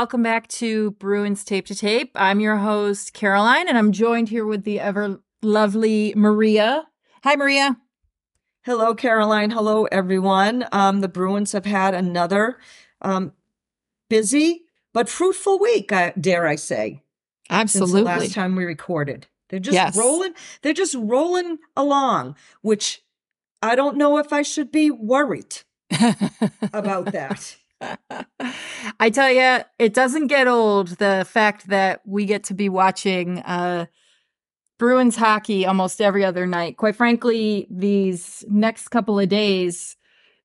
welcome 0.00 0.22
back 0.22 0.48
to 0.48 0.92
Bruins 0.92 1.44
Tape 1.44 1.66
to 1.66 1.74
Tape. 1.74 2.12
I'm 2.14 2.40
your 2.40 2.56
host, 2.56 3.12
Karoline, 3.12 3.66
and 3.68 3.76
I'm 3.76 3.92
joined 3.92 4.30
here 4.30 4.46
with 4.46 4.64
the 4.64 4.80
ever 4.80 5.20
lovely 5.42 6.14
Maria. 6.16 6.86
Hi, 7.22 7.36
Maria. 7.36 7.76
Hello, 8.62 8.94
Karoline. 8.94 9.52
Hello, 9.52 9.84
everyone. 9.92 10.64
Um, 10.72 11.02
the 11.02 11.08
Bruins 11.08 11.52
have 11.52 11.66
had 11.66 11.92
another 11.92 12.58
um, 13.02 13.34
busy 14.08 14.62
but 14.94 15.10
fruitful 15.10 15.58
week, 15.58 15.92
uh, 15.92 16.12
dare 16.18 16.46
I 16.46 16.54
say. 16.54 17.02
Absolutely. 17.50 17.90
Since 17.92 18.00
the 18.00 18.04
last 18.04 18.32
time 18.32 18.56
we 18.56 18.64
recorded. 18.64 19.26
They're 19.50 19.60
just 19.60 19.74
Yes. 19.74 19.98
rolling, 19.98 20.32
they're 20.62 20.72
just 20.72 20.94
rolling 20.98 21.58
along, 21.76 22.36
which 22.62 23.02
I 23.60 23.74
don't 23.74 23.98
know 23.98 24.16
if 24.16 24.32
I 24.32 24.40
should 24.40 24.72
be 24.72 24.90
worried 24.90 25.58
about 26.72 27.12
that. 27.12 27.56
I 27.80 29.10
tell 29.10 29.30
you, 29.30 29.64
it 29.78 29.94
doesn't 29.94 30.26
get 30.26 30.46
old 30.46 30.88
the 30.98 31.26
fact 31.28 31.68
that 31.68 32.02
we 32.04 32.26
get 32.26 32.44
to 32.44 32.54
be 32.54 32.68
watching 32.68 33.38
uh, 33.38 33.86
Bruins 34.78 35.16
hockey 35.16 35.66
almost 35.66 36.00
every 36.00 36.24
other 36.24 36.46
night. 36.46 36.76
Quite 36.76 36.96
frankly, 36.96 37.66
these 37.70 38.44
next 38.48 38.88
couple 38.88 39.18
of 39.18 39.28
days, 39.28 39.96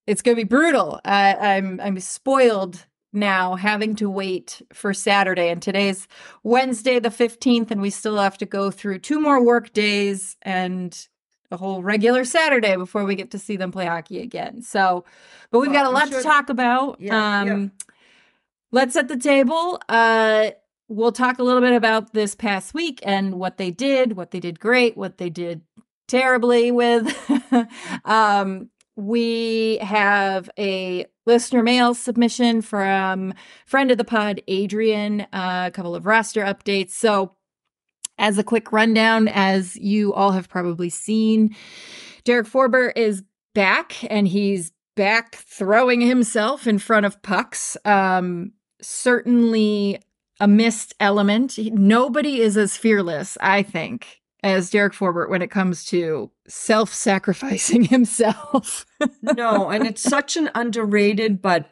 it's 0.08 0.21
going 0.21 0.35
to 0.38 0.44
be 0.44 0.48
brutal. 0.48 0.99
I, 1.03 1.35
I'm 1.35 1.80
I'm 1.81 1.99
spoiled 1.99 2.86
now 3.11 3.55
having 3.55 3.95
to 3.95 4.09
wait 4.09 4.61
for 4.73 4.94
Saturday, 4.94 5.49
and 5.49 5.61
today's 5.61 6.08
Wednesday 6.44 6.99
the 6.99 7.11
fifteenth, 7.11 7.72
and 7.72 7.81
we 7.81 7.89
still 7.89 8.17
have 8.17 8.38
to 8.39 8.45
go 8.45 8.72
through 8.72 8.99
two 8.99 9.20
more 9.20 9.44
work 9.44 9.73
days 9.73 10.38
and 10.42 11.08
a 11.52 11.58
whole 11.58 11.84
regular 11.84 12.26
Saturday 12.26 12.76
before 12.76 13.06
we 13.06 13.16
get 13.16 13.32
to 13.32 13.40
see 13.40 13.56
them 13.58 13.72
play 13.72 13.86
hockey 13.86 14.20
again. 14.22 14.62
So, 14.62 15.06
but 15.52 15.60
we've 15.60 15.72
Well, 15.72 15.84
got 15.84 15.92
a 15.92 15.94
lot 15.94 16.10
sure- 16.10 16.20
to 16.20 16.24
talk 16.24 16.50
about. 16.50 17.00
Yeah, 17.00 17.44
yeah. 17.46 17.54
um, 17.54 17.72
Let's 18.72 18.94
set 18.94 19.08
the 19.08 19.16
table. 19.18 19.80
Uh, 19.88 20.52
we'll 20.90 21.12
talk 21.14 21.40
a 21.40 21.44
little 21.44 21.62
bit 21.62 21.73
about 21.73 22.14
this 22.14 22.36
past 22.36 22.73
week 22.73 23.00
and 23.04 23.36
what 23.36 23.58
they 23.58 23.72
did, 23.72 24.18
what 24.18 24.32
they 24.32 24.40
did 24.40 24.60
great, 24.60 24.98
what 24.98 25.18
they 25.18 25.30
did 25.30 25.62
terribly 26.08 26.72
with. 26.72 27.16
um, 28.06 28.70
we 28.98 29.78
have 29.82 30.50
a 30.58 31.06
listener 31.26 31.64
mail 31.64 31.94
submission 31.94 32.62
from 32.62 33.34
friend 33.66 33.92
of 33.92 33.98
the 33.98 34.04
pod, 34.04 34.42
Adrian, 34.48 35.22
uh, 35.34 35.66
a 35.68 35.72
couple 35.72 35.96
of 35.96 36.06
roster 36.06 36.42
updates. 36.44 36.92
So, 36.92 37.34
as 38.17 38.38
a 38.38 38.44
quick 38.44 38.71
rundown, 38.71 39.27
as 39.27 39.75
you 39.75 40.13
all 40.13 40.31
have 40.31 40.49
probably 40.49 40.89
seen, 40.89 41.55
Derek 42.23 42.47
Forbort 42.47 42.94
is 42.95 43.23
back 43.53 43.95
and 44.11 44.27
he's 44.27 44.71
back 44.95 45.35
throwing 45.35 46.02
himself 46.02 46.67
in 46.67 46.80
front 46.80 47.05
of 47.05 47.21
pucks. 47.21 47.75
Um, 47.86 48.53
certainly 48.81 49.99
a 50.39 50.47
missed 50.47 50.93
element. 50.99 51.58
Nobody 51.58 52.41
is 52.41 52.58
as 52.58 52.75
fearless, 52.77 53.38
I 53.41 53.63
think, 53.63 54.21
as 54.43 54.69
Derek 54.69 54.93
Forbort 54.93 55.30
when 55.30 55.41
it 55.41 55.52
comes 55.52 55.86
to 55.86 56.31
self 56.47 56.93
sacrificing 56.93 57.83
himself. 57.95 58.86
no, 59.21 59.69
and 59.69 59.86
it's 59.86 60.02
such 60.02 60.38
an 60.38 60.49
underrated 60.55 61.41
but 61.41 61.69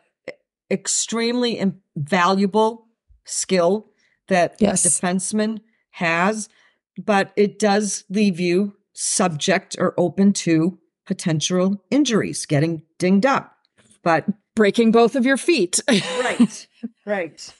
extremely 0.72 1.64
valuable 1.96 2.88
skill 3.26 3.90
that 4.28 4.56
Yes. 4.60 4.86
a 4.86 4.90
defenseman 4.90 5.60
has, 5.94 6.50
but 6.98 7.32
it 7.36 7.60
does 7.60 8.04
leave 8.10 8.40
you 8.40 8.76
subject 8.94 9.76
or 9.80 9.94
open 9.98 10.34
to 10.34 10.78
potential 11.06 11.84
injuries, 11.90 12.46
getting 12.46 12.84
dinged 13.00 13.26
up. 13.26 13.56
But 14.04 14.26
Breaking 14.56 14.92
both 14.92 15.16
of 15.16 15.26
your 15.26 15.38
feet. 15.38 15.80
right, 15.90 16.68
right. 17.08 17.54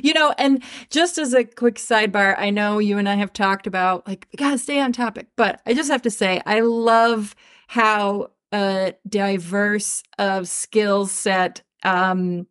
you 0.00 0.14
know, 0.14 0.32
and 0.38 0.62
just 0.88 1.18
as 1.18 1.34
a 1.34 1.42
quick 1.42 1.76
sidebar, 1.76 2.36
I 2.38 2.50
know 2.50 2.78
you 2.78 2.96
and 2.96 3.08
I 3.08 3.16
have 3.16 3.32
talked 3.32 3.66
about 3.66 4.06
like 4.06 4.28
we 4.32 4.36
gotta 4.36 4.58
stay 4.58 4.78
on 4.78 4.92
topic, 4.92 5.26
but 5.34 5.60
I 5.66 5.74
just 5.74 5.90
have 5.90 6.02
to 6.02 6.10
say 6.10 6.40
I 6.46 6.60
love 6.60 7.34
how 7.66 8.30
uh 8.52 8.92
diverse 9.08 10.04
of 10.16 10.46
skill 10.46 11.06
set 11.06 11.62
um 11.82 12.46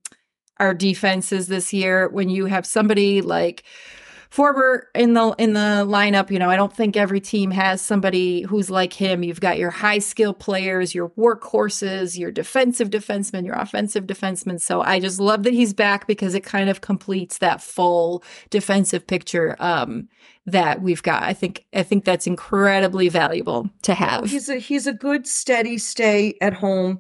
our 0.57 0.73
defenses 0.73 1.47
this 1.47 1.71
year 1.71 2.09
when 2.09 2.27
you 2.27 2.47
have 2.47 2.65
somebody 2.65 3.21
like 3.21 3.63
Forbort 4.35 4.87
in 4.93 5.13
the 5.13 5.33
in 5.37 5.53
the 5.53 5.85
lineup, 5.87 6.29
you 6.29 6.39
know, 6.39 6.49
I 6.49 6.57
don't 6.57 6.75
think 6.75 6.97
every 6.97 7.21
team 7.21 7.51
has 7.51 7.81
somebody 7.81 8.41
who's 8.41 8.69
like 8.69 8.91
him. 8.91 9.23
You've 9.23 9.39
got 9.39 9.57
your 9.57 9.69
high 9.71 9.99
skill 9.99 10.33
players, 10.33 10.93
your 10.93 11.09
workhorses, 11.11 12.17
your 12.17 12.31
defensive 12.31 12.89
defensemen, 12.89 13.45
your 13.45 13.55
offensive 13.55 14.05
defensemen. 14.05 14.59
So 14.59 14.81
I 14.81 14.99
just 14.99 15.21
love 15.21 15.43
that 15.43 15.53
he's 15.53 15.73
back 15.73 16.05
because 16.05 16.35
it 16.35 16.43
kind 16.43 16.69
of 16.69 16.81
completes 16.81 17.37
that 17.37 17.61
full 17.61 18.23
defensive 18.49 19.07
picture 19.07 19.55
um, 19.59 20.09
that 20.45 20.81
we've 20.81 21.03
got. 21.03 21.23
I 21.23 21.33
think 21.33 21.63
I 21.73 21.83
think 21.83 22.03
that's 22.03 22.27
incredibly 22.27 23.07
valuable 23.07 23.69
to 23.83 23.93
have. 23.93 24.29
He's 24.29 24.49
a 24.49 24.57
he's 24.57 24.85
a 24.85 24.93
good 24.93 25.27
steady 25.27 25.77
stay 25.77 26.37
at 26.41 26.55
home 26.55 26.99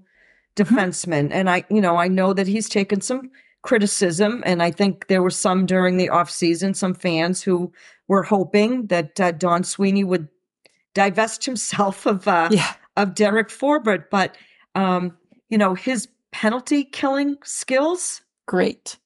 defenseman 0.55 1.31
and 1.31 1.49
I 1.49 1.65
you 1.69 1.81
know 1.81 1.97
I 1.97 2.07
know 2.07 2.31
that 2.31 2.47
he's 2.47 2.69
taken 2.69 3.01
some 3.01 3.29
criticism 3.65 4.43
and 4.45 4.61
I 4.63 4.71
think 4.71 5.07
there 5.07 5.23
were 5.23 5.29
some 5.31 5.65
during 5.65 5.97
the 5.97 6.09
off 6.09 6.29
season 6.29 6.73
some 6.73 6.93
fans 6.93 7.41
who 7.41 7.71
were 8.07 8.23
hoping 8.23 8.87
that 8.87 9.19
uh, 9.19 9.31
Don 9.31 9.63
Sweeney 9.63 10.03
would 10.03 10.27
divest 10.93 11.43
himself 11.45 12.05
of 12.05 12.27
uh, 12.27 12.49
yeah, 12.51 12.73
of 12.95 13.15
Derek 13.15 13.49
Forbort 13.49 14.05
but 14.11 14.37
um 14.75 15.17
you 15.49 15.57
know 15.57 15.73
his 15.73 16.07
penalty 16.31 16.83
killing 16.83 17.37
skills 17.43 18.21
great. 18.45 18.97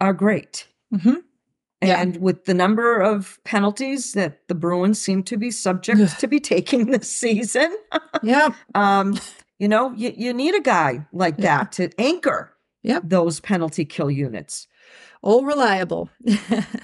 are 0.00 0.12
great 0.12 0.66
hmm 0.92 1.20
Yeah. 1.82 2.00
and 2.02 2.16
with 2.20 2.44
the 2.46 2.54
number 2.54 3.00
of 3.00 3.38
penalties 3.44 4.12
that 4.14 4.48
the 4.48 4.54
Bruins 4.54 5.00
seem 5.00 5.22
to 5.24 5.36
be 5.36 5.50
subject 5.50 6.18
to 6.20 6.26
be 6.26 6.40
taking 6.40 6.90
this 6.90 7.10
season 7.10 7.74
Yeah. 8.22 8.48
um, 8.74 9.18
you 9.58 9.68
know, 9.68 9.92
you, 9.92 10.12
you 10.16 10.32
need 10.32 10.54
a 10.54 10.60
guy 10.60 11.06
like 11.12 11.36
Yeah. 11.38 11.58
that 11.64 11.72
to 11.72 11.90
anchor 11.98 12.49
Yep. 12.82 13.02
those 13.06 13.40
penalty 13.40 13.84
kill 13.84 14.10
units. 14.10 14.66
All 15.22 15.44
reliable. 15.44 16.08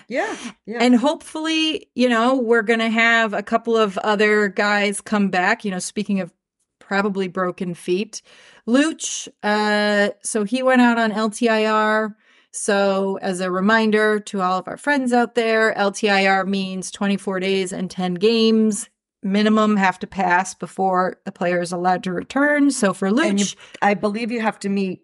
Yeah. 0.09 0.37
Yeah. 0.67 0.79
And 0.81 0.95
hopefully, 0.95 1.89
you 1.97 2.09
know, 2.09 2.37
we're 2.37 2.63
going 2.63 2.79
to 2.79 2.89
have 2.91 3.33
a 3.35 3.43
couple 3.43 3.77
of 3.77 3.99
other 3.99 4.47
guys 4.49 5.01
come 5.01 5.31
back. 5.31 5.65
You 5.65 5.73
know, 5.73 5.81
speaking 5.81 6.21
of 6.21 6.33
probably 6.79 7.27
broken 7.27 7.75
feet, 7.75 8.23
Luch, 8.69 9.27
uh, 9.43 10.11
so 10.23 10.45
he 10.45 10.63
went 10.63 10.81
out 10.81 10.97
on 10.99 11.11
LTIR. 11.11 12.15
So, 12.53 13.19
as 13.21 13.41
a 13.41 13.51
reminder 13.51 14.21
to 14.21 14.41
all 14.41 14.59
of 14.59 14.69
our 14.69 14.77
friends 14.77 15.13
out 15.13 15.35
there, 15.35 15.75
LTIR 15.75 16.47
means 16.47 16.91
24 16.93 17.41
days 17.41 17.73
and 17.73 17.91
10 17.91 18.15
games 18.15 18.89
minimum 19.23 19.77
have 19.77 19.99
to 19.99 20.07
pass 20.07 20.55
before 20.55 21.19
the 21.25 21.33
player 21.33 21.61
is 21.61 21.73
allowed 21.73 22.05
to 22.05 22.13
return. 22.13 22.71
So, 22.71 22.95
for 22.95 23.11
Luch, 23.11 23.55
you- 23.55 23.61
I 23.83 23.95
believe 23.95 24.31
you 24.31 24.41
have 24.41 24.59
to 24.61 24.69
meet 24.69 25.03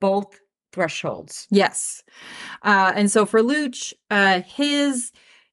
both 0.00 0.38
thresholds. 0.72 1.46
Yes. 1.50 2.02
Uh, 2.62 2.92
and 2.94 3.10
so 3.10 3.26
for 3.26 3.40
Luch, 3.40 3.92
uh, 4.10 4.42
his 4.42 5.12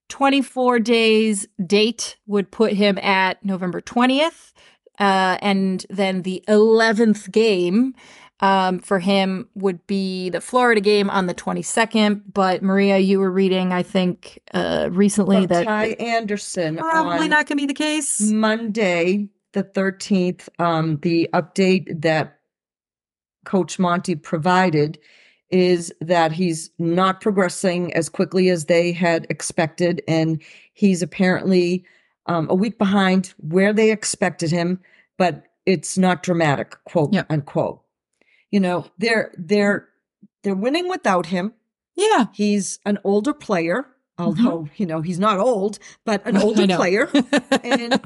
24 0.09 0.79
days 0.79 1.47
date 1.65 2.17
would 2.27 2.51
put 2.51 2.73
him 2.73 2.97
at 2.99 3.43
November 3.43 3.81
20th. 3.81 4.53
Uh, 4.99 5.37
and 5.41 5.85
then 5.89 6.21
the 6.21 6.43
11th 6.47 7.31
game 7.31 7.93
um, 8.39 8.79
for 8.79 8.99
him 8.99 9.49
would 9.55 9.85
be 9.87 10.29
the 10.29 10.41
Florida 10.41 10.81
game 10.81 11.09
on 11.09 11.27
the 11.27 11.33
22nd. 11.33 12.21
But 12.33 12.61
Maria, 12.61 12.97
you 12.97 13.19
were 13.19 13.31
reading, 13.31 13.71
I 13.71 13.83
think, 13.83 14.39
uh, 14.53 14.89
recently 14.91 15.45
that 15.45 15.65
Ty 15.65 15.87
Anderson 15.99 16.77
probably 16.77 17.27
not 17.27 17.47
going 17.47 17.57
to 17.57 17.61
be 17.61 17.65
the 17.65 17.73
case. 17.73 18.21
Monday, 18.21 19.29
the 19.53 19.63
13th, 19.63 20.49
um, 20.59 20.97
the 21.01 21.29
update 21.33 22.01
that 22.01 22.34
Coach 23.45 23.79
Monty 23.79 24.15
provided 24.15 24.97
is 25.51 25.93
that 26.01 26.31
he's 26.31 26.71
not 26.79 27.21
progressing 27.21 27.93
as 27.93 28.09
quickly 28.09 28.49
as 28.49 28.65
they 28.65 28.91
had 28.91 29.27
expected. 29.29 30.01
And 30.07 30.41
he's 30.73 31.01
apparently 31.01 31.85
um, 32.25 32.47
a 32.49 32.55
week 32.55 32.77
behind 32.77 33.33
where 33.37 33.71
they 33.71 33.91
expected 33.91 34.51
him, 34.51 34.79
but 35.17 35.43
it's 35.65 35.97
not 35.97 36.23
dramatic, 36.23 36.75
quote 36.85 37.13
Yep. 37.13 37.27
unquote. 37.29 37.81
You 38.51 38.59
know, 38.59 38.85
they're 38.97 39.31
they're 39.37 39.87
they're 40.43 40.55
winning 40.55 40.89
without 40.89 41.27
him. 41.27 41.53
Yeah. 41.95 42.25
He's 42.33 42.79
an 42.85 42.97
older 43.03 43.33
player, 43.33 43.85
although, 44.17 44.67
you 44.75 44.85
know, 44.85 45.01
he's 45.01 45.19
not 45.19 45.39
old, 45.39 45.79
but 46.05 46.25
an 46.25 46.35
Mm-hmm. 46.35 46.43
Older 46.43 46.67
player. 46.75 47.09
And 47.63 48.01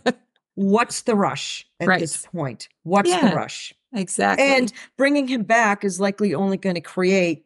what's 0.56 1.02
the 1.04 1.16
rush 1.16 1.66
at 1.80 1.88
Right. 1.88 2.00
this 2.00 2.26
point? 2.26 2.68
What's 2.84 3.10
Yeah. 3.10 3.30
the 3.30 3.36
rush? 3.36 3.74
exactly. 3.94 4.46
And 4.46 4.72
bringing 4.98 5.28
him 5.28 5.44
back 5.44 5.84
is 5.84 6.00
likely 6.00 6.34
only 6.36 6.58
going 6.58 6.76
to 6.76 6.82
create 6.82 7.46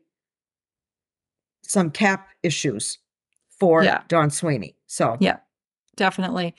some 1.63 1.89
cap 1.91 2.29
issues 2.43 2.97
for 3.59 3.83
Yeah. 3.83 4.03
Don 4.07 4.29
Sweeney. 4.29 4.75
So, 4.87 5.17
Yeah. 5.19 5.37
Definitely. 5.95 6.55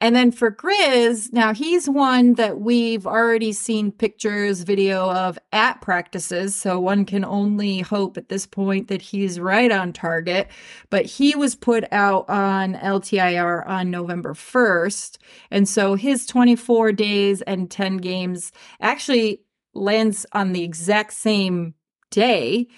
And 0.00 0.14
then 0.14 0.30
for 0.30 0.50
Grizz, 0.50 1.32
now 1.32 1.54
he's 1.54 1.88
one 1.88 2.34
that 2.34 2.60
we've 2.60 3.06
already 3.06 3.52
seen 3.52 3.90
pictures, 3.90 4.62
video 4.62 5.10
of 5.10 5.38
at 5.52 5.80
practices. 5.80 6.54
So 6.54 6.78
one 6.78 7.04
can 7.04 7.24
only 7.24 7.80
hope 7.80 8.16
at 8.16 8.28
this 8.28 8.46
point 8.46 8.88
that 8.88 9.02
he's 9.02 9.40
right 9.40 9.72
on 9.72 9.92
target. 9.92 10.48
But 10.90 11.06
he 11.06 11.34
was 11.34 11.54
put 11.54 11.84
out 11.92 12.28
on 12.28 12.74
LTIR 12.74 13.66
on 13.66 13.90
November 13.90 14.34
1st. 14.34 15.18
And 15.50 15.68
so 15.68 15.94
his 15.94 16.26
24 16.26 16.92
days 16.92 17.42
and 17.42 17.70
10 17.70 17.98
games 17.98 18.52
actually 18.80 19.42
lands 19.74 20.26
on 20.32 20.52
the 20.52 20.62
exact 20.62 21.12
same 21.12 21.74
day. 22.10 22.68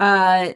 Uh, 0.00 0.52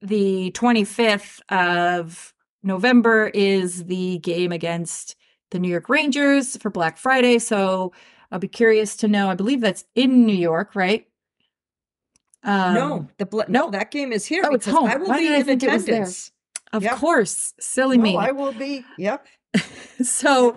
the 0.00 0.52
25th 0.52 1.40
of 1.50 2.34
November 2.62 3.28
is 3.34 3.84
the 3.84 4.18
game 4.18 4.52
against 4.52 5.16
the 5.50 5.58
New 5.58 5.68
York 5.68 5.88
Rangers 5.88 6.56
for 6.58 6.70
Black 6.70 6.98
Friday. 6.98 7.38
So 7.38 7.92
I'll 8.30 8.38
be 8.38 8.48
curious 8.48 8.96
to 8.96 9.08
know. 9.08 9.30
I 9.30 9.34
believe 9.34 9.60
that's 9.60 9.84
in 9.94 10.26
New 10.26 10.36
York, 10.36 10.74
right? 10.74 11.06
Um, 12.44 12.74
no, 12.74 13.08
the 13.18 13.26
bl- 13.26 13.40
no, 13.48 13.70
that 13.70 13.90
game 13.90 14.12
is 14.12 14.24
here. 14.24 14.44
Oh, 14.46 14.54
it's 14.54 14.66
home. 14.66 14.88
I 14.88 14.96
will 14.96 15.08
Why 15.08 15.18
be 15.18 15.34
in 15.34 15.44
think 15.44 15.62
it 15.62 15.72
was 15.72 15.84
there? 15.84 15.94
attendance. 15.96 16.32
Of 16.72 16.82
Yep. 16.82 16.96
course, 16.98 17.54
silly 17.58 17.96
No, 17.96 18.02
me. 18.02 18.16
I 18.16 18.30
will 18.30 18.52
be. 18.52 18.84
Yep. 18.98 19.26
so 20.02 20.56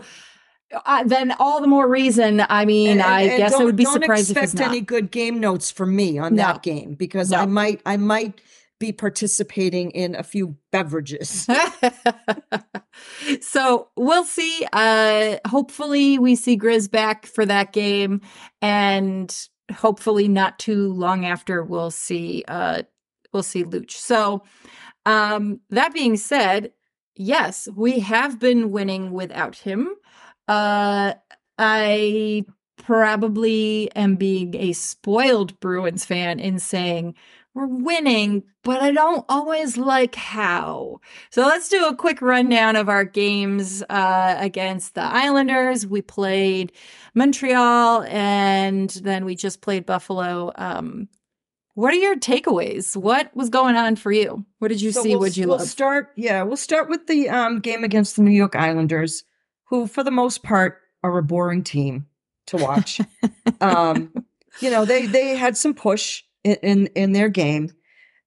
uh, 0.85 1.03
then, 1.05 1.33
all 1.39 1.59
the 1.61 1.67
more 1.67 1.87
reason. 1.87 2.43
I 2.49 2.65
mean, 2.65 2.91
And- 2.91 3.01
I 3.01 3.21
and- 3.21 3.31
and 3.31 3.37
guess 3.39 3.53
I 3.53 3.63
would 3.63 3.75
be 3.75 3.83
don't 3.85 3.93
surprised 4.01 4.29
if 4.31 4.37
it's 4.37 4.53
not. 4.53 4.67
any 4.69 4.81
good 4.81 5.09
game 5.11 5.39
notes 5.39 5.71
from 5.71 5.95
me 5.95 6.17
on 6.19 6.35
No. 6.35 6.43
that 6.43 6.63
game 6.63 6.93
because 6.95 7.31
No. 7.31 7.37
I 7.39 7.45
might 7.45 7.81
I 7.85 7.97
might 7.97 8.41
be 8.81 8.91
participating 8.91 9.91
in 9.91 10.15
a 10.15 10.23
few 10.23 10.57
beverages. 10.71 11.47
so 13.41 13.87
we'll 13.95 14.25
see. 14.25 14.67
Uh 14.73 15.37
hopefully 15.47 16.17
we 16.17 16.35
see 16.35 16.57
Grizz 16.57 16.91
back 16.91 17.27
for 17.27 17.45
that 17.45 17.71
game 17.71 18.21
and 18.61 19.47
hopefully 19.71 20.27
not 20.27 20.59
too 20.59 20.91
long 20.93 21.25
after 21.25 21.63
we'll 21.63 21.91
see 21.91 22.43
uh 22.47 22.81
we'll 23.31 23.43
see 23.43 23.63
Luch. 23.63 23.91
So 23.91 24.43
um 25.05 25.61
that 25.69 25.93
being 25.93 26.17
said, 26.17 26.71
yes, 27.15 27.69
we 27.73 27.99
have 27.99 28.39
been 28.39 28.71
winning 28.71 29.11
without 29.11 29.55
him. 29.55 29.89
Uh 30.47 31.13
I 31.59 32.45
probably 32.77 33.91
am 33.95 34.15
being 34.15 34.55
a 34.55 34.73
spoiled 34.73 35.59
Bruins 35.59 36.03
fan 36.03 36.39
in 36.39 36.57
saying 36.57 37.13
we're 37.53 37.67
winning, 37.67 38.43
but 38.63 38.81
I 38.81 38.91
don't 38.91 39.25
always 39.27 39.75
like 39.77 40.15
how. 40.15 40.99
So 41.31 41.41
let's 41.45 41.67
do 41.69 41.85
a 41.85 41.95
quick 41.95 42.21
rundown 42.21 42.75
of 42.75 42.87
our 42.89 43.03
games 43.03 43.83
uh, 43.89 44.35
against 44.39 44.95
the 44.95 45.01
Islanders. 45.01 45.85
We 45.85 46.01
played 46.01 46.71
Montreal 47.13 48.03
and 48.03 48.89
then 48.89 49.25
we 49.25 49.35
just 49.35 49.61
played 49.61 49.85
Buffalo. 49.85 50.51
Um, 50.55 51.09
what 51.73 51.93
are 51.93 51.97
your 51.97 52.15
takeaways? 52.17 52.95
What 52.95 53.35
was 53.35 53.49
going 53.49 53.75
on 53.75 53.95
for 53.95 54.11
you? 54.11 54.45
What 54.59 54.69
did 54.69 54.81
you 54.81 54.91
So 54.91 55.03
see? 55.03 55.09
we'll- 55.11 55.19
What 55.19 55.37
you 55.37 55.47
we'll 55.47 55.57
love? 55.57 55.67
start? 55.67 56.09
Yeah, 56.15 56.43
we'll 56.43 56.57
start 56.57 56.89
with 56.89 57.07
the 57.07 57.29
um, 57.29 57.59
game 57.59 57.83
against 57.83 58.15
the 58.15 58.21
New 58.23 58.31
York 58.31 58.55
Islanders, 58.55 59.23
who, 59.65 59.87
for 59.87 60.03
the 60.03 60.11
most 60.11 60.43
part, 60.43 60.79
are 61.03 61.17
a 61.17 61.23
boring 61.23 61.63
team 61.63 62.07
to 62.47 62.57
watch. 62.57 62.99
um, 63.61 64.13
you 64.59 64.69
know, 64.69 64.83
they 64.85 65.05
they 65.05 65.35
had 65.35 65.55
some 65.57 65.73
push 65.73 66.23
in, 66.43 66.55
in 66.61 66.87
in 66.95 67.11
their 67.13 67.29
game. 67.29 67.71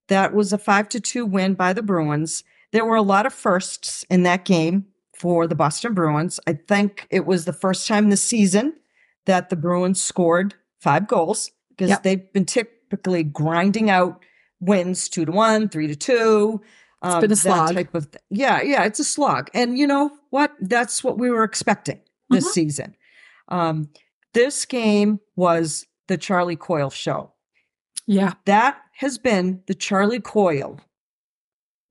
That 0.09 0.35
was 0.35 0.53
a 0.53 0.59
five 0.59 0.89
to 0.91 1.01
two 1.01 1.25
win 1.27 1.55
by 1.55 1.73
the 1.73 1.83
Bruins. 1.83 2.45
There 2.73 2.85
were 2.85 2.97
a 2.97 3.03
lot 3.03 3.27
of 3.27 3.33
firsts 3.33 4.05
in 4.11 4.23
that 4.25 4.45
game 4.45 4.87
for 5.17 5.47
the 5.47 5.55
Boston 5.55 5.95
Bruins. 5.95 6.41
I 6.47 6.55
think 6.55 7.07
it 7.11 7.25
was 7.25 7.45
the 7.45 7.53
first 7.53 7.87
time 7.87 8.11
this 8.11 8.23
season 8.23 8.75
that 9.27 9.49
the 9.49 9.57
Bruins 9.57 10.03
scored 10.03 10.55
five 10.81 11.07
goals 11.09 11.51
because 11.71 11.89
Yep. 11.91 12.03
they've 12.03 12.33
been 12.33 12.45
typically 12.45 13.23
grinding 13.23 13.89
out 13.91 14.23
wins 14.61 15.09
two 15.09 15.25
to 15.25 15.33
one, 15.33 15.69
three 15.69 15.87
to 15.87 15.97
two. 15.97 16.61
um, 17.03 17.13
it's 17.19 17.21
been 17.21 17.33
a 17.33 17.37
slog. 17.37 17.75
type 17.75 17.95
of 17.95 18.11
th- 18.11 18.23
yeah, 18.31 18.63
yeah, 18.63 18.85
it's 18.85 18.99
a 18.99 19.05
slog. 19.05 19.51
And 19.55 19.77
you 19.79 19.87
know 19.87 20.11
what? 20.31 20.53
That's 20.61 21.05
what 21.05 21.19
we 21.19 21.31
were 21.31 21.45
expecting 21.45 22.01
this 22.31 22.47
Mhm. 22.49 22.53
season. 22.53 22.97
Um, 23.49 23.91
this 24.33 24.65
game 24.65 25.21
was 25.37 25.87
the 26.09 26.17
Charlie 26.17 26.57
Coyle 26.57 26.89
show. 26.91 27.34
Yeah. 28.07 28.35
That 28.45 28.79
has 28.99 29.19
been 29.19 29.63
the 29.67 29.75
Charlie 29.75 30.21
Coyle 30.21 30.81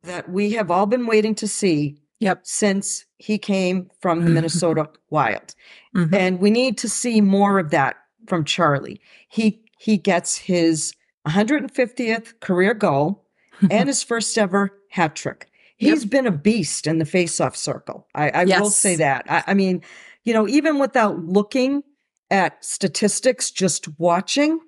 that 0.04 0.30
we 0.30 0.52
have 0.52 0.70
all 0.72 0.86
been 0.86 1.06
waiting 1.06 1.36
to 1.36 1.48
see 1.48 1.98
Yep. 2.20 2.42
since 2.44 3.06
he 3.18 3.38
came 3.38 3.90
from 4.00 4.24
the 4.24 4.30
Minnesota 4.30 4.90
Wild. 5.10 5.56
Mhm. 5.96 6.14
And 6.16 6.40
we 6.40 6.52
need 6.52 6.78
to 6.80 6.88
see 6.90 7.20
more 7.20 7.60
of 7.60 7.70
that 7.72 7.96
from 8.28 8.46
Charlie. 8.46 9.02
He 9.28 9.62
he 9.78 9.98
gets 9.98 10.38
his 10.38 10.94
150th 11.28 12.40
career 12.40 12.74
goal 12.74 13.26
and 13.72 13.88
his 13.90 14.02
first 14.04 14.38
ever 14.38 14.72
hat 14.90 15.16
trick. 15.16 15.50
He's 15.76 16.06
been 16.06 16.26
a 16.28 16.32
beast 16.32 16.88
in 16.88 17.00
the 17.00 17.06
faceoff 17.06 17.58
circle. 17.58 18.08
I, 18.16 18.30
I 18.30 18.46
will 18.46 18.70
say 18.70 18.96
that. 18.96 19.26
I, 19.30 19.44
I 19.48 19.54
mean, 19.54 19.82
you 20.24 20.34
know, 20.34 20.48
even 20.48 20.80
without 20.80 21.20
looking 21.26 21.84
at 22.32 22.64
statistics, 22.64 23.52
just 23.52 24.00
watching, 24.00 24.60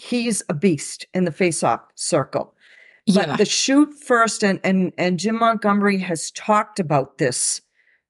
he's 0.00 0.42
a 0.48 0.54
beast 0.54 1.06
in 1.12 1.24
the 1.24 1.32
face-off 1.32 1.80
circle. 1.94 2.54
But 3.06 3.28
yeah. 3.28 3.36
the 3.36 3.44
shoot 3.44 3.92
first, 3.94 4.42
and 4.42 4.60
and 4.62 4.92
and 4.96 5.18
Jim 5.18 5.38
Montgomery 5.38 5.98
has 5.98 6.30
talked 6.30 6.78
about 6.78 7.18
this, 7.18 7.60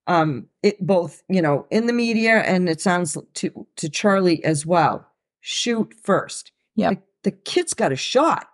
um, 0.06 0.46
it 0.62 0.84
both 0.84 1.22
you 1.28 1.42
know 1.42 1.66
in 1.70 1.86
the 1.86 1.92
media 1.92 2.42
and 2.42 2.68
it 2.68 2.80
sounds 2.80 3.16
to 3.34 3.66
to 3.76 3.88
Charlie 3.88 4.44
as 4.44 4.66
well. 4.66 5.06
Shoot 5.40 5.94
first. 6.02 6.52
Yep. 6.76 6.92
The, 6.92 7.30
the 7.30 7.36
kid's 7.36 7.74
got 7.74 7.92
a 7.92 7.96
shot, 7.96 8.46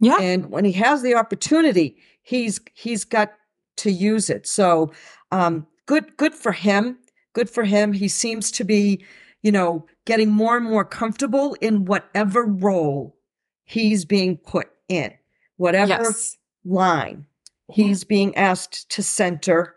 yeah. 0.00 0.18
and 0.20 0.50
when 0.50 0.64
he 0.64 0.72
has 0.72 1.02
the 1.02 1.14
opportunity, 1.14 1.96
he's 2.22 2.60
he's 2.74 3.04
got 3.04 3.32
to 3.76 3.90
use 3.90 4.28
it. 4.28 4.46
So, 4.46 4.92
um, 5.30 5.66
good 5.86 6.16
good 6.16 6.34
for 6.34 6.52
him. 6.52 6.98
Good 7.34 7.48
for 7.48 7.64
him. 7.64 7.92
He 7.94 8.08
seems 8.08 8.50
to 8.50 8.64
be, 8.64 9.04
you 9.42 9.52
know, 9.52 9.86
getting 10.04 10.30
more 10.30 10.56
and 10.56 10.66
more 10.66 10.84
comfortable 10.84 11.54
in 11.60 11.84
whatever 11.84 12.44
role 12.44 13.16
he's 13.64 14.04
being 14.04 14.36
put 14.36 14.68
in, 14.88 15.12
whatever 15.56 16.02
yes. 16.02 16.36
line 16.64 17.26
he's 17.72 18.04
being 18.04 18.36
asked 18.36 18.90
to 18.90 19.02
center. 19.02 19.74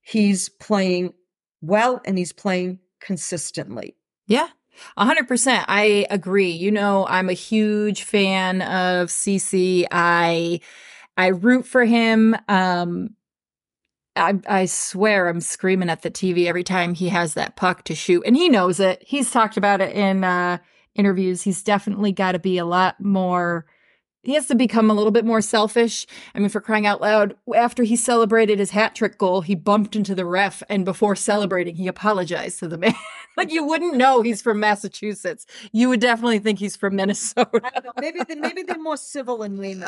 He's 0.00 0.48
playing 0.48 1.14
well 1.60 2.00
and 2.04 2.16
he's 2.16 2.32
playing 2.32 2.78
consistently. 3.00 3.96
Yeah. 4.26 4.48
A 4.96 5.04
hundred 5.04 5.26
percent. 5.26 5.64
I 5.68 6.06
agree. 6.10 6.50
You 6.50 6.70
know, 6.70 7.06
I'm 7.08 7.30
a 7.30 7.34
huge 7.34 8.02
fan 8.02 8.62
of 8.62 9.08
CC. 9.08 9.86
I 9.90 10.60
I 11.16 11.28
root 11.28 11.66
for 11.66 11.84
him. 11.84 12.36
Um 12.48 13.10
I 14.16 14.40
I 14.48 14.66
swear 14.66 15.28
I'm 15.28 15.40
screaming 15.40 15.90
at 15.90 16.02
the 16.02 16.10
TV 16.10 16.46
every 16.46 16.64
time 16.64 16.94
he 16.94 17.08
has 17.10 17.34
that 17.34 17.56
puck 17.56 17.84
to 17.84 17.94
shoot. 17.94 18.22
And 18.26 18.36
he 18.36 18.48
knows 18.48 18.80
it. 18.80 19.02
He's 19.06 19.30
talked 19.30 19.56
about 19.56 19.80
it 19.80 19.94
in 19.94 20.24
uh 20.24 20.58
interviews. 20.94 21.42
He's 21.42 21.62
definitely 21.62 22.12
got 22.12 22.32
to 22.32 22.38
be 22.38 22.58
a 22.58 22.64
lot 22.64 23.00
more 23.00 23.66
he 24.26 24.34
has 24.34 24.46
to 24.48 24.54
become 24.54 24.90
a 24.90 24.94
little 24.94 25.12
bit 25.12 25.24
more 25.24 25.40
selfish. 25.40 26.06
I 26.34 26.40
mean, 26.40 26.48
for 26.48 26.60
crying 26.60 26.86
out 26.86 27.00
loud, 27.00 27.36
after 27.54 27.84
he 27.84 27.96
celebrated 27.96 28.58
his 28.58 28.70
hat 28.70 28.94
trick 28.94 29.18
goal, 29.18 29.40
he 29.40 29.54
bumped 29.54 29.94
into 29.94 30.14
the 30.14 30.24
ref, 30.24 30.62
and 30.68 30.84
before 30.84 31.14
celebrating, 31.14 31.76
he 31.76 31.86
apologized 31.86 32.58
to 32.58 32.68
the 32.68 32.76
man. 32.76 32.94
like 33.36 33.52
you 33.52 33.64
wouldn't 33.64 33.94
know 33.94 34.22
he's 34.22 34.42
from 34.42 34.60
Massachusetts. 34.60 35.46
You 35.72 35.88
would 35.88 36.00
definitely 36.00 36.40
think 36.40 36.58
he's 36.58 36.76
from 36.76 36.96
Minnesota. 36.96 37.60
I 37.64 37.70
don't 37.80 37.84
know. 37.84 37.92
Maybe 38.00 38.20
they, 38.26 38.34
maybe 38.34 38.62
they're 38.62 38.78
more 38.78 38.96
civil 38.96 39.42
in 39.42 39.56
than 39.56 39.84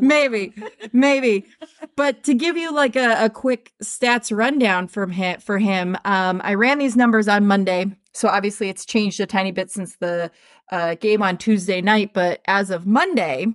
maybe, 0.00 0.52
maybe. 0.92 1.46
But 1.94 2.24
to 2.24 2.34
give 2.34 2.56
you 2.56 2.72
like 2.72 2.96
a, 2.96 3.24
a 3.24 3.30
quick 3.30 3.72
stats 3.82 4.36
rundown 4.36 4.88
from 4.88 5.10
him, 5.10 5.40
for 5.40 5.58
him, 5.58 5.96
um, 6.04 6.40
I 6.44 6.54
ran 6.54 6.78
these 6.78 6.96
numbers 6.96 7.28
on 7.28 7.46
Monday. 7.46 7.86
So 8.12 8.28
obviously 8.28 8.70
it's 8.70 8.86
changed 8.86 9.20
a 9.20 9.26
tiny 9.26 9.52
bit 9.52 9.70
since 9.70 9.96
the 9.96 10.30
uh, 10.70 10.94
game 10.96 11.22
on 11.22 11.38
Tuesday 11.38 11.80
night. 11.80 12.12
But 12.14 12.40
as 12.46 12.70
of 12.70 12.86
Monday, 12.86 13.46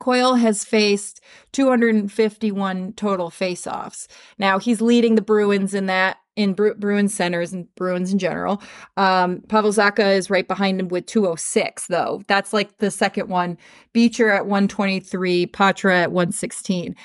Coyle 0.00 0.34
has 0.34 0.64
faced 0.64 1.20
251 1.52 2.92
total 2.92 3.30
face-offs. 3.30 4.08
Now 4.38 4.58
he's 4.58 4.80
leading 4.80 5.14
the 5.14 5.22
Bruins 5.22 5.72
in 5.72 5.86
that 5.86 6.18
in 6.36 6.52
Bru- 6.52 6.74
Bruins 6.74 7.14
centers 7.14 7.52
and 7.52 7.72
Bruins 7.74 8.12
in 8.12 8.18
general. 8.18 8.62
Um, 8.96 9.42
Pavel 9.48 9.72
Zacha 9.72 10.16
is 10.16 10.30
right 10.30 10.46
behind 10.46 10.80
him 10.80 10.88
with 10.88 11.06
206, 11.06 11.86
though. 11.86 12.22
That's 12.26 12.52
like 12.52 12.78
the 12.78 12.90
second 12.90 13.28
one. 13.28 13.56
Beecher 13.92 14.30
at 14.30 14.46
123, 14.46 15.46
Patra 15.46 16.00
at 16.00 16.12
116. 16.12 16.96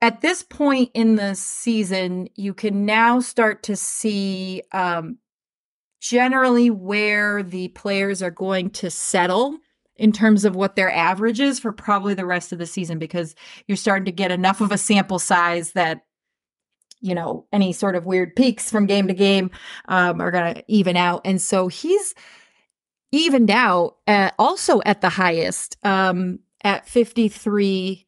At 0.00 0.20
this 0.20 0.42
point 0.42 0.90
in 0.94 1.16
the 1.16 1.34
season, 1.34 2.28
you 2.34 2.54
can 2.54 2.86
now 2.86 3.20
start 3.20 3.62
to 3.64 3.76
see 3.76 4.62
um, 4.72 5.18
generally 6.02 6.68
where 6.68 7.44
the 7.44 7.68
players 7.68 8.22
are 8.22 8.30
going 8.30 8.68
to 8.68 8.90
settle 8.90 9.56
in 9.94 10.10
terms 10.10 10.44
of 10.44 10.56
what 10.56 10.74
their 10.74 10.90
average 10.90 11.38
is 11.38 11.60
for 11.60 11.70
probably 11.70 12.12
the 12.12 12.26
rest 12.26 12.52
of 12.52 12.58
the 12.58 12.66
season 12.66 12.98
because 12.98 13.36
you're 13.68 13.76
starting 13.76 14.04
to 14.04 14.10
get 14.10 14.32
enough 14.32 14.60
of 14.60 14.72
a 14.72 14.78
sample 14.78 15.20
size 15.20 15.72
that 15.72 16.00
you 17.00 17.14
know 17.14 17.46
any 17.52 17.72
sort 17.72 17.94
of 17.94 18.04
weird 18.04 18.34
peaks 18.34 18.68
from 18.68 18.86
game 18.86 19.06
to 19.06 19.14
game 19.14 19.48
um, 19.86 20.20
are 20.20 20.32
going 20.32 20.56
to 20.56 20.64
even 20.66 20.96
out. 20.96 21.20
And 21.24 21.40
so 21.40 21.68
he's 21.68 22.16
evened 23.12 23.50
out 23.50 23.98
at, 24.08 24.34
also 24.40 24.80
at 24.84 25.02
the 25.02 25.08
highest 25.08 25.76
um, 25.84 26.40
at 26.64 26.88
53 26.88 28.04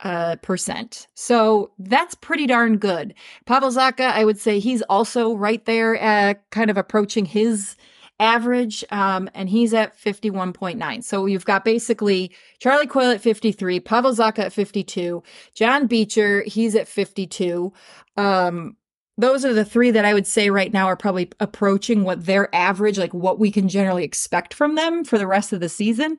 uh, 0.00 0.36
percent. 0.36 1.06
So 1.14 1.70
that's 1.78 2.14
pretty 2.14 2.46
darn 2.46 2.78
good. 2.78 3.14
Pavel 3.46 3.70
Zacha, 3.70 4.12
I 4.12 4.24
would 4.24 4.38
say 4.38 4.58
he's 4.58 4.82
also 4.82 5.34
right 5.34 5.64
there, 5.64 5.96
at 5.96 6.48
kind 6.50 6.70
of 6.70 6.76
approaching 6.76 7.24
his 7.24 7.76
average, 8.20 8.84
um, 8.90 9.28
and 9.34 9.48
he's 9.48 9.74
at 9.74 9.98
51.9. 9.98 11.02
So 11.02 11.26
you've 11.26 11.44
got 11.44 11.64
basically 11.64 12.32
Charlie 12.58 12.86
Coyle 12.86 13.10
at 13.10 13.20
53, 13.20 13.80
Pavel 13.80 14.12
Zacha 14.12 14.40
at 14.40 14.52
52, 14.52 15.22
John 15.54 15.86
Beecher, 15.86 16.42
he's 16.42 16.74
at 16.74 16.88
52. 16.88 17.72
Um, 18.16 18.76
those 19.16 19.44
are 19.44 19.52
the 19.52 19.64
three 19.64 19.90
that 19.92 20.04
I 20.04 20.14
would 20.14 20.26
say 20.26 20.50
right 20.50 20.72
now 20.72 20.86
are 20.86 20.96
probably 20.96 21.30
approaching 21.38 22.02
what 22.02 22.26
their 22.26 22.52
average, 22.54 22.98
like 22.98 23.14
what 23.14 23.38
we 23.38 23.50
can 23.50 23.68
generally 23.68 24.04
expect 24.04 24.54
from 24.54 24.74
them 24.74 25.04
for 25.04 25.18
the 25.18 25.26
rest 25.26 25.52
of 25.52 25.60
the 25.60 25.68
season. 25.68 26.18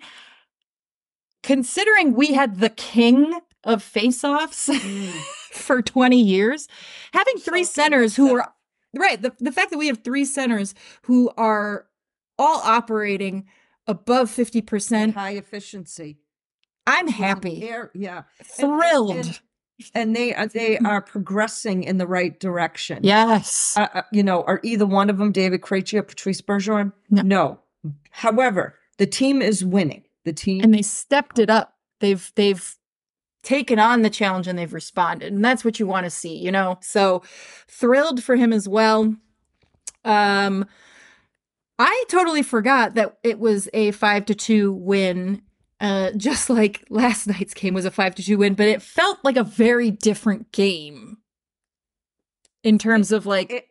Considering 1.44 2.14
we 2.14 2.34
had 2.34 2.60
the 2.60 2.70
king 2.70 3.40
of 3.66 3.84
face-offs 3.84 4.70
mm. 4.70 5.12
for 5.52 5.82
20 5.82 6.22
years, 6.22 6.68
having 7.12 7.38
three 7.38 7.64
so 7.64 7.82
centers 7.82 8.16
who 8.16 8.38
are 8.38 8.54
right, 8.96 9.22
the, 9.22 9.34
the 9.40 9.52
fact 9.52 9.72
that 9.72 9.78
we 9.78 9.88
have 9.88 10.04
three 10.04 10.26
centers 10.26 10.74
who 11.04 11.32
are 11.38 11.88
all 12.38 12.62
operating 12.64 13.46
above 13.88 14.30
50% 14.30 15.14
high 15.14 15.32
efficiency. 15.32 16.20
I'm 16.88 17.08
happy. 17.08 17.68
yeah. 17.94 18.24
Thrilled. 18.44 19.12
And, 19.12 19.28
and, 19.28 19.40
and 19.94 20.16
they 20.16 20.34
are, 20.34 20.48
they 20.48 20.78
are 20.78 21.02
progressing 21.02 21.84
in 21.84 21.98
the 21.98 22.08
right 22.08 22.40
direction. 22.40 23.00
Yes. 23.04 23.76
Uh, 23.78 23.88
uh, 23.94 24.02
you 24.12 24.24
know, 24.24 24.44
are 24.44 24.60
either 24.64 24.86
one 24.86 25.10
of 25.10 25.18
them 25.18 25.32
David 25.32 25.62
Krejci 25.62 25.98
or 25.98 26.04
Patrice 26.04 26.42
Bergeron? 26.42 26.94
No. 27.10 27.22
no. 27.24 27.60
However, 28.12 28.76
the 28.98 29.08
team 29.08 29.42
is 29.42 29.66
winning. 29.66 30.04
The 30.24 30.34
team 30.34 30.64
and 30.64 30.74
they 30.74 30.82
stepped 30.82 31.38
it 31.38 31.52
up. 31.52 31.76
They've 32.00 32.32
they've 32.36 32.76
taken 33.46 33.80
on 33.80 34.02
the 34.02 34.10
challenge 34.10 34.48
and 34.48 34.60
they've 34.60 34.74
responded, 34.74 35.32
and 35.32 35.46
that's 35.46 35.64
what 35.64 35.80
you 35.80 35.88
want 35.88 36.06
to 36.06 36.10
see. 36.10 36.36
You 36.36 36.52
know, 36.52 36.78
so 36.82 37.24
thrilled 37.68 38.22
for 38.22 38.36
him 38.36 38.52
as 38.52 38.68
well. 38.68 39.16
Um, 40.04 40.66
I 41.80 42.04
totally 42.10 42.42
forgot 42.42 42.96
that 42.96 43.18
it 43.24 43.40
was 43.40 43.70
a 43.74 43.92
five 43.92 44.26
to 44.26 44.36
two 44.36 44.74
win 44.74 45.42
uh, 45.80 46.12
just 46.18 46.50
like 46.50 46.86
last 46.90 47.28
night's 47.28 47.54
game 47.54 47.74
was 47.74 47.86
a 47.86 47.92
five 47.92 48.16
to 48.16 48.24
two 48.24 48.38
win, 48.38 48.56
but 48.56 48.68
it 48.68 48.82
felt 48.82 49.20
like 49.24 49.38
a 49.38 49.44
very 49.44 49.92
different 49.92 50.52
game 50.52 51.18
in 52.64 52.78
terms 52.78 53.12
of 53.12 53.26
like 53.26 53.52
it, 53.52 53.68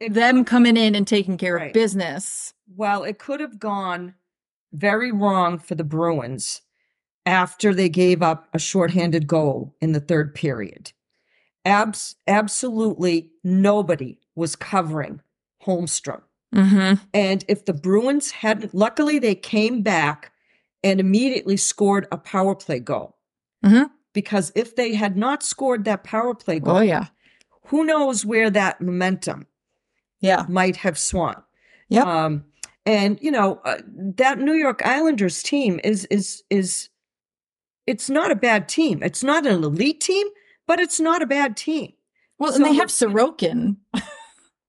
it 0.00 0.14
them 0.14 0.44
coming 0.44 0.76
in 0.76 0.94
and 0.94 1.06
taking 1.06 1.36
care 1.36 1.54
right. 1.54 1.68
of 1.68 1.72
business. 1.72 2.54
Well, 2.74 3.04
it 3.04 3.18
could 3.18 3.40
have 3.40 3.58
gone 3.58 4.14
very 4.72 5.12
wrong 5.12 5.58
for 5.58 5.74
the 5.74 5.84
Bruins 5.84 6.62
after 7.24 7.74
they 7.74 7.88
gave 7.88 8.22
up 8.22 8.48
a 8.52 8.58
shorthanded 8.58 9.26
goal 9.26 9.74
in 9.80 9.92
the 9.92 10.00
third 10.00 10.34
period. 10.34 10.92
Abs- 11.64 12.16
absolutely 12.26 13.30
nobody 13.44 14.18
was 14.34 14.56
covering 14.56 15.20
Holmstrom. 15.64 16.22
Mm-hmm. 16.54 17.04
And 17.14 17.44
if 17.48 17.64
the 17.64 17.72
Bruins 17.72 18.30
hadn't, 18.30 18.74
luckily 18.74 19.18
they 19.18 19.34
came 19.34 19.82
back 19.82 20.32
and 20.82 21.00
immediately 21.00 21.56
scored 21.56 22.06
a 22.10 22.18
power 22.18 22.54
play 22.54 22.80
goal. 22.80 23.16
Mm-hmm. 23.64 23.84
Because 24.12 24.52
if 24.54 24.76
they 24.76 24.94
had 24.94 25.16
not 25.16 25.42
scored 25.42 25.84
that 25.84 26.04
power 26.04 26.34
play 26.34 26.60
goal, 26.60 26.78
oh 26.78 26.80
yeah, 26.80 27.06
who 27.66 27.84
knows 27.84 28.26
where 28.26 28.50
that 28.50 28.80
momentum, 28.80 29.46
yeah, 30.20 30.44
might 30.48 30.76
have 30.76 30.98
swung. 30.98 31.42
Yeah. 31.88 32.02
Um, 32.02 32.44
and 32.84 33.18
you 33.22 33.30
know 33.30 33.60
uh, 33.64 33.78
that 33.86 34.38
New 34.38 34.52
York 34.52 34.82
Islanders 34.84 35.42
team 35.42 35.80
is 35.82 36.04
is 36.06 36.42
is 36.50 36.90
it's 37.86 38.08
not 38.08 38.30
a 38.30 38.36
bad 38.36 38.68
team. 38.68 39.02
It's 39.02 39.22
not 39.22 39.46
an 39.46 39.64
elite 39.64 40.00
team, 40.00 40.26
but 40.66 40.80
it's 40.80 41.00
not 41.00 41.22
a 41.22 41.26
bad 41.26 41.56
team. 41.56 41.92
Well, 42.38 42.52
so, 42.52 42.56
and 42.56 42.64
they 42.64 42.74
have 42.74 42.88
Sorokin. 42.88 43.76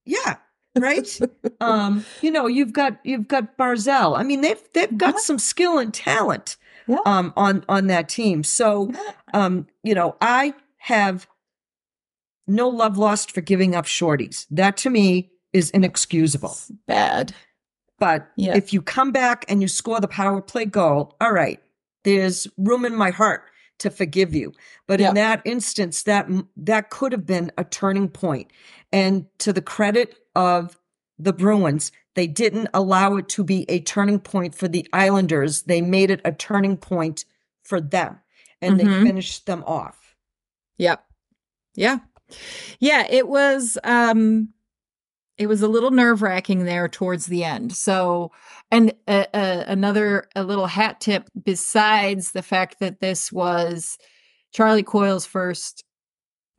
yeah, 0.05 0.37
right? 0.77 1.19
um, 1.61 2.05
you 2.21 2.31
know, 2.31 2.47
you've 2.47 2.73
got 2.73 2.99
you've 3.03 3.27
got 3.27 3.57
Barzal. 3.57 4.17
I 4.17 4.23
mean, 4.23 4.41
they've 4.41 4.61
they've 4.73 4.97
got 4.97 5.19
some 5.19 5.39
skill 5.39 5.77
and 5.77 5.93
talent 5.93 6.57
yeah. 6.87 6.99
um, 7.05 7.33
on 7.35 7.63
on 7.69 7.87
that 7.87 8.09
team. 8.09 8.43
So, 8.43 8.91
um, 9.33 9.67
you 9.83 9.95
know, 9.95 10.15
I 10.21 10.53
have 10.77 11.27
no 12.47 12.67
love 12.69 12.97
lost 12.97 13.31
for 13.31 13.41
giving 13.41 13.75
up 13.75 13.85
shorties. 13.85 14.45
That 14.51 14.77
to 14.77 14.89
me 14.89 15.31
is 15.53 15.69
inexcusable. 15.71 16.49
It's 16.49 16.71
bad. 16.87 17.33
But 17.99 18.29
yeah. 18.35 18.55
if 18.55 18.73
you 18.73 18.81
come 18.81 19.11
back 19.11 19.45
and 19.47 19.61
you 19.61 19.67
score 19.67 20.01
the 20.01 20.07
power 20.07 20.41
play 20.41 20.65
goal, 20.65 21.15
all 21.21 21.31
right, 21.31 21.62
there's 22.03 22.47
room 22.57 22.85
in 22.85 22.95
my 22.95 23.11
heart 23.11 23.43
to 23.79 23.89
forgive 23.89 24.33
you. 24.33 24.53
But 24.87 25.01
in 25.01 25.15
that 25.15 25.41
instance, 25.45 26.03
that 26.03 26.27
that 26.57 26.89
could 26.89 27.11
have 27.11 27.25
been 27.25 27.51
a 27.57 27.63
turning 27.63 28.09
point. 28.09 28.51
And 28.91 29.25
to 29.39 29.51
the 29.51 29.61
credit 29.61 30.15
of 30.35 30.79
the 31.17 31.33
Bruins, 31.33 31.91
they 32.15 32.27
didn't 32.27 32.69
allow 32.73 33.17
it 33.17 33.27
to 33.29 33.43
be 33.43 33.65
a 33.69 33.79
turning 33.79 34.19
point 34.19 34.55
for 34.55 34.67
the 34.67 34.87
Islanders. 34.93 35.63
They 35.63 35.81
made 35.81 36.11
it 36.11 36.21
a 36.23 36.31
turning 36.31 36.77
point 36.77 37.25
for 37.63 37.81
them 37.81 38.19
and 38.61 38.79
mm-hmm. 38.79 39.03
they 39.03 39.07
finished 39.09 39.45
them 39.45 39.63
off. 39.65 40.15
Yep. 40.77 41.03
Yeah. 41.75 41.99
Yeah, 42.79 43.05
it 43.09 43.27
was 43.27 43.77
um 43.83 44.49
it 45.37 45.47
was 45.47 45.61
a 45.61 45.67
little 45.67 45.91
nerve-wracking 45.91 46.65
there 46.65 46.87
towards 46.87 47.25
the 47.25 47.43
end. 47.43 47.73
So, 47.73 48.31
and 48.71 48.93
uh, 49.07 49.25
uh, 49.33 49.63
another 49.67 50.27
a 50.35 50.43
little 50.43 50.67
hat 50.67 51.01
tip 51.01 51.29
besides 51.43 52.31
the 52.31 52.43
fact 52.43 52.79
that 52.79 52.99
this 52.99 53.31
was 53.31 53.97
Charlie 54.51 54.83
Coyle's 54.83 55.25
first 55.25 55.83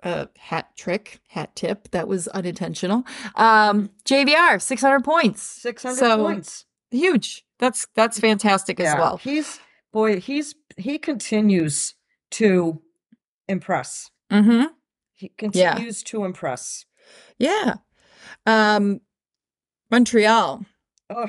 a 0.04 0.28
hat 0.38 0.76
trick, 0.76 1.20
hat 1.28 1.56
tip 1.56 1.90
that 1.92 2.06
was 2.06 2.28
unintentional. 2.28 3.04
Um, 3.36 3.90
JVR, 4.04 4.60
600 4.60 5.02
points. 5.02 5.42
600 5.42 5.96
so, 5.96 6.16
points. 6.18 6.66
Huge. 6.90 7.44
That's 7.58 7.86
that's 7.94 8.20
fantastic 8.20 8.78
yeah, 8.78 8.92
as 8.92 8.98
well. 8.98 9.16
He's 9.16 9.58
boy, 9.92 10.20
he's 10.20 10.54
he 10.76 10.98
continues 10.98 11.94
to 12.32 12.82
impress. 13.48 14.10
Mm-hmm. 14.30 14.66
He 15.14 15.28
continues 15.30 16.02
yeah. 16.02 16.10
to 16.10 16.24
impress. 16.24 16.84
Yeah. 17.38 17.74
Um 18.46 19.00
Montreal. 19.90 20.64
Oh, 21.10 21.28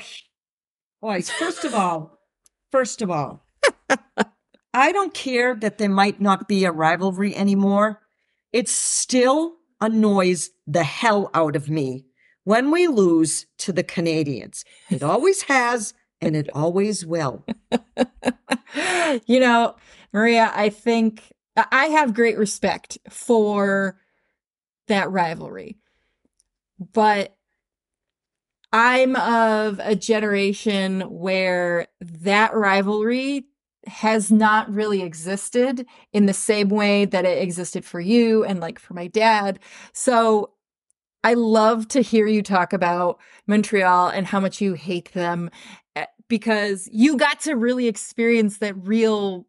boy, 1.02 1.22
first 1.22 1.66
of 1.66 1.76
all, 1.76 2.20
first 2.72 3.02
of 3.02 3.12
all, 3.12 3.46
I 4.74 4.92
don't 4.92 5.14
care 5.14 5.54
that 5.56 5.78
there 5.78 5.90
might 5.90 6.20
not 6.20 6.48
be 6.48 6.66
a 6.66 6.72
rivalry 6.72 7.36
anymore 7.36 8.02
it 8.56 8.70
still 8.70 9.58
annoys 9.82 10.52
the 10.66 10.86
hell 10.86 11.30
out 11.34 11.58
of 11.58 11.70
me 11.70 12.06
when 12.46 12.72
we 12.72 12.88
lose 12.88 13.48
to 13.58 13.74
the 13.74 13.84
Canadiens. 13.84 14.64
It 14.90 15.04
always 15.12 15.42
has, 15.42 15.94
and 16.22 16.38
it 16.38 16.50
always 16.54 17.06
will. 17.06 17.46
you 19.28 19.42
know, 19.42 19.76
Maria, 20.14 20.54
I 20.56 20.70
think 20.70 21.34
I 21.58 21.88
have 21.88 22.14
great 22.14 22.38
respect 22.38 22.98
for 23.10 24.00
that 24.88 25.12
rivalry, 25.12 25.76
but 26.80 27.36
I'm 28.74 29.16
of 29.16 29.80
a 29.84 29.96
generation 29.96 31.02
where 31.02 31.88
that 32.02 32.54
rivalry 32.54 33.46
has 33.88 34.32
not 34.32 34.70
really 34.74 35.02
existed 35.02 35.86
in 36.12 36.26
the 36.26 36.34
same 36.34 36.70
way 36.70 37.06
that 37.06 37.24
it 37.24 37.42
existed 37.42 37.86
for 37.86 38.00
you 38.00 38.44
and 38.44 38.60
like 38.60 38.80
for 38.80 38.94
my 38.94 39.08
dad. 39.08 39.60
So 39.94 40.52
I 41.24 41.34
love 41.36 41.88
to 41.90 42.02
hear 42.02 42.28
you 42.28 42.42
talk 42.42 42.74
about 42.74 43.20
Montreal 43.48 44.10
and 44.10 44.28
how 44.28 44.40
much 44.40 44.62
you 44.62 44.74
hate 44.74 45.14
them 45.14 45.50
eh, 45.96 46.06
because 46.28 46.90
you 46.92 47.18
got 47.18 47.40
to 47.42 47.56
really 47.56 47.88
experience 47.88 48.58
that 48.58 48.76
real 48.86 49.48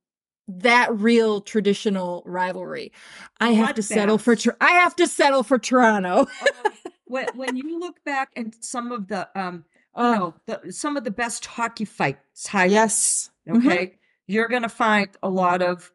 that 0.48 0.96
real 0.96 1.40
traditional 1.40 2.22
rivalry. 2.24 2.92
I 3.40 3.50
have 3.50 3.74
to 3.74 3.82
settle 3.82 4.18
for 4.18 4.36
I 4.60 4.70
have 4.70 4.94
to 4.96 5.06
settle 5.08 5.42
for 5.42 5.58
Toronto. 5.58 6.26
uh, 6.40 6.70
when 7.06 7.26
when 7.34 7.56
you 7.56 7.78
look 7.78 8.04
back 8.04 8.30
and 8.36 8.54
some 8.60 8.92
of 8.92 9.08
the 9.08 9.28
um 9.38 9.64
oh. 9.94 10.12
you 10.12 10.18
know, 10.18 10.34
the, 10.46 10.72
some 10.72 10.96
of 10.96 11.04
the 11.04 11.10
best 11.10 11.46
hockey 11.46 11.84
fights, 11.84 12.48
yes, 12.52 13.30
okay. 13.48 13.58
Mm-hmm 13.58 13.94
you're 14.26 14.48
going 14.48 14.62
to 14.62 14.68
find 14.68 15.08
a 15.22 15.28
lot 15.28 15.62
of 15.62 15.92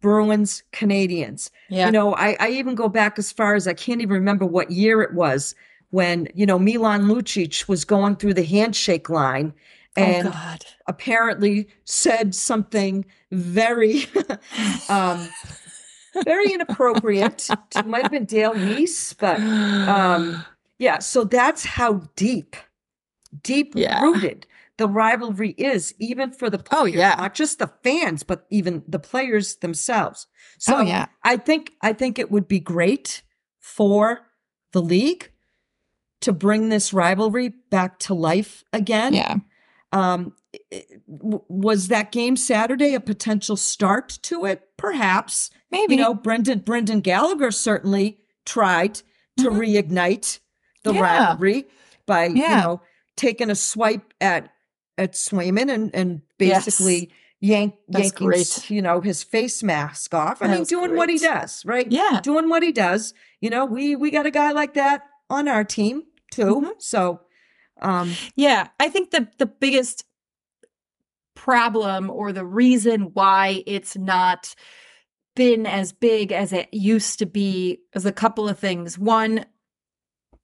Bruins 0.00 0.62
Canadiens 0.72 1.50
Yeah. 1.68 1.86
You 1.86 1.92
know, 1.92 2.14
I, 2.14 2.36
I 2.38 2.50
even 2.50 2.74
go 2.74 2.88
back 2.88 3.18
as 3.18 3.32
far 3.32 3.54
as 3.54 3.66
I 3.66 3.74
can't 3.74 4.00
even 4.00 4.14
remember 4.14 4.44
what 4.44 4.70
year 4.70 5.00
it 5.00 5.14
was 5.14 5.54
when, 5.90 6.28
you 6.34 6.44
know, 6.44 6.58
Milan 6.58 7.04
Lucic 7.04 7.68
was 7.68 7.84
going 7.84 8.16
through 8.16 8.34
the 8.34 8.44
handshake 8.44 9.08
line 9.08 9.54
and 9.96 10.28
oh 10.28 10.30
God. 10.30 10.64
apparently 10.88 11.68
said 11.84 12.34
something 12.34 13.04
very 13.30 14.06
um 14.88 15.28
very 16.24 16.52
inappropriate. 16.52 17.48
It 17.76 17.86
might 17.86 18.02
have 18.02 18.10
been 18.12 18.24
Dale 18.26 18.54
Weise, 18.54 19.14
but 19.18 19.40
um 19.88 20.44
yeah, 20.78 20.98
so 20.98 21.24
that's 21.24 21.64
how 21.64 22.02
deep, 22.16 22.56
deep 23.42 23.72
Yeah. 23.76 24.00
rooted 24.02 24.46
the 24.76 24.88
rivalry 24.88 25.50
is, 25.50 25.94
even 26.00 26.32
for 26.32 26.50
the 26.50 26.58
players, 26.58 26.82
Oh, 26.82 26.84
yeah. 26.86 27.14
not 27.16 27.34
just 27.34 27.60
the 27.60 27.70
fans, 27.84 28.24
but 28.24 28.44
even 28.50 28.82
the 28.88 28.98
players 28.98 29.56
themselves. 29.56 30.26
So 30.58 30.78
oh 30.78 30.80
yeah. 30.80 31.06
I 31.22 31.36
think 31.36 31.72
I 31.80 31.92
think 31.92 32.18
it 32.18 32.30
would 32.30 32.48
be 32.48 32.58
great 32.60 33.22
for 33.60 34.26
the 34.72 34.82
league 34.82 35.30
to 36.22 36.32
bring 36.32 36.70
this 36.70 36.92
rivalry 36.92 37.50
back 37.70 37.98
to 38.00 38.14
life 38.14 38.64
again. 38.72 39.14
Yeah. 39.14 39.36
Um, 39.94 40.34
i- 40.54 40.58
i- 40.72 40.84
w- 41.08 41.42
was 41.48 41.88
that 41.88 42.10
game 42.12 42.36
Saturday 42.36 42.94
a 42.94 43.00
potential 43.00 43.56
start 43.56 44.18
to 44.22 44.44
it? 44.44 44.62
Perhaps. 44.76 45.50
Maybe. 45.70 45.94
You 45.96 46.02
know, 46.02 46.14
Brendan 46.14 46.60
Brendan 46.60 47.00
Gallagher 47.00 47.50
certainly 47.50 48.18
tried 48.44 48.96
to 49.38 49.50
Mhm. 49.50 49.58
reignite 49.58 50.38
the 50.82 50.94
Yeah. 50.94 51.00
rivalry 51.00 51.66
by 52.06 52.26
you 52.26 52.46
know 52.48 52.82
taking 53.16 53.50
a 53.50 53.54
swipe 53.54 54.12
at 54.20 54.50
at 54.98 55.12
Swayman 55.12 55.72
and 55.72 55.94
and 55.94 56.22
Yes. 56.38 56.64
basically 56.66 57.10
yank 57.40 57.74
That's 57.88 58.04
yanking 58.06 58.26
great. 58.26 58.70
you 58.70 58.82
know 58.82 59.00
his 59.00 59.22
face 59.22 59.62
mask 59.62 60.14
off. 60.14 60.40
I 60.42 60.46
That 60.48 60.54
mean, 60.54 60.64
doing 60.64 60.96
what 60.96 61.08
he 61.08 61.18
does, 61.18 61.64
right? 61.64 61.90
yeah. 61.90 62.20
Doing 62.22 62.48
what 62.48 62.62
he 62.62 62.72
does. 62.72 63.14
You 63.40 63.50
know, 63.50 63.64
we 63.64 63.96
we 63.96 64.10
got 64.10 64.26
a 64.26 64.30
guy 64.30 64.52
like 64.52 64.74
that 64.74 65.02
on 65.30 65.48
our 65.48 65.64
team 65.64 66.04
too. 66.30 66.60
Mhm. 66.62 66.72
So, 66.78 67.20
um, 67.80 68.12
Yeah, 68.36 68.68
I 68.78 68.88
think 68.88 69.10
the 69.10 69.28
the 69.38 69.46
biggest 69.46 70.04
problem 71.34 72.10
or 72.10 72.32
the 72.32 72.44
reason 72.44 73.10
why 73.12 73.62
it's 73.66 73.96
not 73.96 74.54
been 75.36 75.66
as 75.66 75.92
big 75.92 76.32
as 76.32 76.52
it 76.52 76.72
used 76.72 77.18
to 77.18 77.26
be 77.26 77.80
is 77.94 78.06
a 78.06 78.12
couple 78.12 78.48
of 78.48 78.58
things. 78.58 78.98
One, 78.98 79.44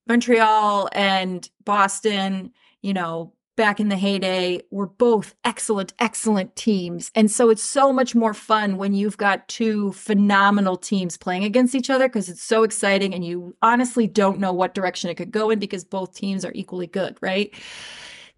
Montreal 0.08 0.88
and 0.92 1.49
Boston, 1.64 2.52
you 2.82 2.92
know, 2.92 3.32
back 3.61 3.79
in 3.79 3.90
the 3.90 3.97
heyday 3.97 4.59
were 4.71 4.87
both 4.87 5.35
excellent 5.45 5.93
excellent 5.99 6.57
teams. 6.57 7.11
And 7.14 7.31
so 7.31 7.50
it's 7.50 7.62
so 7.62 7.93
much 7.93 8.14
more 8.14 8.33
fun 8.33 8.79
when 8.79 8.95
you've 8.95 9.19
got 9.19 9.47
two 9.49 9.93
phenomenal 9.93 10.79
teams 10.79 11.19
playing 11.19 11.45
against 11.45 11.75
each 11.75 11.90
other 11.90 12.09
because 12.09 12.31
it's 12.31 12.43
so 12.43 12.62
exciting 12.62 13.12
and 13.12 13.23
you 13.23 13.55
honestly 13.61 14.07
don't 14.07 14.38
know 14.38 14.55
what 14.55 14.73
direction 14.73 15.11
it 15.11 15.17
could 15.17 15.31
go 15.31 15.50
in 15.50 15.59
because 15.59 15.85
both 15.85 16.14
teams 16.14 16.43
are 16.43 16.52
equally 16.55 16.87
good, 16.87 17.19
right? 17.21 17.52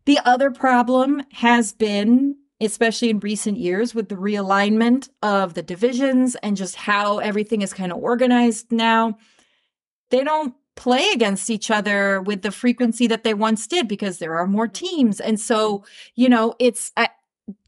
The 0.06 0.18
other 0.24 0.50
problem 0.50 1.22
has 1.30 1.72
been, 1.72 2.34
especially 2.60 3.10
in 3.10 3.20
recent 3.20 3.58
years, 3.58 3.94
with 3.94 4.08
the 4.08 4.16
realignment 4.16 5.08
of 5.22 5.54
the 5.54 5.62
divisions 5.62 6.34
and 6.42 6.56
just 6.56 6.74
how 6.74 7.18
everything 7.18 7.62
is 7.62 7.72
kind 7.72 7.92
of 7.92 7.98
organized 7.98 8.72
now. 8.72 9.18
They 10.10 10.24
don't 10.24 10.52
play 10.74 11.10
against 11.12 11.50
each 11.50 11.70
other 11.70 12.20
with 12.22 12.42
the 12.42 12.50
frequency 12.50 13.06
that 13.06 13.24
they 13.24 13.34
once 13.34 13.66
did 13.66 13.86
because 13.88 14.18
there 14.18 14.36
are 14.38 14.46
more 14.46 14.66
teams. 14.68 15.20
And 15.20 15.38
so, 15.38 15.84
you 16.14 16.28
know, 16.28 16.54
it's 16.58 16.92
uh, 16.96 17.08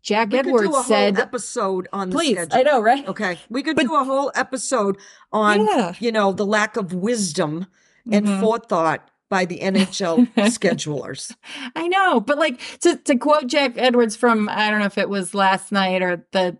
Jack 0.02 0.30
we 0.32 0.38
could 0.38 0.44
do 0.46 0.50
a 0.50 0.54
Edwards 0.60 0.74
whole 0.74 0.82
said, 0.84 1.18
episode 1.18 1.88
on 1.92 2.10
the 2.10 2.16
please, 2.16 2.36
schedule. 2.36 2.58
I 2.58 2.62
know, 2.62 2.80
right? 2.80 3.06
Okay, 3.08 3.38
we 3.50 3.62
could 3.62 3.76
But- 3.76 3.86
do 3.86 3.94
a 3.94 4.04
whole 4.04 4.30
episode 4.34 4.96
on 5.32 5.66
yeah. 5.66 5.94
you 5.98 6.12
know 6.12 6.32
the 6.32 6.46
lack 6.46 6.76
of 6.76 6.92
wisdom 6.92 7.66
and 8.10 8.26
Mhm. 8.26 8.40
forethought 8.40 9.08
by 9.30 9.44
the 9.46 9.58
NHL 9.60 10.26
schedulers. 10.36 11.34
I 11.74 11.88
know, 11.88 12.20
but 12.20 12.38
like 12.38 12.60
to 12.80 12.96
to 12.96 13.16
quote 13.16 13.46
Jack 13.48 13.72
Edwards 13.76 14.14
from 14.16 14.48
I 14.48 14.70
don't 14.70 14.78
know 14.80 14.86
if 14.86 14.98
it 14.98 15.08
was 15.08 15.34
last 15.34 15.72
night 15.72 16.02
or 16.02 16.24
the 16.32 16.56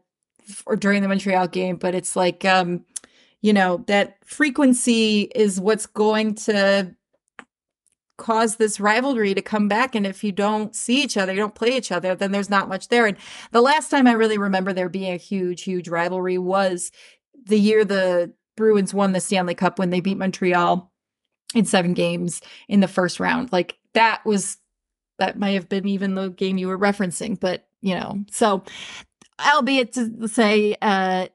or 0.67 0.77
during 0.77 1.03
the 1.03 1.09
Montreal 1.09 1.49
game, 1.49 1.77
but 1.77 1.95
it's 1.95 2.17
like 2.17 2.45
um 2.45 2.85
you 3.45 3.53
know 3.53 3.85
that 3.89 4.17
frequency 4.25 5.31
is 5.35 5.61
what's 5.61 5.85
going 5.85 6.35
to 6.35 6.95
cause 8.17 8.57
this 8.57 8.81
rivalry 8.81 9.35
to 9.35 9.43
come 9.43 9.69
back 9.69 9.95
and 9.95 10.07
if 10.07 10.25
you 10.25 10.33
don't 10.33 10.75
see 10.75 11.03
each 11.03 11.17
other 11.17 11.33
you 11.33 11.41
don't 11.41 11.55
play 11.55 11.77
each 11.77 11.93
other 11.93 12.15
then 12.15 12.33
there's 12.33 12.49
not 12.49 12.69
much 12.69 12.89
there. 12.89 13.07
And 13.07 13.19
the 13.51 13.61
last 13.61 13.91
time 13.91 14.07
i 14.07 14.13
really 14.13 14.39
remember 14.39 14.73
there 14.73 14.89
being 14.89 15.13
a 15.13 15.17
huge 15.19 15.63
huge 15.63 15.89
rivalry 15.89 16.39
was 16.39 16.91
the 17.47 17.61
year 17.61 17.85
the 17.85 18.33
bruins 18.57 18.95
won 18.95 19.13
the 19.13 19.21
stanley 19.21 19.55
cup 19.55 19.79
when 19.79 19.91
they 19.91 20.01
beat 20.01 20.17
montreal 20.17 20.91
in 21.55 21.67
seven 21.67 21.93
games 21.93 22.41
in 22.69 22.81
the 22.81 22.89
first 22.89 23.21
round. 23.21 23.53
Like 23.53 23.77
that 23.95 24.25
was 24.25 24.59
that 25.19 25.39
might 25.39 25.51
have 25.51 25.69
been 25.69 25.87
even 25.87 26.15
the 26.15 26.31
game 26.31 26.59
you 26.59 26.69
were 26.69 26.79
referencing 26.79 27.39
but 27.39 27.67
you 27.83 27.95
know. 27.95 28.25
So 28.31 28.65
albeit 29.39 29.93
to 29.93 30.29
say 30.29 30.77
uh 30.81 31.27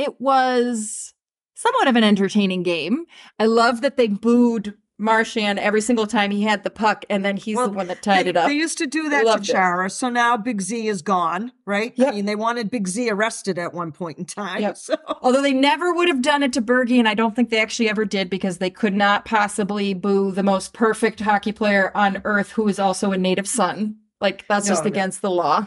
it 0.00 0.20
was 0.20 1.14
somewhat 1.54 1.88
of 1.88 1.96
an 1.96 2.04
entertaining 2.04 2.62
game 2.62 3.04
i 3.38 3.46
love 3.46 3.82
that 3.82 3.96
they 3.96 4.08
booed 4.08 4.74
Marchand 5.00 5.58
every 5.58 5.80
single 5.80 6.06
time 6.06 6.30
he 6.30 6.42
had 6.42 6.62
the 6.62 6.70
puck, 6.70 7.06
and 7.08 7.24
then 7.24 7.36
he's 7.36 7.56
Well, 7.56 7.68
the 7.68 7.72
one 7.72 7.86
that 7.88 8.02
tied 8.02 8.26
they, 8.26 8.30
it 8.30 8.36
up. 8.36 8.48
They 8.48 8.54
used 8.54 8.78
to 8.78 8.86
do 8.86 9.08
that 9.08 9.24
Loved 9.24 9.46
to 9.46 9.50
it. 9.50 9.54
Chara, 9.54 9.90
so 9.90 10.10
now 10.10 10.36
Big 10.36 10.60
Z 10.60 10.86
is 10.86 11.00
gone, 11.00 11.52
right? 11.64 11.94
Yep. 11.96 12.08
I 12.08 12.10
mean, 12.16 12.26
they 12.26 12.36
wanted 12.36 12.70
Big 12.70 12.86
Z 12.86 13.08
arrested 13.10 13.58
at 13.58 13.72
one 13.72 13.92
point 13.92 14.18
in 14.18 14.26
time. 14.26 14.60
Yep. 14.60 14.76
So 14.76 14.96
Although 15.22 15.42
they 15.42 15.54
never 15.54 15.94
would 15.94 16.08
have 16.08 16.22
done 16.22 16.42
it 16.42 16.52
to 16.52 16.62
Bergie, 16.62 16.98
and 16.98 17.08
I 17.08 17.14
don't 17.14 17.34
think 17.34 17.48
they 17.48 17.60
actually 17.60 17.88
ever 17.88 18.04
did 18.04 18.28
because 18.28 18.58
they 18.58 18.70
could 18.70 18.94
not 18.94 19.24
possibly 19.24 19.94
boo 19.94 20.32
the 20.32 20.42
most 20.42 20.74
perfect 20.74 21.20
hockey 21.20 21.52
player 21.52 21.90
on 21.94 22.20
earth 22.24 22.52
who 22.52 22.68
is 22.68 22.78
also 22.78 23.10
a 23.12 23.18
native 23.18 23.48
son. 23.48 23.96
Like 24.20 24.46
that's 24.48 24.66
No, 24.66 24.72
just 24.72 24.84
no. 24.84 24.88
against 24.88 25.22
the 25.22 25.30
law. 25.30 25.66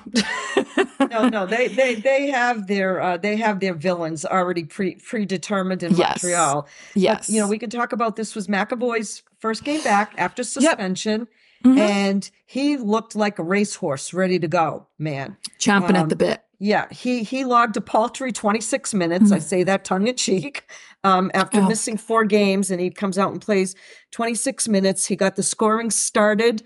no, 1.09 1.29
no, 1.29 1.45
they 1.53 1.67
they 1.69 1.95
they 1.95 2.27
have 2.29 2.67
their 2.67 3.01
uh, 3.01 3.17
they 3.17 3.35
have 3.37 3.59
their 3.59 3.73
villains 3.73 4.25
already 4.25 4.63
pre 4.63 4.95
predetermined 4.95 5.83
in 5.83 5.95
Yes. 5.95 6.23
Montreal. 6.23 6.67
yes. 6.95 7.27
But, 7.27 7.33
you 7.33 7.41
know, 7.41 7.47
we 7.47 7.57
can 7.57 7.69
talk 7.69 7.93
about 7.93 8.15
this 8.15 8.35
was 8.35 8.47
McAvoy's 8.47 9.23
first 9.39 9.63
game 9.63 9.81
back 9.83 10.13
after 10.17 10.43
suspension, 10.43 11.27
Mhm. 11.65 11.77
and 11.79 12.31
he 12.45 12.77
looked 12.77 13.15
like 13.15 13.39
a 13.39 13.43
racehorse 13.43 14.13
ready 14.13 14.37
to 14.39 14.47
go, 14.47 14.87
man. 14.99 15.37
chomping 15.59 15.91
um, 15.91 15.95
at 15.95 16.09
the 16.09 16.15
bit. 16.15 16.43
Yeah, 16.59 16.85
he 16.91 17.23
he 17.23 17.43
logged 17.45 17.75
a 17.77 17.81
paltry 17.81 18.31
26 18.31 18.93
minutes. 18.93 19.31
I 19.31 19.39
say 19.39 19.63
that 19.63 19.83
tongue 19.83 20.07
in 20.07 20.15
cheek. 20.15 20.63
Um, 21.03 21.31
after 21.33 21.59
Oh. 21.59 21.67
missing 21.67 21.97
four 21.97 22.23
games, 22.23 22.71
and 22.71 22.79
he 22.79 22.89
comes 22.89 23.17
out 23.17 23.31
and 23.33 23.41
plays 23.41 23.75
26 24.11 24.69
minutes. 24.69 25.07
He 25.07 25.15
got 25.17 25.35
the 25.35 25.43
scoring 25.43 25.89
started. 25.91 26.63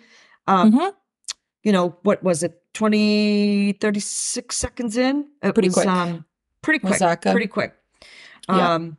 Um, 0.48 0.72
Mhm. 0.74 0.92
You 1.64 1.72
know 1.72 1.98
what 2.04 2.24
was 2.24 2.44
it? 2.44 2.62
20, 2.74 3.74
36 3.74 4.56
seconds 4.56 4.98
in. 4.98 5.28
It 5.42 5.54
Pretty 5.54 5.70
was, 5.70 5.76
quick. 5.76 5.88
Um, 5.88 6.26
pretty 6.62 6.80
quick. 6.80 6.94
Osaka. 6.96 7.32
Pretty 7.32 7.48
quick. 7.48 7.74
Yeah. 8.50 8.74
Um, 8.76 8.98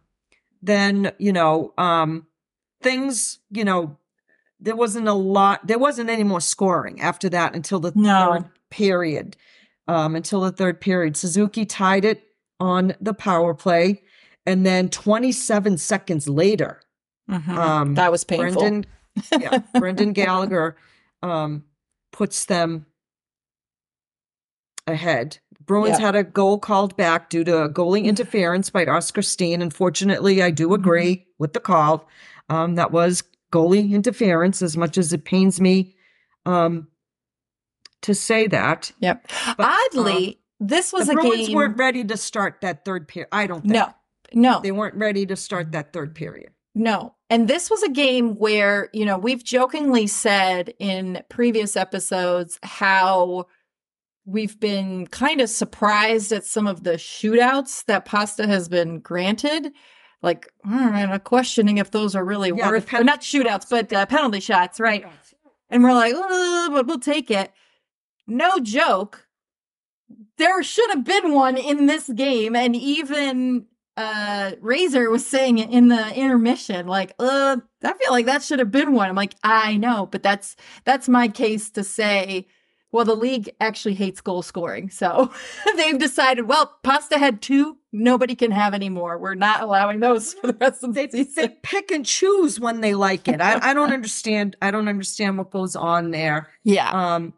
then 0.62 1.12
you 1.18 1.32
know 1.32 1.72
um, 1.78 2.26
things. 2.82 3.38
You 3.50 3.64
know 3.64 3.96
there 4.60 4.76
wasn't 4.76 5.06
a 5.08 5.12
lot. 5.14 5.66
There 5.66 5.78
wasn't 5.78 6.10
any 6.10 6.24
more 6.24 6.40
scoring 6.40 7.00
after 7.00 7.28
that 7.30 7.54
until 7.54 7.78
the 7.80 7.92
No. 7.94 8.32
third 8.32 8.44
period. 8.70 9.36
Um, 9.86 10.16
until 10.16 10.40
the 10.42 10.52
third 10.52 10.80
period, 10.82 11.16
Suzuki 11.16 11.64
tied 11.64 12.04
it 12.04 12.22
on 12.60 12.94
the 13.00 13.14
power 13.14 13.54
play, 13.54 14.02
and 14.44 14.66
then 14.66 14.90
27 14.90 15.78
seconds 15.78 16.28
later, 16.28 16.82
Mhm. 17.30 17.48
um, 17.56 17.94
that 17.94 18.10
was 18.12 18.22
painful. 18.24 18.60
Brendan, 18.60 18.84
yeah, 19.40 19.58
Brendan 19.78 20.12
Gallagher 20.12 20.76
um, 21.22 21.64
puts 22.18 22.46
them 22.46 22.84
ahead. 24.88 25.38
Bruins 25.64 25.98
Yeah. 26.00 26.06
had 26.06 26.16
a 26.16 26.24
goal 26.24 26.58
called 26.58 26.96
back 26.96 27.30
due 27.30 27.44
to 27.44 27.68
goalie 27.68 28.04
interference 28.12 28.70
by 28.70 28.84
Oscar 28.86 29.22
Steen. 29.22 29.62
Unfortunately, 29.62 30.42
I 30.42 30.50
do 30.50 30.74
agree 30.74 31.26
with 31.38 31.52
the 31.52 31.60
call. 31.60 32.08
Um, 32.48 32.74
that 32.74 32.90
was 32.90 33.22
goalie 33.52 33.92
interference, 33.92 34.62
as 34.62 34.76
much 34.76 34.98
as 34.98 35.12
it 35.12 35.24
pains 35.24 35.60
me 35.60 35.94
um, 36.46 36.88
to 38.02 38.14
say 38.14 38.46
that. 38.48 38.90
Yep. 39.00 39.30
But, 39.56 39.78
Oddly, 39.94 40.40
this 40.58 40.92
was 40.92 41.06
the 41.06 41.12
a 41.12 41.14
Bruins 41.16 41.46
game. 41.48 41.56
weren't 41.56 41.76
ready 41.78 42.02
to 42.04 42.16
start 42.16 42.62
that 42.62 42.84
third 42.84 43.06
period. 43.06 43.28
I 43.30 43.46
don't 43.46 43.60
think. 43.62 43.74
no, 43.74 43.92
no, 44.32 44.60
They 44.60 44.72
weren't 44.72 44.94
ready 44.96 45.24
to 45.26 45.36
start 45.36 45.70
that 45.72 45.92
third 45.92 46.14
period. 46.14 46.50
No. 46.74 47.14
And 47.30 47.46
this 47.46 47.70
was 47.70 47.82
a 47.82 47.90
game 47.90 48.36
where, 48.36 48.88
you 48.92 49.04
know, 49.04 49.18
we've 49.18 49.44
jokingly 49.44 50.06
said 50.06 50.72
in 50.78 51.22
previous 51.28 51.76
episodes 51.76 52.58
how 52.62 53.46
we've 54.24 54.58
been 54.58 55.06
kind 55.08 55.40
of 55.40 55.50
surprised 55.50 56.32
at 56.32 56.44
some 56.44 56.66
of 56.66 56.84
the 56.84 56.92
shootouts 56.94 57.84
that 57.86 58.04
Pasta 58.06 58.46
has 58.46 58.68
been 58.68 59.00
granted. 59.00 59.72
Like, 60.22 60.48
I'm 60.64 61.18
questioning 61.20 61.78
if 61.78 61.90
those 61.90 62.16
are 62.16 62.24
really 62.24 62.50
Yeah, 62.54 62.70
worth, 62.70 62.84
or 62.84 62.86
penalty 62.86 63.06
not 63.06 63.20
shootouts, 63.20 63.70
but 63.70 63.92
uh, 63.92 64.06
penalty 64.06 64.40
shots, 64.40 64.80
right? 64.80 65.04
And 65.70 65.82
we're 65.82 65.92
like, 65.92 66.14
oh, 66.16 66.70
but 66.72 66.86
we'll 66.86 66.98
take 66.98 67.30
it. 67.30 67.52
No 68.26 68.58
joke. 68.58 69.26
There 70.38 70.62
should 70.62 70.90
have 70.90 71.04
been 71.04 71.32
one 71.34 71.56
in 71.56 71.86
this 71.86 72.08
game. 72.08 72.56
And 72.56 72.74
even 72.74 73.66
uh 73.98 74.52
Razor 74.60 75.10
was 75.10 75.26
saying 75.26 75.58
in 75.58 75.88
the 75.88 76.14
intermission, 76.14 76.86
like, 76.86 77.12
uh, 77.18 77.56
I 77.84 77.92
feel 77.94 78.10
like 78.10 78.26
that 78.26 78.42
should 78.42 78.58
have 78.60 78.70
been 78.70 78.92
one. 78.92 79.08
I'm 79.08 79.16
like, 79.16 79.34
I 79.42 79.76
know, 79.76 80.06
but 80.06 80.22
that's 80.22 80.56
that's 80.84 81.08
my 81.08 81.28
case 81.28 81.70
to 81.70 81.82
say 81.84 82.46
Well, 82.92 83.04
the 83.04 83.14
league 83.16 83.50
actually 83.60 83.94
hates 83.94 84.20
goal 84.22 84.42
scoring. 84.42 84.88
So 84.90 85.30
they've 85.76 85.98
decided, 85.98 86.48
well, 86.48 86.78
Pasta 86.82 87.18
had 87.18 87.42
two. 87.42 87.76
Nobody 87.92 88.34
can 88.34 88.50
have 88.50 88.72
any 88.74 88.88
more. 88.88 89.18
We're 89.18 89.34
not 89.34 89.62
allowing 89.62 90.00
those 90.00 90.32
for 90.34 90.46
the 90.48 90.58
rest 90.60 90.82
of 90.84 90.94
the 90.94 91.06
They, 91.06 91.24
season. 91.24 91.42
they 91.42 91.48
pick 91.62 91.90
and 91.90 92.04
choose 92.06 92.58
when 92.60 92.80
they 92.80 92.94
like 92.94 93.28
it. 93.28 93.40
I, 93.40 93.70
I 93.70 93.74
don't 93.74 93.92
understand. 93.92 94.56
I 94.62 94.70
don't 94.70 94.88
understand 94.88 95.36
what 95.38 95.50
goes 95.50 95.74
on 95.76 96.10
there. 96.12 96.48
Yeah. 96.64 96.90
Um, 96.90 97.34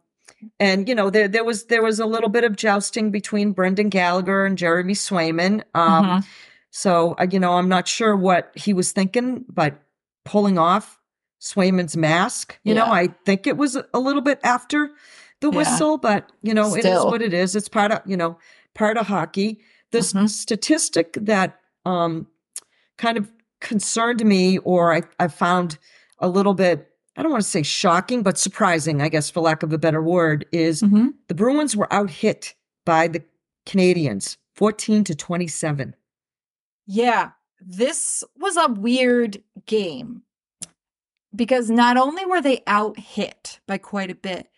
and 0.59 0.89
you 0.89 0.95
know, 0.95 1.11
there 1.11 1.29
there 1.29 1.45
was 1.45 1.65
there 1.67 1.83
was 1.83 1.99
a 2.01 2.07
little 2.07 2.29
bit 2.31 2.45
of 2.45 2.55
jousting 2.57 3.11
between 3.11 3.53
Brendan 3.53 3.89
Gallagher 3.91 4.45
and 4.47 4.57
Jeremy 4.59 4.95
Swayman. 4.95 5.63
Um, 5.75 6.05
Mhm. 6.05 6.25
So 6.71 7.15
uh, 7.19 7.27
you 7.31 7.41
know, 7.41 7.55
I'm 7.55 7.69
not 7.69 7.89
sure 7.89 8.17
what 8.17 8.53
he 8.55 8.73
was 8.73 8.93
thinking, 8.93 9.45
but 9.49 9.81
pulling 10.25 10.59
off 10.59 10.99
Swayman's 11.41 11.97
mask, 11.97 12.59
you 12.65 12.75
know, 12.75 12.85
I 12.87 13.09
think 13.25 13.47
it 13.47 13.57
was 13.57 13.77
a 13.95 13.99
little 13.99 14.21
bit 14.23 14.39
after 14.45 14.91
the 15.41 15.51
Yeah. 15.51 15.57
whistle, 15.59 15.97
but 15.99 16.31
you 16.43 16.53
know, 16.55 16.75
it 16.75 16.85
is 16.85 17.03
what 17.05 17.23
it 17.23 17.33
is. 17.33 17.57
It's 17.57 17.69
part 17.69 17.91
of 17.93 18.03
you 18.07 18.17
know 18.17 18.39
part 18.75 18.97
of 18.97 19.07
hockey. 19.07 19.61
The 19.91 19.99
Mhm. 20.01 20.29
statistic 20.29 21.15
that 21.21 21.59
um 21.85 22.27
kind 22.99 23.17
of 23.17 23.31
concerned 23.61 24.25
me, 24.25 24.59
or 24.59 24.95
I, 24.95 25.03
I 25.19 25.29
found 25.29 25.79
a 26.19 26.29
little 26.29 26.55
bit. 26.55 26.87
I 27.17 27.23
don't 27.23 27.33
want 27.33 27.43
to 27.43 27.49
say 27.51 27.63
shocking, 27.63 28.23
but 28.23 28.39
surprising, 28.39 29.03
I 29.03 29.09
guess, 29.09 29.29
for 29.31 29.41
lack 29.41 29.63
of 29.63 29.73
a 29.73 29.79
better 29.79 30.03
word, 30.03 30.47
is 30.53 30.83
Mhm. 30.83 31.15
the 31.29 31.35
Bruins 31.35 31.75
were 31.77 31.93
out 31.93 32.11
hit 32.11 32.55
by 32.87 33.09
the 33.09 33.23
Canadiens 33.67 34.37
14 34.55 35.05
to 35.05 35.15
27. 35.15 35.95
Yeah, 36.93 37.31
this 37.61 38.25
was 38.37 38.57
a 38.57 38.67
weird 38.67 39.45
game 39.65 40.23
because 41.33 41.71
not 41.71 41.97
only 41.97 42.27
were 42.27 42.41
they 42.41 42.65
out 42.67 42.99
hit 42.99 43.61
by 43.69 43.79
quite 43.79 44.11
a 44.11 44.17
bit, 44.17 44.49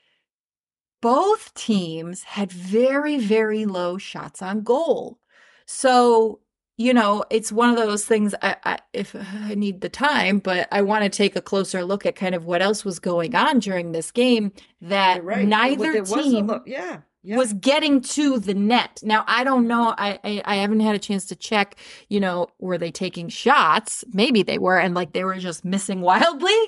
both 1.03 1.53
teams 1.53 2.23
had 2.23 2.51
very, 2.51 3.19
very 3.19 3.67
low 3.67 3.99
shots 3.99 4.41
on 4.41 4.63
goal. 4.63 5.19
So, 5.67 6.41
you 6.79 6.95
know, 6.95 7.23
it's 7.29 7.53
one 7.53 7.69
of 7.69 7.77
those 7.77 8.07
things. 8.07 8.35
I, 8.41 8.57
I, 8.65 8.79
if 8.95 9.15
I 9.35 9.55
need 9.55 9.83
the 9.83 9.91
time, 9.91 10.39
but 10.39 10.69
I 10.73 10.81
want 10.81 11.05
to 11.05 11.11
take 11.11 11.37
a 11.37 11.43
closer 11.43 11.85
look 11.85 12.07
at 12.07 12.17
kind 12.17 12.35
of 12.35 12.47
what 12.47 12.63
else 12.63 12.83
was 12.83 12.99
going 12.99 13.35
on 13.35 13.59
during 13.59 13.93
this 13.93 14.11
game. 14.11 14.53
That 14.81 15.23
neither 15.23 16.03
team 16.03 16.63
yeah, 16.65 17.03
yeah. 17.23 17.37
was 17.37 17.53
getting 17.53 18.01
to 18.01 18.39
the 18.39 18.55
net. 18.55 19.01
Now 19.03 19.25
I 19.27 19.45
don't 19.45 19.67
know. 19.67 19.95
I, 19.97 20.19
I 20.25 20.43
I 20.45 20.57
haven't 20.57 20.81
had 20.81 20.95
a 20.95 21.01
chance 21.01 21.27
to 21.27 21.37
check. 21.37 21.77
You 22.09 22.21
know, 22.21 22.49
were 22.59 22.79
they 22.79 22.91
taking 22.91 23.29
shots? 23.29 24.05
Maybe 24.13 24.43
they 24.43 24.59
were, 24.59 24.79
and 24.79 24.95
like 24.95 25.13
they 25.13 25.25
were 25.25 25.39
just 25.39 25.65
missing 25.65 26.01
wildly. 26.03 26.59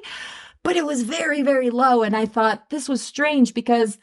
But 0.62 0.76
it 0.76 0.86
was 0.86 1.02
very 1.02 1.42
very 1.42 1.70
low, 1.70 2.02
and 2.02 2.16
I 2.16 2.26
thought 2.26 2.70
this 2.70 2.88
was 2.88 3.02
strange 3.02 3.54
because 3.54 3.98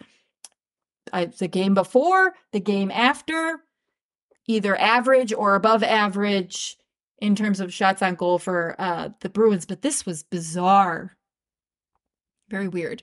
I, 1.13 1.25
the 1.25 1.47
game 1.47 1.73
before, 1.73 2.33
the 2.51 2.59
game 2.59 2.91
after, 2.91 3.61
either 4.47 4.79
average 4.79 5.33
or 5.33 5.55
above 5.55 5.83
average 5.83 6.77
in 7.19 7.35
terms 7.35 7.59
of 7.59 7.73
shots 7.73 8.01
on 8.01 8.15
goal 8.15 8.39
for 8.39 8.75
uh, 8.79 9.09
the 9.21 9.29
Bruins. 9.29 9.65
But 9.65 9.81
this 9.81 10.05
was 10.05 10.23
bizarre. 10.23 11.15
Very 12.51 12.67
weird. 12.67 13.01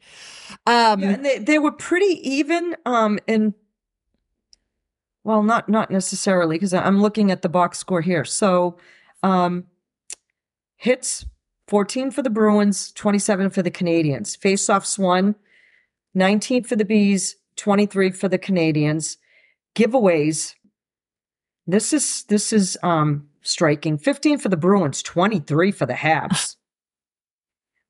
Um, 0.66 1.00
Yeah, 1.00 1.10
and 1.10 1.24
they, 1.24 1.38
they 1.38 1.58
were 1.58 1.72
pretty 1.72 2.20
even 2.28 2.76
um 2.84 3.18
in 3.26 3.54
well 5.24 5.42
not 5.42 5.68
not 5.70 5.90
necessarily 5.90 6.56
because 6.56 6.74
i'm 6.74 7.00
looking 7.00 7.30
at 7.30 7.40
the 7.40 7.48
box 7.48 7.78
score 7.78 8.02
here. 8.02 8.26
So 8.26 8.76
um 9.22 9.64
hits 10.76 11.24
14 11.66 12.10
for 12.10 12.22
the 12.22 12.30
bruins 12.30 12.92
27 12.92 13.50
for 13.50 13.62
the 13.62 13.70
canadiens. 13.70 14.38
Faceoffs 14.38 14.98
won 14.98 15.34
19 16.14 16.64
for 16.64 16.76
the 16.76 16.84
bees 16.84 17.36
23 17.56 18.10
for 18.10 18.28
the 18.28 18.38
canadiens. 18.38 19.16
Giveaways. 19.74 20.54
This 21.66 21.94
is 21.94 22.24
this 22.24 22.52
is 22.52 22.76
um 22.82 23.28
striking. 23.40 23.96
15 23.96 24.36
for 24.38 24.50
the 24.50 24.58
bruins 24.58 25.02
23 25.02 25.72
for 25.72 25.86
the 25.86 25.94
habs 25.94 26.56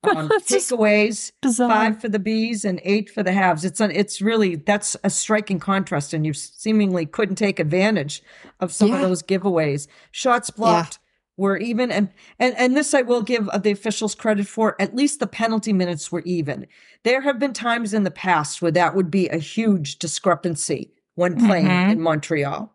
um, 0.17 0.29
takeaways 0.29 1.33
five 1.57 2.01
for 2.01 2.09
the 2.09 2.19
bees 2.21 2.65
and 2.65 2.81
eight 2.85 3.11
for 3.11 3.23
the 3.23 3.33
habs. 3.33 3.65
It's 3.65 3.81
an, 3.81 3.91
it's 3.91 4.21
really 4.23 4.55
that's 4.57 4.97
a 5.03 5.11
striking 5.11 5.59
contrast, 5.59 6.15
and 6.15 6.25
you 6.25 6.33
seemingly 6.33 7.05
couldn't 7.05 7.37
take 7.37 7.59
advantage 7.59 8.23
of 8.61 8.73
some 8.73 8.93
of 8.93 9.01
those 9.01 9.23
giveaways. 9.23 9.89
Shots 10.13 10.51
blocked 10.51 11.01
were 11.37 11.57
even, 11.57 11.91
and 11.91 12.11
and 12.39 12.57
and 12.57 12.77
this 12.77 12.95
I 12.95 13.03
will 13.03 13.23
give 13.23 13.49
uh, 13.49 13.59
the 13.59 13.73
officials 13.73 14.15
credit 14.15 14.47
for. 14.47 14.81
At 14.81 14.95
least 14.95 15.19
the 15.19 15.27
penalty 15.27 15.73
minutes 15.73 16.13
were 16.13 16.23
even. 16.25 16.67
There 17.03 17.23
have 17.23 17.39
been 17.41 17.53
times 17.53 17.93
in 17.93 18.05
the 18.05 18.11
past 18.13 18.63
where 18.63 18.73
that 18.73 18.95
would 18.95 19.11
be 19.11 19.29
a 19.29 19.39
huge 19.39 19.99
discrepancy 19.99 20.93
when 21.17 21.37
playing 21.45 21.67
Mhm. 21.67 21.91
in 21.93 22.01
Montreal. 22.01 22.73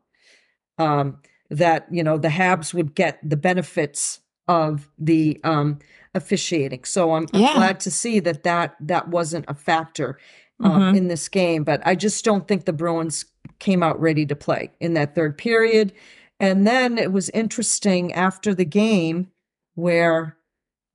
Um, 0.78 1.20
that 1.50 1.88
you 1.92 2.04
know 2.04 2.18
the 2.18 2.30
Habs 2.30 2.74
would 2.74 2.96
get 2.96 3.20
the 3.24 3.38
benefits 3.38 4.20
of 4.48 4.90
the 4.98 5.40
um, 5.44 5.80
officiating. 6.16 6.84
So 6.84 7.14
I'm, 7.14 7.28
I'm 7.34 7.42
Yeah. 7.42 7.54
glad 7.56 7.80
to 7.82 7.92
see 7.92 8.20
that 8.22 8.44
that 8.44 8.76
that 8.80 9.08
wasn't 9.10 9.46
a 9.48 9.54
factor 9.54 10.18
um, 10.60 10.82
Mhm. 10.94 10.98
in 10.98 11.08
this 11.08 11.28
game. 11.28 11.64
But 11.64 11.82
I 11.86 11.96
just 11.96 12.24
don't 12.24 12.48
think 12.48 12.66
the 12.66 12.74
Bruins 12.74 13.26
came 13.60 13.82
out 13.84 14.00
ready 14.00 14.26
to 14.28 14.36
play 14.36 14.72
in 14.80 14.94
that 14.94 15.16
third 15.16 15.38
period. 15.38 15.92
And 16.40 16.66
then 16.68 16.98
it 16.98 17.12
was 17.12 17.30
interesting 17.32 18.14
after 18.14 18.54
the 18.54 18.66
game 18.66 19.30
where 19.76 20.38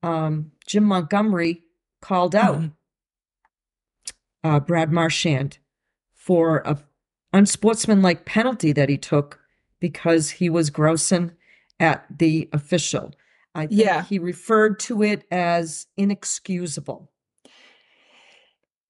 um, 0.01 0.51
Jim 0.65 0.85
Montgomery 0.85 1.63
called 2.01 2.33
out 2.33 2.59
Mhm. 2.61 2.71
uh, 4.43 4.59
Brad 4.61 4.91
Marchand 4.91 5.57
for 6.13 6.59
a 6.65 6.77
unsportsmanlike 7.33 8.25
penalty 8.25 8.71
that 8.71 8.89
he 8.89 8.97
took 8.97 9.39
because 9.79 10.31
he 10.31 10.49
was 10.49 10.69
grousing 10.69 11.31
at 11.79 12.05
the 12.17 12.49
official. 12.53 13.13
I 13.59 13.67
think 13.67 13.79
Yeah. 13.81 14.03
he 14.03 14.17
referred 14.19 14.79
to 14.81 15.03
it 15.03 15.25
as 15.31 15.85
inexcusable. 15.97 17.11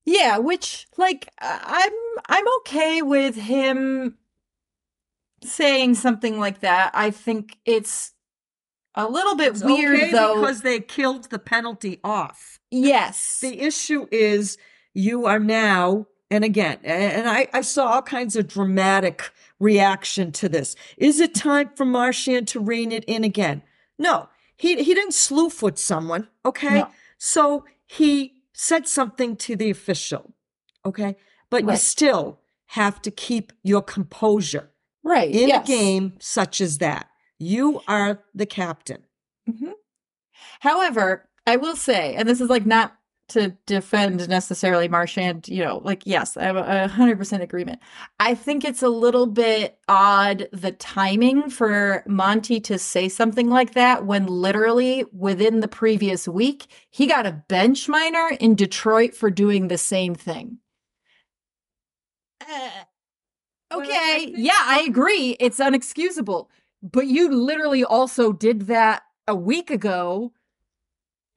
Yeah, 0.05 0.37
which 0.37 0.87
like 0.97 1.29
I'm 1.39 1.91
I'm 2.27 2.45
okay 2.59 3.01
with 3.01 3.35
him 3.35 4.17
saying 5.43 5.95
something 5.95 6.39
like 6.39 6.61
that. 6.61 6.91
I 6.93 7.11
think 7.11 7.57
it's 7.65 8.13
a 8.95 9.07
little 9.07 9.35
bit 9.35 9.49
It's 9.53 9.63
weird 9.63 9.99
okay 9.99 10.11
though. 10.11 10.39
because 10.41 10.61
they 10.61 10.79
killed 10.79 11.25
the 11.29 11.39
penalty 11.39 11.99
off. 12.03 12.59
yes. 12.71 13.39
The 13.41 13.61
issue 13.61 14.07
is 14.11 14.57
you 14.95 15.25
are 15.27 15.39
now, 15.39 16.07
and 16.31 16.43
again, 16.43 16.79
and 16.83 17.29
I, 17.29 17.47
I 17.53 17.61
saw 17.61 17.85
all 17.93 18.01
kinds 18.01 18.35
of 18.35 18.47
dramatic 18.47 19.31
reaction 19.59 20.31
to 20.33 20.49
this. 20.49 20.75
Is 20.97 21.19
it 21.19 21.35
time 21.35 21.69
for 21.75 21.85
Marchand 21.85 22.47
to 22.49 22.59
rein 22.59 22.91
it 22.91 23.05
in 23.05 23.23
again? 23.23 23.61
No, 23.99 24.27
he 24.59 24.75
he 24.83 24.93
didn't 24.93 25.13
slew 25.13 25.49
foot 25.49 25.79
someone. 25.79 26.27
Okay, 26.45 26.79
No. 26.81 26.89
so 27.17 27.65
he 27.87 28.43
said 28.53 28.87
something 28.87 29.35
to 29.37 29.55
the 29.55 29.69
official. 29.71 30.33
Okay, 30.85 31.15
but 31.49 31.63
you 31.63 31.75
still 31.77 32.39
have 32.67 33.01
to 33.01 33.09
keep 33.11 33.51
your 33.63 33.81
composure 33.81 34.69
right. 35.03 35.31
in 35.31 35.47
yes. 35.47 35.63
a 35.63 35.67
game 35.67 36.13
such 36.19 36.61
as 36.61 36.77
that. 36.79 37.07
You 37.39 37.81
are 37.87 38.19
the 38.35 38.45
captain. 38.45 39.05
Mhm. 39.49 39.71
However, 40.59 41.29
I 41.47 41.55
will 41.55 41.75
say, 41.75 42.13
and 42.15 42.27
this 42.27 42.41
is 42.41 42.49
like 42.49 42.65
not 42.65 42.98
to 43.29 43.55
defend 43.65 44.27
necessarily 44.29 44.87
Marchand, 44.87 45.47
you 45.47 45.63
know, 45.63 45.81
like, 45.83 46.03
yes, 46.05 46.35
I'm 46.37 46.57
a 46.57 46.87
hundred 46.87 47.17
percent 47.17 47.43
agreement. 47.43 47.79
I 48.19 48.35
think 48.35 48.63
it's 48.63 48.83
a 48.83 48.89
little 48.89 49.25
bit 49.25 49.77
odd 49.87 50.47
the 50.51 50.71
timing 50.71 51.49
for 51.49 52.03
Monty 52.07 52.59
to 52.61 52.77
say 52.77 53.09
something 53.09 53.49
like 53.49 53.73
that 53.73 54.05
when 54.05 54.25
literally 54.27 55.05
within 55.11 55.59
the 55.59 55.67
previous 55.67 56.27
week, 56.27 56.67
he 56.89 57.07
got 57.07 57.25
a 57.25 57.43
bench 57.47 57.87
minor 57.87 58.31
in 58.39 58.55
Detroit 58.55 59.13
for 59.13 59.29
doing 59.29 59.67
the 59.67 59.77
same 59.77 60.15
thing. 60.15 60.57
Uh, 62.41 62.69
okay, 63.73 64.33
yeah, 64.35 64.53
I 64.61 64.85
agree. 64.87 65.35
It's 65.39 65.59
unexcusable. 65.59 66.47
But 66.81 67.07
you 67.07 67.29
literally 67.29 67.83
also 67.83 68.31
did 68.31 68.61
that 68.67 69.03
a 69.27 69.35
week 69.35 69.69
ago, 69.69 70.31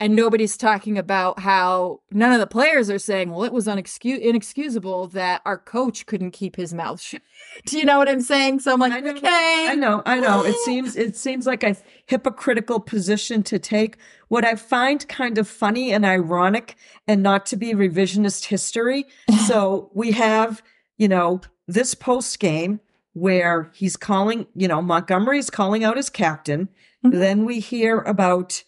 and 0.02 0.16
nobody's 0.16 0.56
talking 0.56 0.98
about 0.98 1.38
how 1.38 2.00
none 2.10 2.32
of 2.32 2.40
the 2.40 2.46
players 2.48 2.90
are 2.90 2.98
saying, 2.98 3.30
well, 3.30 3.44
it 3.44 3.52
was 3.52 3.68
unexcus- 3.68 4.18
inexcusable 4.18 5.06
that 5.06 5.42
our 5.46 5.56
coach 5.56 6.06
couldn't 6.06 6.32
keep 6.32 6.56
his 6.56 6.74
mouth 6.74 7.00
shut. 7.00 7.22
Do 7.66 7.78
you 7.78 7.84
know 7.84 7.98
what 7.98 8.08
I'm 8.08 8.20
saying? 8.20 8.58
So 8.58 8.72
I'm 8.72 8.80
like, 8.80 8.92
I 8.92 8.98
know, 8.98 9.12
okay. 9.12 9.66
I 9.70 9.76
know, 9.76 10.02
I 10.04 10.18
know. 10.18 10.44
It 10.44 10.56
seems 10.64 10.96
it 10.96 11.16
seems 11.16 11.46
like 11.46 11.62
a 11.62 11.76
hypocritical 12.06 12.80
position 12.80 13.44
to 13.44 13.60
take. 13.60 13.96
What 14.26 14.44
I 14.44 14.56
find 14.56 15.06
kind 15.06 15.38
of 15.38 15.46
funny 15.46 15.92
and 15.92 16.04
ironic, 16.04 16.74
and 17.06 17.22
not 17.22 17.46
to 17.46 17.56
be 17.56 17.72
revisionist 17.72 18.46
history. 18.46 19.06
so 19.46 19.88
we 19.94 20.10
have, 20.12 20.64
you 20.98 21.06
know, 21.06 21.42
this 21.68 21.94
post 21.94 22.40
game 22.40 22.80
where 23.12 23.70
he's 23.72 23.96
calling, 23.96 24.48
you 24.56 24.66
know, 24.66 24.82
Montgomery's 24.82 25.48
calling 25.48 25.84
out 25.84 25.96
his 25.96 26.10
captain. 26.10 26.68
Mhm. 27.04 27.12
Then 27.12 27.44
we 27.44 27.60
hear 27.60 27.98
about 28.00 28.64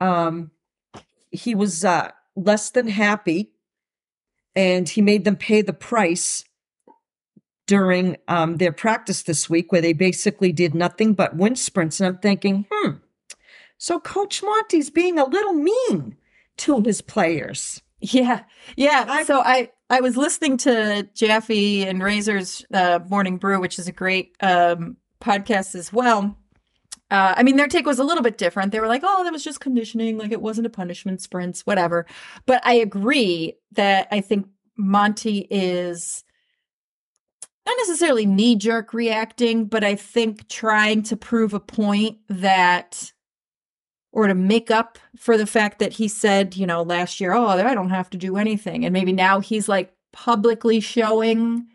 um 0.00 0.52
he 1.36 1.54
was 1.54 1.84
uh 1.84 2.10
less 2.34 2.70
than 2.70 2.88
happy 2.88 3.52
and 4.56 4.88
he 4.88 5.02
made 5.02 5.24
them 5.24 5.36
pay 5.36 5.62
the 5.62 5.72
price 5.72 6.44
during 7.66 8.16
um, 8.28 8.56
their 8.56 8.72
practice 8.72 9.22
this 9.22 9.50
week, 9.50 9.70
where 9.70 9.80
they 9.80 9.92
basically 9.92 10.52
did 10.52 10.74
nothing 10.74 11.14
but 11.14 11.36
wind 11.36 11.58
sprints. 11.58 12.00
And 12.00 12.08
I'm 12.08 12.18
thinking, 12.18 12.66
hmm, 12.72 12.92
so 13.76 14.00
Coach 14.00 14.42
Monty's 14.42 14.88
being 14.88 15.18
a 15.18 15.24
little 15.24 15.52
mean 15.52 16.16
to 16.58 16.80
his 16.80 17.02
players. 17.02 17.82
Yeah, 18.00 18.44
yeah. 18.76 19.04
I, 19.08 19.24
so 19.24 19.40
I 19.40 19.70
I 19.90 20.00
was 20.00 20.16
listening 20.16 20.58
to 20.58 21.08
Jaffe 21.14 21.86
and 21.86 22.02
Razor's 22.02 22.64
uh, 22.72 23.00
Morning 23.08 23.38
Brew, 23.38 23.60
which 23.60 23.78
is 23.78 23.88
a 23.88 23.92
great 23.92 24.36
um, 24.40 24.96
podcast 25.20 25.74
as 25.74 25.92
well. 25.92 26.36
Uh, 27.10 27.34
I 27.36 27.42
mean, 27.44 27.56
their 27.56 27.68
take 27.68 27.86
was 27.86 28.00
a 28.00 28.04
little 28.04 28.22
bit 28.22 28.38
different. 28.38 28.72
They 28.72 28.80
were 28.80 28.88
like, 28.88 29.02
"Oh, 29.04 29.22
that 29.24 29.32
was 29.32 29.44
just 29.44 29.60
conditioning; 29.60 30.18
like 30.18 30.32
it 30.32 30.42
wasn't 30.42 30.66
a 30.66 30.70
punishment 30.70 31.22
sprints, 31.22 31.66
whatever." 31.66 32.06
But 32.46 32.60
I 32.66 32.74
agree 32.74 33.54
that 33.72 34.08
I 34.10 34.20
think 34.20 34.48
Monty 34.76 35.46
is 35.50 36.24
not 37.66 37.76
necessarily 37.78 38.26
knee 38.26 38.56
jerk 38.56 38.94
reacting, 38.94 39.66
but 39.66 39.84
I 39.84 39.96
think 39.96 40.48
trying 40.48 41.02
to 41.04 41.16
prove 41.16 41.54
a 41.54 41.60
point 41.60 42.18
that 42.28 43.12
or 44.12 44.28
to 44.28 44.34
make 44.34 44.70
up 44.70 44.98
for 45.18 45.36
the 45.36 45.46
fact 45.46 45.78
that 45.78 45.92
he 45.92 46.08
said, 46.08 46.56
you 46.56 46.66
know, 46.66 46.82
last 46.82 47.20
year, 47.20 47.34
oh, 47.34 47.48
I 47.48 47.74
don't 47.74 47.90
have 47.90 48.08
to 48.10 48.16
do 48.16 48.38
anything. 48.38 48.84
And 48.84 48.92
maybe 48.92 49.12
now 49.12 49.40
he's 49.40 49.68
like 49.68 49.92
publicly 50.12 50.80
showing 50.80 51.66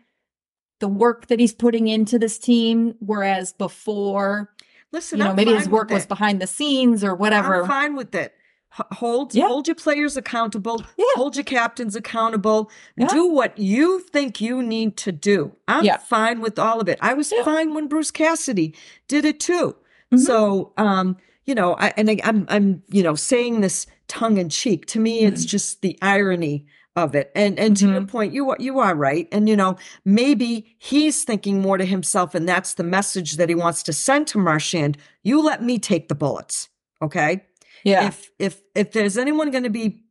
the 0.80 0.88
work 0.88 1.28
that 1.28 1.38
he's 1.38 1.54
putting 1.54 1.86
into 1.86 2.18
this 2.18 2.38
team. 2.38 2.96
Whereas 2.98 3.52
before, 3.52 4.51
listen, 4.92 5.18
you 5.18 5.24
know, 5.24 5.30
I'm 5.30 5.36
maybe 5.36 5.54
his 5.54 5.68
work 5.68 5.90
was 5.90 6.06
behind 6.06 6.40
the 6.40 6.46
scenes 6.46 7.02
or 7.02 7.14
whatever. 7.14 7.62
I'm 7.62 7.68
fine 7.68 7.96
with 7.96 8.14
it. 8.14 8.34
Hold 8.70 9.34
Yeah. 9.34 9.48
hold 9.48 9.68
your 9.68 9.74
players 9.74 10.16
accountable. 10.16 10.82
Yeah. 10.96 11.04
Hold 11.16 11.36
your 11.36 11.44
captains 11.44 11.94
accountable. 11.94 12.70
Yeah. 12.96 13.08
Do 13.08 13.26
what 13.28 13.58
you 13.58 14.00
think 14.00 14.40
you 14.40 14.62
need 14.62 14.96
to 14.98 15.12
do. 15.12 15.52
I'm 15.68 15.86
fine 16.08 16.40
with 16.40 16.58
all 16.58 16.80
of 16.80 16.88
it. 16.88 16.98
I 17.02 17.12
was 17.12 17.32
fine 17.44 17.74
when 17.74 17.86
Bruce 17.86 18.10
Cassidy 18.10 18.74
did 19.08 19.26
it 19.26 19.40
too. 19.40 19.76
Mhm. 20.10 20.20
So, 20.20 20.72
um, 20.78 21.18
you 21.44 21.54
know, 21.54 21.74
I, 21.74 21.92
and 21.98 22.08
I, 22.08 22.18
I'm, 22.24 22.46
I'm, 22.48 22.82
you 22.88 23.02
know, 23.02 23.14
saying 23.14 23.60
this 23.60 23.86
tongue 24.08 24.38
in 24.38 24.48
cheek. 24.48 24.86
To 24.86 25.00
me, 25.00 25.20
it's 25.20 25.44
just 25.44 25.82
the 25.82 25.98
irony 26.00 26.64
of 26.96 27.14
it. 27.14 27.30
And 27.34 27.58
and 27.58 27.76
to 27.78 27.88
your 27.88 28.04
point, 28.06 28.32
you 28.32 28.50
are 28.50 28.56
you 28.58 28.78
are 28.78 28.94
right. 28.94 29.28
And 29.32 29.48
you 29.48 29.56
know, 29.56 29.76
maybe 30.04 30.74
he's 30.78 31.24
thinking 31.24 31.60
more 31.62 31.78
to 31.78 31.84
himself, 31.84 32.34
and 32.34 32.48
that's 32.48 32.74
the 32.74 32.84
message 32.84 33.36
that 33.36 33.48
he 33.48 33.54
wants 33.54 33.82
to 33.84 33.92
send 33.92 34.26
to 34.28 34.38
Marchand. 34.38 34.98
You 35.22 35.42
let 35.42 35.62
me 35.62 35.78
take 35.78 36.08
the 36.08 36.14
bullets, 36.14 36.68
okay? 37.00 37.44
yeah. 37.84 38.08
If 38.08 38.30
if 38.38 38.60
if 38.74 38.92
there's 38.92 39.16
anyone 39.18 39.50
going 39.50 39.64
to 39.64 39.70
be 39.70 40.02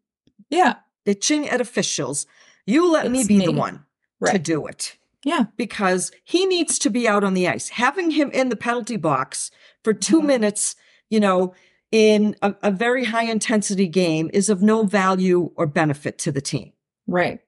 yeah. 0.50 0.76
bitching 1.06 1.52
at 1.52 1.62
officials, 1.62 2.26
you 2.66 2.92
let 2.92 3.10
me 3.12 3.20
It's 3.20 3.28
be 3.28 3.40
the 3.40 3.54
me. 3.54 3.60
one 3.60 3.86
to 4.26 4.38
do 4.38 4.68
it 4.68 4.98
Yeah. 5.24 5.46
because 5.58 6.12
he 6.24 6.46
needs 6.46 6.78
to 6.80 6.90
be 6.90 7.08
out 7.08 7.24
on 7.24 7.34
the 7.34 7.48
ice. 7.48 7.70
Having 7.70 8.12
him 8.12 8.30
in 8.32 8.50
the 8.50 8.56
penalty 8.56 8.98
box 8.98 9.50
for 9.84 9.94
2 9.94 10.22
Mhm. 10.22 10.26
minutes, 10.26 10.76
you 11.10 11.20
know, 11.20 11.54
in 11.92 12.36
a, 12.42 12.56
a 12.64 12.72
very 12.72 13.06
high 13.06 13.26
intensity 13.26 13.88
game 13.88 14.30
is 14.34 14.50
of 14.50 14.62
no 14.62 14.84
value 14.84 15.52
or 15.56 15.68
benefit 15.68 16.18
to 16.20 16.32
the 16.32 16.42
team. 16.42 16.72
Right. 17.08 17.42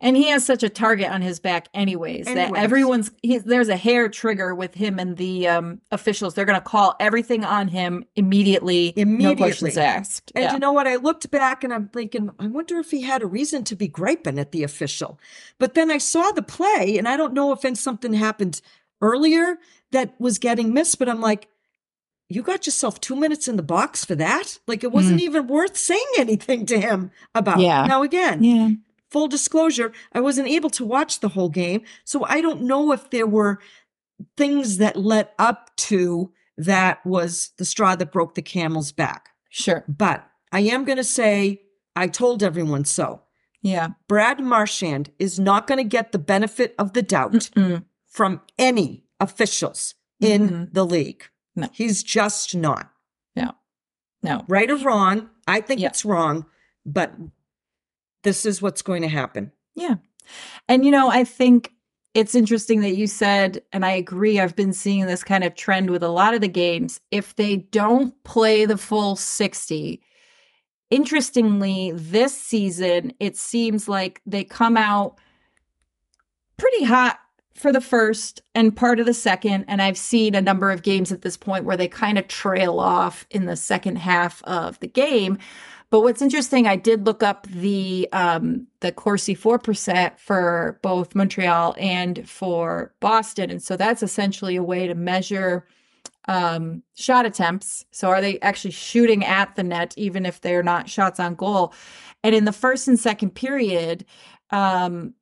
And 0.00 0.16
he 0.16 0.28
has 0.28 0.44
such 0.44 0.62
a 0.62 0.68
target 0.68 1.10
on 1.10 1.22
his 1.22 1.40
back, 1.40 1.68
anyways, 1.74 2.26
that 2.26 2.56
everyone's 2.56 3.10
he's 3.22 3.42
there's 3.44 3.68
a 3.68 3.76
hair 3.76 4.08
trigger 4.08 4.54
with 4.54 4.74
him 4.74 4.98
and 4.98 5.16
the 5.16 5.48
um, 5.48 5.80
officials. 5.90 6.34
They're 6.34 6.44
going 6.44 6.60
to 6.60 6.64
call 6.64 6.94
everything 7.00 7.44
on 7.44 7.68
him 7.68 8.04
immediately, 8.16 8.92
no 8.96 9.02
Immediately. 9.02 9.36
questions 9.36 9.76
asked. 9.76 10.32
And 10.34 10.44
yeah. 10.44 10.52
you 10.52 10.58
know 10.58 10.72
what? 10.72 10.86
I 10.86 10.96
looked 10.96 11.30
back 11.30 11.64
and 11.64 11.72
I'm 11.72 11.88
thinking, 11.88 12.30
I 12.38 12.46
wonder 12.46 12.78
if 12.78 12.90
he 12.90 13.02
had 13.02 13.22
a 13.22 13.26
reason 13.26 13.64
to 13.64 13.76
be 13.76 13.88
griping 13.88 14.38
at 14.38 14.52
the 14.52 14.62
official. 14.62 15.18
But 15.58 15.74
then 15.74 15.90
I 15.90 15.98
saw 15.98 16.30
the 16.30 16.42
play, 16.42 16.96
and 16.98 17.08
I 17.08 17.16
don't 17.16 17.34
know 17.34 17.52
if 17.52 17.76
something 17.76 18.12
happened 18.12 18.60
earlier 19.00 19.58
that 19.90 20.14
was 20.20 20.38
getting 20.38 20.72
missed, 20.72 20.98
but 20.98 21.08
I'm 21.08 21.20
like, 21.20 21.48
you 22.34 22.42
got 22.42 22.66
yourself 22.66 23.00
two 23.00 23.16
minutes 23.16 23.48
in 23.48 23.56
the 23.56 23.62
box 23.62 24.04
for 24.04 24.14
that? 24.16 24.58
Like 24.66 24.82
it 24.84 24.92
wasn't 24.92 25.20
even 25.20 25.46
worth 25.46 25.76
saying 25.76 26.04
anything 26.18 26.66
to 26.66 26.80
him 26.80 27.10
about. 27.34 27.60
Yeah. 27.60 27.86
Now, 27.86 28.02
again, 28.02 28.42
yeah. 28.42 28.70
full 29.10 29.28
disclosure, 29.28 29.92
I 30.12 30.20
wasn't 30.20 30.48
able 30.48 30.70
to 30.70 30.84
watch 30.84 31.20
the 31.20 31.28
whole 31.30 31.48
game. 31.48 31.82
So 32.04 32.24
I 32.24 32.40
don't 32.40 32.62
know 32.62 32.92
if 32.92 33.10
there 33.10 33.26
were 33.26 33.58
things 34.36 34.78
that 34.78 34.96
led 34.96 35.28
up 35.38 35.70
to 35.76 36.32
that 36.56 37.04
was 37.04 37.50
the 37.58 37.64
straw 37.64 37.96
that 37.96 38.12
broke 38.12 38.34
the 38.34 38.42
camel's 38.42 38.92
back. 38.92 39.30
Sure. 39.50 39.84
But 39.88 40.26
I 40.52 40.60
am 40.60 40.84
going 40.84 40.98
to 40.98 41.04
say, 41.04 41.62
I 41.96 42.06
told 42.08 42.42
everyone 42.42 42.84
so. 42.84 43.22
Yeah. 43.62 43.88
Brad 44.08 44.40
Marchand 44.40 45.10
is 45.18 45.38
not 45.38 45.66
going 45.66 45.78
to 45.78 45.84
get 45.84 46.12
the 46.12 46.18
benefit 46.18 46.74
of 46.78 46.92
the 46.94 47.02
doubt 47.02 47.32
Mm-mm. 47.32 47.84
from 48.08 48.40
any 48.58 49.04
officials 49.20 49.94
in 50.20 50.48
Mhm. 50.48 50.74
the 50.74 50.84
league. 50.84 51.24
No. 51.54 51.68
He's 51.72 52.02
just 52.02 52.54
not. 52.54 52.90
No. 53.36 53.52
No. 54.22 54.44
Right 54.48 54.70
or 54.70 54.76
wrong, 54.76 55.28
I 55.46 55.60
think 55.60 55.80
Yeah. 55.80 55.88
it's 55.88 56.04
wrong, 56.04 56.46
but 56.86 57.12
this 58.22 58.46
is 58.46 58.62
what's 58.62 58.82
going 58.82 59.02
to 59.02 59.08
happen. 59.08 59.52
Yeah. 59.74 59.96
And, 60.68 60.84
you 60.84 60.90
know, 60.90 61.08
I 61.10 61.24
think 61.24 61.72
it's 62.14 62.34
interesting 62.34 62.80
that 62.82 62.96
you 62.96 63.06
said, 63.06 63.62
and 63.72 63.84
I 63.84 63.92
agree, 63.92 64.38
I've 64.38 64.54
been 64.54 64.72
seeing 64.72 65.06
this 65.06 65.24
kind 65.24 65.44
of 65.44 65.54
trend 65.54 65.90
with 65.90 66.02
a 66.02 66.08
lot 66.08 66.34
of 66.34 66.40
the 66.40 66.48
games. 66.48 67.00
If 67.10 67.34
they 67.36 67.56
don't 67.56 68.14
play 68.22 68.64
the 68.64 68.76
full 68.76 69.16
60, 69.16 70.02
interestingly, 70.90 71.92
this 71.94 72.38
season, 72.38 73.12
it 73.18 73.36
seems 73.36 73.88
like 73.88 74.20
they 74.26 74.44
come 74.44 74.76
out 74.76 75.18
pretty 76.58 76.84
hot 76.84 77.18
for 77.62 77.72
the 77.72 77.80
first 77.80 78.42
and 78.54 78.76
part 78.76 79.00
of 79.00 79.06
the 79.06 79.14
second. 79.14 79.64
And 79.68 79.80
I've 79.80 79.96
seen 79.96 80.34
a 80.34 80.42
number 80.42 80.70
of 80.70 80.82
games 80.82 81.12
at 81.12 81.22
this 81.22 81.36
point 81.36 81.64
where 81.64 81.76
they 81.76 81.88
kind 81.88 82.18
of 82.18 82.28
trail 82.28 82.80
off 82.80 83.24
in 83.30 83.46
the 83.46 83.56
second 83.56 83.96
half 83.96 84.42
of 84.42 84.78
the 84.80 84.88
game. 84.88 85.38
But 85.88 86.00
what's 86.00 86.22
interesting, 86.22 86.66
I 86.66 86.76
did 86.76 87.06
look 87.06 87.22
up 87.22 87.46
the 87.48 88.08
um, 88.12 88.66
the 88.80 88.92
Corsi 88.92 89.34
for 89.34 89.58
percent 89.58 90.18
for 90.18 90.78
both 90.82 91.14
Montreal 91.14 91.74
and 91.78 92.28
for 92.28 92.94
Boston, 92.98 93.50
and 93.50 93.62
so 93.62 93.76
that's 93.76 94.02
essentially 94.02 94.56
a 94.56 94.62
way 94.62 94.86
to 94.86 94.94
measure 94.94 95.66
um, 96.28 96.82
shot 96.94 97.26
attempts. 97.26 97.84
So 97.90 98.08
are 98.08 98.22
they 98.22 98.40
actually 98.40 98.70
shooting 98.70 99.22
at 99.22 99.54
the 99.54 99.62
net, 99.62 99.92
even 99.98 100.24
if 100.24 100.40
they're 100.40 100.62
not 100.62 100.88
shots 100.88 101.20
on 101.20 101.34
goal? 101.34 101.74
And 102.24 102.34
in 102.34 102.46
the 102.46 102.52
first 102.52 102.88
and 102.88 102.98
second 102.98 103.34
period, 103.34 104.06
um, 104.50 105.12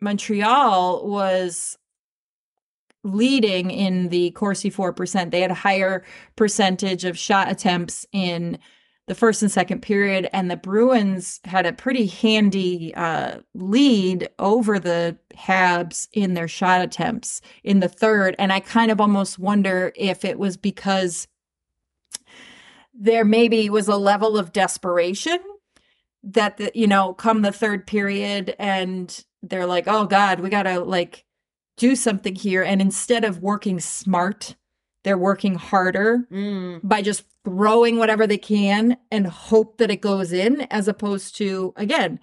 Montreal 0.00 1.08
was 1.08 1.78
leading 3.04 3.70
in 3.70 4.08
the 4.08 4.30
Corsi 4.32 4.70
4%. 4.70 5.30
They 5.30 5.40
had 5.40 5.50
a 5.50 5.54
higher 5.54 6.04
percentage 6.36 7.04
of 7.04 7.18
shot 7.18 7.50
attempts 7.50 8.06
in 8.12 8.58
the 9.06 9.14
first 9.14 9.42
and 9.42 9.52
second 9.52 9.82
period, 9.82 10.30
and 10.32 10.50
the 10.50 10.56
Bruins 10.56 11.40
had 11.44 11.66
a 11.66 11.74
pretty 11.74 12.06
handy 12.06 12.94
uh, 12.94 13.40
lead 13.54 14.28
over 14.38 14.78
the 14.78 15.18
Habs 15.36 16.08
in 16.14 16.32
their 16.32 16.48
shot 16.48 16.80
attempts 16.80 17.42
in 17.62 17.80
the 17.80 17.88
third. 17.88 18.34
And 18.38 18.50
I 18.50 18.60
kind 18.60 18.90
of 18.90 19.02
almost 19.02 19.38
wonder 19.38 19.92
if 19.94 20.24
it 20.24 20.38
was 20.38 20.56
because 20.56 21.28
there 22.94 23.26
maybe 23.26 23.68
was 23.68 23.88
a 23.88 23.96
level 23.96 24.38
of 24.38 24.52
desperation 24.52 25.38
that 26.22 26.56
the, 26.56 26.70
you 26.74 26.86
know 26.86 27.12
come 27.12 27.42
the 27.42 27.52
third 27.52 27.86
period 27.86 28.56
and 28.58 29.24
they're 29.48 29.66
like 29.66 29.84
oh 29.86 30.06
god 30.06 30.40
we 30.40 30.48
gotta 30.48 30.80
like 30.80 31.24
do 31.76 31.96
something 31.96 32.36
here. 32.36 32.62
And 32.62 32.80
instead 32.80 33.24
of 33.24 33.40
working 33.40 33.80
smart 33.80 34.54
they're 35.02 35.18
working 35.18 35.56
harder 35.56 36.26
Mm. 36.32 36.80
by 36.82 37.02
just 37.02 37.24
throwing 37.44 37.98
whatever 37.98 38.26
they 38.26 38.38
can 38.38 38.96
and 39.10 39.26
hope 39.26 39.76
that 39.78 39.90
it 39.90 40.00
goes 40.00 40.32
in 40.32 40.62
as 40.70 40.88
opposed 40.88 41.36
to 41.36 41.74
again 41.76 42.18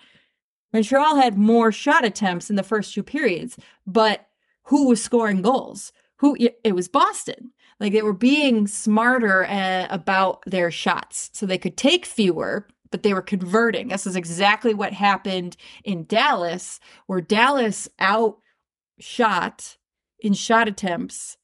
montreal 0.73 1.17
had 1.17 1.37
more 1.37 1.71
shot 1.71 2.03
attempts 2.05 2.49
in 2.49 2.55
the 2.55 2.63
first 2.63 2.93
two 2.93 3.03
periods 3.03 3.57
but 3.85 4.27
who 4.65 4.87
was 4.87 5.03
scoring 5.03 5.41
goals? 5.41 5.91
Who 6.17 6.37
it 6.39 6.73
was 6.75 6.87
boston. 6.87 7.51
Like 7.79 7.93
they 7.93 8.03
were 8.03 8.13
being 8.13 8.67
smarter 8.67 9.43
uh, 9.45 9.87
about 9.89 10.43
their 10.45 10.69
shots 10.71 11.29
so 11.33 11.45
they 11.45 11.57
could 11.57 11.75
take 11.75 12.05
fewer 12.05 12.67
but 12.91 13.03
they 13.03 13.13
were 13.13 13.21
converting 13.21 13.87
this 13.87 14.05
is 14.05 14.15
exactly 14.15 14.73
what 14.73 14.93
happened 14.93 15.57
in 15.83 16.05
dallas 16.05 16.79
where 17.07 17.21
dallas 17.21 17.89
outshot 17.99 19.77
in 20.19 20.33
shot 20.33 20.67
attempts 20.67 21.37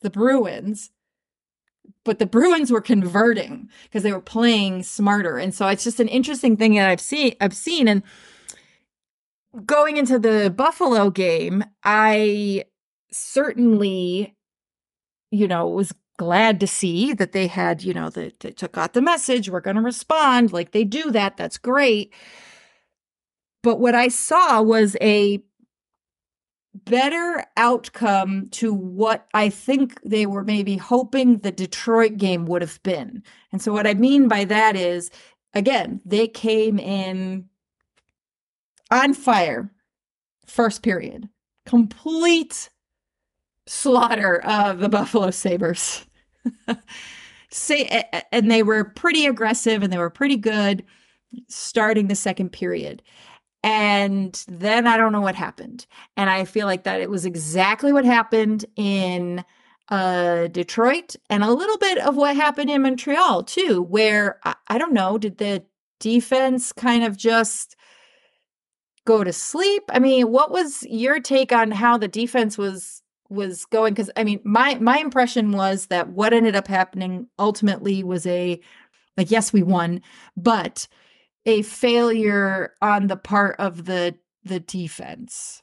the 0.00 0.10
bruins 0.10 0.90
but 2.04 2.18
the 2.18 2.26
Bruins 2.26 2.70
were 2.70 2.80
converting 2.80 3.68
because 3.84 4.02
they 4.02 4.12
were 4.12 4.20
playing 4.20 4.82
smarter. 4.82 5.38
And 5.38 5.54
so 5.54 5.66
it's 5.68 5.84
just 5.84 6.00
an 6.00 6.08
interesting 6.08 6.56
thing 6.56 6.74
that 6.74 6.88
I've 6.88 7.00
seen 7.00 7.34
I've 7.40 7.54
seen 7.54 7.88
and 7.88 8.02
going 9.64 9.96
into 9.96 10.18
the 10.18 10.52
Buffalo 10.54 11.10
game, 11.10 11.64
I 11.84 12.64
certainly 13.10 14.36
you 15.30 15.48
know 15.48 15.68
was 15.68 15.92
glad 16.20 16.60
to 16.60 16.66
see 16.66 17.14
that 17.14 17.32
they 17.32 17.46
had, 17.46 17.82
you 17.82 17.94
know, 17.94 18.10
that 18.10 18.40
they 18.40 18.50
took 18.50 18.76
out 18.76 18.92
the 18.92 19.00
message, 19.00 19.48
we're 19.48 19.58
going 19.58 19.76
to 19.76 19.80
respond 19.82 20.52
like 20.52 20.72
they 20.72 20.84
do 20.84 21.10
that. 21.10 21.38
That's 21.38 21.56
great. 21.56 22.12
but 23.62 23.80
what 23.80 23.94
I 23.94 24.08
saw 24.08 24.60
was 24.60 24.98
a 25.00 25.42
better 26.74 27.42
outcome 27.56 28.48
to 28.50 28.74
what 28.74 29.26
I 29.32 29.48
think 29.48 29.98
they 30.02 30.26
were 30.26 30.44
maybe 30.44 30.76
hoping 30.76 31.38
the 31.38 31.50
Detroit 31.50 32.18
game 32.18 32.44
would 32.46 32.60
have 32.60 32.82
been. 32.82 33.22
And 33.50 33.62
so, 33.62 33.72
what 33.72 33.86
I 33.86 33.94
mean 33.94 34.28
by 34.28 34.44
that 34.44 34.76
is, 34.76 35.10
again, 35.54 36.02
they 36.04 36.28
came 36.28 36.78
in 36.78 37.48
on 38.90 39.14
fire 39.14 39.70
first 40.46 40.82
period, 40.82 41.30
complete 41.64 42.68
slaughter 43.66 44.42
of 44.44 44.80
the 44.80 44.90
Buffalo 44.90 45.30
Sabres. 45.30 46.04
Say, 47.50 48.04
and 48.30 48.50
they 48.50 48.62
were 48.62 48.84
pretty 48.84 49.26
aggressive 49.26 49.82
and 49.82 49.92
they 49.92 49.98
were 49.98 50.10
pretty 50.10 50.36
good 50.36 50.84
starting 51.48 52.08
the 52.08 52.14
second 52.14 52.50
period. 52.50 53.02
And 53.62 54.42
then 54.48 54.86
I 54.86 54.96
don't 54.96 55.12
know 55.12 55.20
what 55.20 55.34
happened. 55.34 55.86
And 56.16 56.30
I 56.30 56.44
feel 56.44 56.66
like 56.66 56.84
that 56.84 57.00
it 57.00 57.10
was 57.10 57.26
exactly 57.26 57.92
what 57.92 58.04
happened 58.04 58.64
in 58.76 59.44
uh, 59.90 60.46
Detroit 60.46 61.16
and 61.28 61.42
a 61.42 61.52
little 61.52 61.76
bit 61.78 61.98
of 61.98 62.16
what 62.16 62.36
happened 62.36 62.70
in 62.70 62.82
Montreal 62.82 63.42
too, 63.42 63.82
where 63.82 64.38
I, 64.44 64.54
I 64.68 64.78
don't 64.78 64.92
know, 64.92 65.18
did 65.18 65.38
the 65.38 65.64
defense 65.98 66.72
kind 66.72 67.04
of 67.04 67.16
just 67.16 67.76
go 69.04 69.24
to 69.24 69.32
sleep? 69.32 69.82
I 69.90 69.98
mean, 69.98 70.30
what 70.30 70.50
was 70.50 70.84
your 70.84 71.20
take 71.20 71.52
on 71.52 71.72
how 71.72 71.98
the 71.98 72.08
defense 72.08 72.56
was 72.56 72.99
was 73.30 73.64
going 73.66 73.94
because 73.94 74.10
i 74.16 74.24
mean 74.24 74.40
my 74.44 74.74
my 74.76 74.98
impression 74.98 75.52
was 75.52 75.86
that 75.86 76.08
what 76.08 76.32
ended 76.32 76.56
up 76.56 76.66
happening 76.66 77.26
ultimately 77.38 78.02
was 78.02 78.26
a 78.26 78.60
like 79.16 79.30
yes 79.30 79.52
we 79.52 79.62
won 79.62 80.00
but 80.36 80.88
a 81.46 81.62
failure 81.62 82.74
on 82.82 83.06
the 83.06 83.16
part 83.16 83.56
of 83.58 83.84
the 83.84 84.16
the 84.44 84.60
defense. 84.60 85.62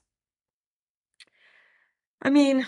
I 2.21 2.29
mean, 2.29 2.65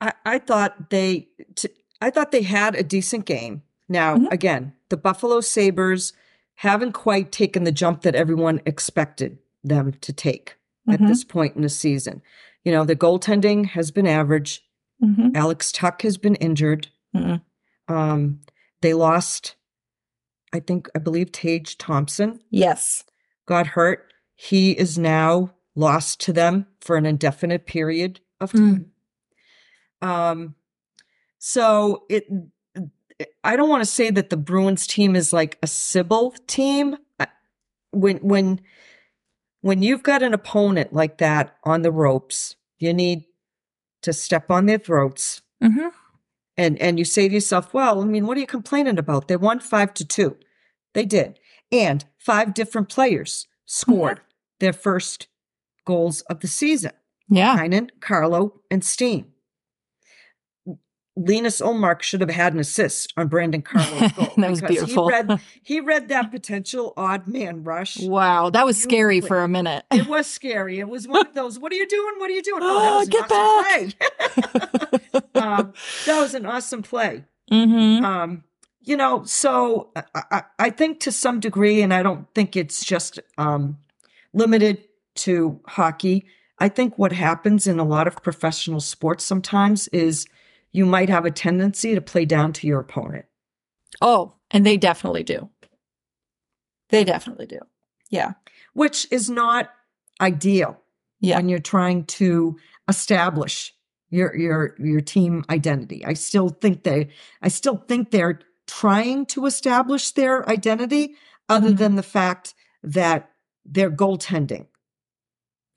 I 0.00 0.12
I 0.24 0.38
thought 0.38 0.90
they 0.90 1.28
t- 1.54 1.68
I 2.00 2.10
thought 2.10 2.32
they 2.32 2.42
had 2.42 2.74
a 2.74 2.82
decent 2.82 3.24
game. 3.26 3.62
Now, 3.88 4.16
mm-hmm. 4.16 4.26
again, 4.32 4.74
the 4.88 4.96
Buffalo 4.96 5.40
Sabres 5.40 6.12
haven't 6.56 6.92
quite 6.92 7.30
taken 7.30 7.64
the 7.64 7.72
jump 7.72 8.02
that 8.02 8.14
everyone 8.14 8.60
expected 8.66 9.38
them 9.62 9.92
to 10.00 10.12
take 10.12 10.56
mm-hmm. 10.88 10.92
at 10.94 11.08
this 11.08 11.22
point 11.22 11.54
in 11.54 11.62
the 11.62 11.68
season. 11.68 12.22
You 12.66 12.72
know, 12.72 12.84
the 12.84 12.94
goaltending 12.94 13.68
has 13.70 13.90
been 13.90 14.06
average. 14.06 14.62
Mm-hmm. 15.02 15.30
Alex 15.34 15.72
Tuch 15.72 16.02
has 16.02 16.18
been 16.18 16.34
injured. 16.34 16.88
Mm-hmm. 17.14 17.94
Um, 17.94 18.40
they 18.82 18.92
lost 18.92 19.56
I 20.56 20.60
think, 20.60 20.88
I 20.94 20.98
believe 20.98 21.32
Tage 21.32 21.76
Thompson. 21.76 22.40
Yes. 22.50 23.04
Got 23.46 23.68
hurt. 23.68 24.12
He 24.34 24.72
is 24.72 24.98
now 24.98 25.52
lost 25.74 26.20
to 26.22 26.32
them 26.32 26.66
for 26.80 26.96
an 26.96 27.04
indefinite 27.04 27.66
period 27.66 28.20
of 28.40 28.52
hmm. 28.52 28.58
time. 28.58 28.86
Mm. 30.02 30.08
Um, 30.08 30.54
so 31.38 32.04
it, 32.08 32.26
I 33.44 33.56
don't 33.56 33.68
want 33.68 33.82
to 33.82 33.90
say 33.90 34.10
that 34.10 34.30
the 34.30 34.36
Bruins 34.36 34.86
team 34.86 35.14
is 35.14 35.32
like 35.32 35.58
a 35.62 35.66
Sybil 35.66 36.32
team. 36.46 36.96
When, 37.92 38.18
when, 38.18 38.60
when 39.66 39.82
you've 39.82 40.02
got 40.02 40.22
an 40.22 40.32
opponent 40.32 40.92
like 40.92 41.18
that 41.18 41.56
on 41.64 41.82
the 41.82 41.92
ropes, 41.92 42.56
you 42.78 42.92
need 42.92 43.24
to 44.02 44.12
step 44.12 44.50
on 44.50 44.66
their 44.66 44.78
throats. 44.78 45.42
Mm-hmm 45.62 45.88
and 46.56 46.80
and 46.80 46.98
you 46.98 47.04
say 47.04 47.28
to 47.28 47.34
yourself, 47.34 47.74
well, 47.74 48.00
I 48.00 48.04
mean, 48.04 48.26
what 48.26 48.36
are 48.36 48.40
you 48.40 48.46
complaining 48.46 48.98
about? 48.98 49.28
They 49.28 49.36
won 49.36 49.60
five 49.60 49.92
to 49.94 50.04
two. 50.04 50.36
They 50.94 51.04
did. 51.04 51.38
And 51.70 52.04
five 52.18 52.54
different 52.54 52.88
players 52.88 53.46
scored 53.66 54.18
mm-hmm. 54.18 54.26
their 54.60 54.72
first 54.72 55.28
goals 55.84 56.22
of 56.22 56.40
the 56.40 56.48
season. 56.48 56.92
Yeah. 57.28 57.58
Heinen, 57.58 57.90
Carlo, 58.00 58.60
and 58.70 58.84
Steen. 58.84 59.32
Linus 61.16 61.62
Ullmark 61.62 62.02
should 62.02 62.20
have 62.20 62.30
had 62.30 62.52
an 62.52 62.60
assist 62.60 63.14
on 63.16 63.28
Brandon 63.28 63.62
Carlo's 63.62 64.12
goal. 64.16 64.32
that 64.36 64.50
was 64.50 64.60
beautiful. 64.60 65.08
He 65.08 65.14
read, 65.14 65.40
he 65.62 65.80
read 65.80 66.08
that 66.08 66.30
potential 66.30 66.92
odd 66.96 67.26
man 67.26 67.64
rush. 67.64 67.98
Wow, 67.98 68.50
that 68.50 68.66
was 68.66 68.80
scary 68.80 69.22
for 69.22 69.42
a 69.42 69.48
minute. 69.48 69.86
It 69.90 70.06
was 70.08 70.26
scary. 70.26 70.78
It 70.78 70.88
was 70.88 71.08
one 71.08 71.26
of 71.26 71.34
those, 71.34 71.58
what 71.58 71.72
are 71.72 71.76
you 71.76 71.88
doing? 71.88 72.14
What 72.18 72.30
are 72.30 72.34
you 72.34 72.42
doing? 72.42 72.60
Oh, 72.62 73.00
oh 73.02 73.06
get 73.10 73.32
awesome 73.32 73.92
back. 75.22 75.36
um, 75.42 75.72
that 76.04 76.20
was 76.20 76.34
an 76.34 76.44
awesome 76.44 76.82
play. 76.82 77.24
Mm-hmm. 77.50 78.04
Um, 78.04 78.44
you 78.82 78.96
know, 78.96 79.24
so 79.24 79.90
I, 80.14 80.42
I, 80.58 80.70
think 80.70 81.00
to 81.00 81.12
some 81.12 81.40
degree, 81.40 81.82
and 81.82 81.94
I 81.94 82.02
don't 82.02 82.26
think 82.34 82.56
it's 82.56 82.84
just 82.84 83.18
um, 83.38 83.78
limited 84.32 84.84
to 85.16 85.60
hockey. 85.66 86.26
I 86.58 86.68
think 86.68 86.98
what 86.98 87.12
happens 87.12 87.66
in 87.66 87.80
a 87.80 87.84
lot 87.84 88.06
of 88.06 88.22
professional 88.22 88.80
sports 88.80 89.24
sometimes 89.24 89.88
is– 89.88 90.26
you 90.76 90.84
might 90.84 91.08
have 91.08 91.24
a 91.24 91.30
tendency 91.30 91.94
to 91.94 92.02
play 92.02 92.26
down 92.26 92.52
to 92.52 92.66
your 92.66 92.80
opponent. 92.80 93.24
Oh, 94.02 94.34
and 94.50 94.66
they 94.66 94.76
definitely 94.76 95.22
do. 95.22 95.48
They 96.90 97.02
definitely 97.02 97.46
do. 97.46 97.60
Yeah. 98.10 98.32
Which 98.74 99.06
is 99.10 99.30
not 99.30 99.70
ideal 100.20 100.78
yeah. 101.18 101.36
when 101.36 101.48
you're 101.48 101.60
trying 101.60 102.04
to 102.04 102.58
establish 102.88 103.72
your 104.10 104.36
your 104.36 104.76
your 104.78 105.00
team 105.00 105.44
identity. 105.48 106.04
I 106.04 106.12
still 106.12 106.50
think 106.50 106.84
they 106.84 107.08
I 107.40 107.48
still 107.48 107.78
think 107.88 108.10
they're 108.10 108.40
trying 108.66 109.26
to 109.26 109.46
establish 109.46 110.12
their 110.12 110.48
identity 110.48 111.14
other 111.48 111.68
mm-hmm. 111.68 111.76
than 111.76 111.96
the 111.96 112.02
fact 112.02 112.54
that 112.82 113.30
their 113.64 113.90
goaltending 113.90 114.66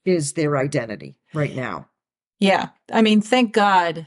is 0.04 0.34
their 0.34 0.58
identity 0.58 1.18
right 1.34 1.56
now. 1.56 1.88
Yeah. 2.40 2.70
I 2.92 3.02
mean, 3.02 3.22
thank 3.22 3.54
God 3.54 4.06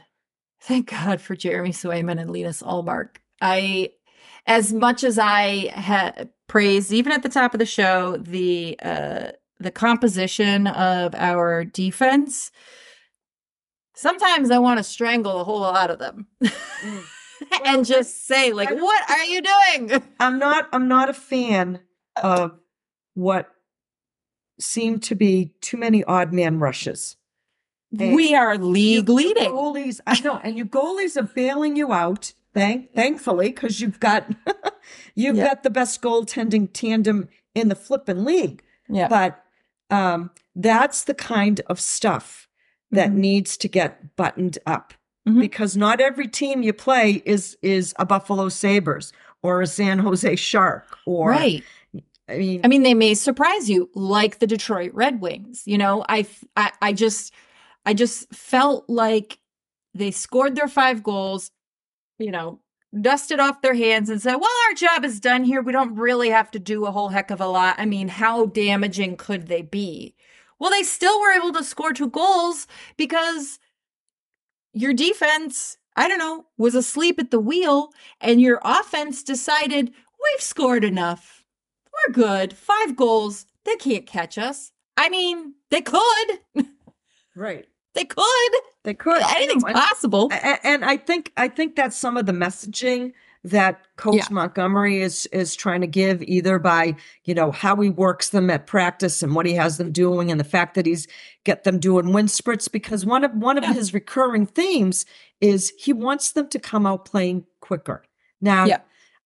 Thank 0.62 0.90
God 0.90 1.20
for 1.20 1.34
Jeremy 1.34 1.70
Swayman 1.70 2.20
and 2.20 2.30
Linus 2.30 2.62
Ullmark. 2.62 3.16
I, 3.40 3.90
as 4.46 4.72
much 4.72 5.02
as 5.02 5.18
I 5.18 5.72
had 5.74 6.30
praised, 6.46 6.92
even 6.92 7.12
at 7.12 7.22
the 7.22 7.28
top 7.28 7.52
of 7.52 7.58
the 7.58 7.66
show, 7.66 8.16
the 8.16 8.78
uh, 8.82 9.32
the 9.58 9.70
composition 9.70 10.66
of 10.66 11.14
our 11.14 11.64
defense. 11.64 12.50
Sometimes 13.94 14.50
I 14.50 14.58
want 14.58 14.78
to 14.78 14.84
strangle 14.84 15.40
a 15.40 15.44
whole 15.44 15.60
lot 15.60 15.90
of 15.90 15.98
them. 15.98 16.26
Mm. 16.42 17.04
and 17.64 17.84
just 17.84 18.26
say 18.26 18.52
like 18.52 18.70
what 18.70 19.10
are 19.10 19.24
you 19.24 19.42
doing 19.42 20.02
i'm 20.20 20.38
not 20.38 20.68
i'm 20.72 20.88
not 20.88 21.08
a 21.08 21.14
fan 21.14 21.80
of 22.22 22.52
what 23.14 23.48
seem 24.60 24.98
to 24.98 25.14
be 25.14 25.52
too 25.60 25.76
many 25.76 26.04
odd 26.04 26.32
man 26.32 26.58
rushes 26.58 27.16
we 27.92 28.34
are 28.34 28.56
league 28.58 29.08
leading. 29.08 29.50
Goalies, 29.50 30.00
I 30.06 30.18
know, 30.20 30.40
and 30.42 30.56
your 30.56 30.66
goalies 30.66 31.16
are 31.16 31.22
bailing 31.22 31.76
you 31.76 31.92
out. 31.92 32.32
Thank, 32.54 32.92
thankfully, 32.94 33.48
because 33.48 33.80
you've 33.80 34.00
got 34.00 34.30
you've 35.14 35.36
yeah. 35.36 35.48
got 35.48 35.62
the 35.62 35.70
best 35.70 36.02
goaltending 36.02 36.68
tandem 36.72 37.28
in 37.54 37.68
the 37.68 37.74
flipping 37.74 38.24
league. 38.24 38.62
Yeah. 38.88 39.08
But 39.08 39.42
um, 39.90 40.30
that's 40.54 41.04
the 41.04 41.14
kind 41.14 41.60
of 41.66 41.80
stuff 41.80 42.48
that 42.90 43.10
mm-hmm. 43.10 43.20
needs 43.20 43.56
to 43.58 43.68
get 43.68 44.16
buttoned 44.16 44.58
up 44.66 44.94
mm-hmm. 45.26 45.40
because 45.40 45.76
not 45.76 46.00
every 46.00 46.28
team 46.28 46.62
you 46.62 46.72
play 46.72 47.22
is 47.24 47.56
is 47.62 47.94
a 47.98 48.04
Buffalo 48.04 48.48
Sabres 48.48 49.12
or 49.42 49.62
a 49.62 49.66
San 49.66 49.98
Jose 49.98 50.36
Shark 50.36 50.98
or 51.06 51.30
right. 51.30 51.64
I 52.28 52.38
mean, 52.38 52.60
I 52.64 52.68
mean, 52.68 52.82
they 52.82 52.94
may 52.94 53.14
surprise 53.14 53.68
you, 53.68 53.90
like 53.94 54.38
the 54.38 54.46
Detroit 54.46 54.94
Red 54.94 55.20
Wings. 55.20 55.64
You 55.66 55.76
know, 55.76 56.04
I, 56.08 56.24
I, 56.56 56.70
I 56.80 56.92
just 56.92 57.34
I 57.84 57.94
just 57.94 58.32
felt 58.32 58.88
like 58.88 59.38
they 59.94 60.10
scored 60.10 60.54
their 60.54 60.68
five 60.68 61.02
goals, 61.02 61.50
you 62.18 62.30
know, 62.30 62.60
dusted 63.00 63.40
off 63.40 63.62
their 63.62 63.74
hands 63.74 64.08
and 64.10 64.20
said, 64.20 64.36
well, 64.36 64.50
our 64.68 64.74
job 64.74 65.04
is 65.04 65.20
done 65.20 65.44
here. 65.44 65.62
We 65.62 65.72
don't 65.72 65.96
really 65.96 66.30
have 66.30 66.50
to 66.52 66.58
do 66.58 66.84
a 66.84 66.90
whole 66.90 67.08
heck 67.08 67.30
of 67.30 67.40
a 67.40 67.46
lot. 67.46 67.76
I 67.78 67.86
mean, 67.86 68.08
how 68.08 68.46
damaging 68.46 69.16
could 69.16 69.48
they 69.48 69.62
be? 69.62 70.14
Well, 70.58 70.70
they 70.70 70.82
still 70.82 71.20
were 71.20 71.32
able 71.32 71.52
to 71.54 71.64
score 71.64 71.92
two 71.92 72.10
goals 72.10 72.66
because 72.96 73.58
your 74.72 74.94
defense, 74.94 75.76
I 75.96 76.06
don't 76.06 76.18
know, 76.18 76.46
was 76.56 76.74
asleep 76.74 77.18
at 77.18 77.30
the 77.30 77.40
wheel 77.40 77.92
and 78.20 78.40
your 78.40 78.60
offense 78.64 79.22
decided, 79.22 79.88
we've 79.88 80.42
scored 80.42 80.84
enough. 80.84 81.44
We're 81.92 82.12
good. 82.12 82.52
Five 82.52 82.94
goals. 82.94 83.46
They 83.64 83.76
can't 83.76 84.06
catch 84.06 84.38
us. 84.38 84.72
I 84.96 85.08
mean, 85.08 85.54
they 85.70 85.80
could. 85.82 86.38
Right. 87.34 87.66
They 87.94 88.04
could. 88.04 88.52
They 88.84 88.94
could. 88.94 89.22
Anything's 89.36 89.64
possible. 89.64 90.30
And, 90.32 90.84
I 90.84 90.96
think 90.96 91.32
I 91.36 91.48
think 91.48 91.76
that's 91.76 91.96
some 91.96 92.16
of 92.16 92.26
the 92.26 92.32
messaging 92.32 93.12
that 93.44 93.80
Coach 93.96 94.14
yeah. 94.14 94.26
Montgomery 94.30 95.02
is 95.02 95.26
is 95.26 95.54
trying 95.54 95.80
to 95.80 95.86
give, 95.86 96.22
either 96.22 96.58
by 96.58 96.96
you 97.24 97.34
know 97.34 97.50
how 97.50 97.76
he 97.76 97.90
works 97.90 98.30
them 98.30 98.50
at 98.50 98.66
practice 98.66 99.22
and 99.22 99.34
what 99.34 99.46
he 99.46 99.54
has 99.54 99.78
them 99.78 99.92
doing, 99.92 100.30
and 100.30 100.40
the 100.40 100.44
fact 100.44 100.74
that 100.74 100.86
he's 100.86 101.06
get 101.44 101.64
them 101.64 101.78
doing 101.78 102.12
wind 102.12 102.30
spurts. 102.30 102.68
Because 102.68 103.04
one 103.04 103.24
of 103.24 103.32
one 103.32 103.58
of 103.58 103.64
yeah. 103.64 103.74
his 103.74 103.92
recurring 103.92 104.46
themes 104.46 105.04
is 105.40 105.72
he 105.78 105.92
wants 105.92 106.32
them 106.32 106.48
to 106.48 106.58
come 106.58 106.86
out 106.86 107.04
playing 107.04 107.44
quicker. 107.60 108.04
Now, 108.40 108.64
yeah. 108.64 108.80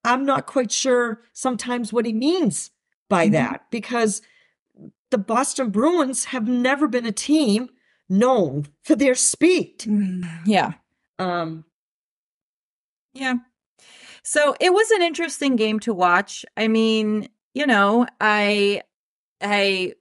I'm 0.05 0.25
not 0.25 0.47
quite 0.47 0.73
sure 0.73 1.23
sometimes 1.33 1.93
what 1.93 2.07
he 2.07 2.13
means 2.13 2.71
by 3.09 3.27
mm-hmm. 3.27 3.35
that 3.35 3.67
because 3.71 4.23
the 5.11 5.19
Boston 5.19 5.71
Bruins 5.71 6.27
have 6.27 6.49
never 6.49 6.89
been 6.89 7.07
a 7.07 7.13
team 7.13 7.69
known 8.09 8.67
for 8.83 8.95
their 8.95 9.15
speed. 9.15 9.85
Yeah. 10.45 10.73
Um, 11.19 11.65
Yeah. 13.15 13.35
So 14.23 14.57
it 14.61 14.73
was 14.73 14.91
an 14.91 15.03
interesting 15.03 15.55
game 15.57 15.79
to 15.81 15.95
watch. 15.95 16.45
I 16.57 16.67
mean, 16.69 17.29
you 17.55 17.67
know, 17.67 18.07
I 18.21 18.83
I 19.41 19.95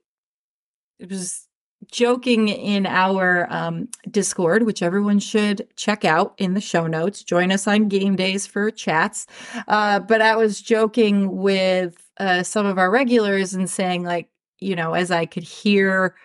was 1.08 1.46
joking 1.90 2.48
in 2.48 2.86
our 2.86 3.46
um, 3.52 3.88
Discord, 4.10 4.64
which 4.64 4.82
everyone 4.82 5.20
should 5.20 5.68
check 5.76 6.04
out 6.04 6.34
in 6.38 6.54
the 6.54 6.60
show 6.60 6.86
notes. 6.86 7.22
Join 7.22 7.52
us 7.52 7.66
on 7.68 7.88
game 7.88 8.16
days 8.16 8.46
for 8.46 8.70
chats. 8.70 9.26
Uh, 9.68 10.00
but 10.00 10.20
I 10.20 10.34
was 10.36 10.60
joking 10.60 11.36
with 11.36 11.96
uh, 12.18 12.42
some 12.42 12.66
of 12.66 12.78
our 12.78 12.90
regulars 12.90 13.54
and 13.54 13.70
saying, 13.70 14.02
like, 14.04 14.28
you 14.58 14.74
know, 14.74 14.94
as 14.94 15.10
I 15.10 15.26
could 15.26 15.44
hear 15.44 16.16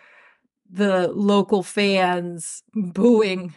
the 0.72 1.10
local 1.10 1.64
fans 1.64 2.64
booing 2.74 3.54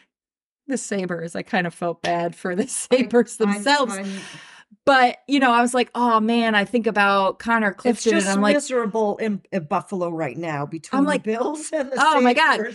the 0.66 0.76
Sabres, 0.78 1.36
I 1.36 1.42
kind 1.42 1.66
of 1.66 1.74
felt 1.74 2.02
bad 2.02 2.34
for 2.34 2.56
the 2.56 2.66
Sabres 2.66 3.38
I'm- 3.40 3.52
themselves. 3.52 3.96
I'm- 3.96 4.20
but, 4.86 5.18
you 5.26 5.40
know, 5.40 5.50
I 5.52 5.62
was 5.62 5.72
like, 5.72 5.90
oh 5.94 6.20
man, 6.20 6.54
I 6.54 6.64
think 6.64 6.86
about 6.86 7.38
Connor 7.38 7.70
it's 7.70 7.80
Clifton 7.80 8.12
just 8.12 8.26
and 8.26 8.36
I'm 8.36 8.42
like, 8.42 8.54
miserable 8.54 9.16
in, 9.16 9.40
in 9.50 9.64
Buffalo 9.64 10.10
right 10.10 10.36
now 10.36 10.66
between 10.66 10.98
I'm 10.98 11.04
the 11.04 11.10
like, 11.10 11.22
Bills 11.22 11.70
and 11.72 11.90
the 11.90 11.96
oh 11.98 12.20
my 12.20 12.34
God. 12.34 12.66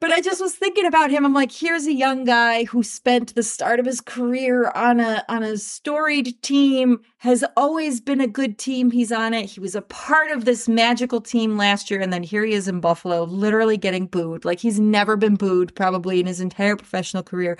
But 0.00 0.10
I 0.10 0.20
just 0.20 0.40
was 0.40 0.54
thinking 0.56 0.84
about 0.84 1.12
him. 1.12 1.24
I'm 1.24 1.32
like, 1.32 1.52
here's 1.52 1.86
a 1.86 1.92
young 1.92 2.24
guy 2.24 2.64
who 2.64 2.82
spent 2.82 3.36
the 3.36 3.42
start 3.44 3.78
of 3.78 3.86
his 3.86 4.00
career 4.00 4.72
on 4.74 4.98
a 4.98 5.24
on 5.28 5.44
a 5.44 5.56
storied 5.56 6.42
team, 6.42 7.00
has 7.18 7.44
always 7.56 8.00
been 8.00 8.20
a 8.20 8.26
good 8.26 8.58
team. 8.58 8.90
He's 8.90 9.12
on 9.12 9.32
it. 9.32 9.46
He 9.46 9.60
was 9.60 9.76
a 9.76 9.82
part 9.82 10.32
of 10.32 10.44
this 10.44 10.68
magical 10.68 11.20
team 11.20 11.56
last 11.56 11.88
year, 11.88 12.00
and 12.00 12.12
then 12.12 12.24
here 12.24 12.44
he 12.44 12.52
is 12.52 12.66
in 12.66 12.80
Buffalo, 12.80 13.22
literally 13.22 13.76
getting 13.76 14.06
booed. 14.06 14.44
Like 14.44 14.58
he's 14.58 14.80
never 14.80 15.16
been 15.16 15.36
booed 15.36 15.76
probably 15.76 16.18
in 16.18 16.26
his 16.26 16.40
entire 16.40 16.74
professional 16.74 17.22
career. 17.22 17.56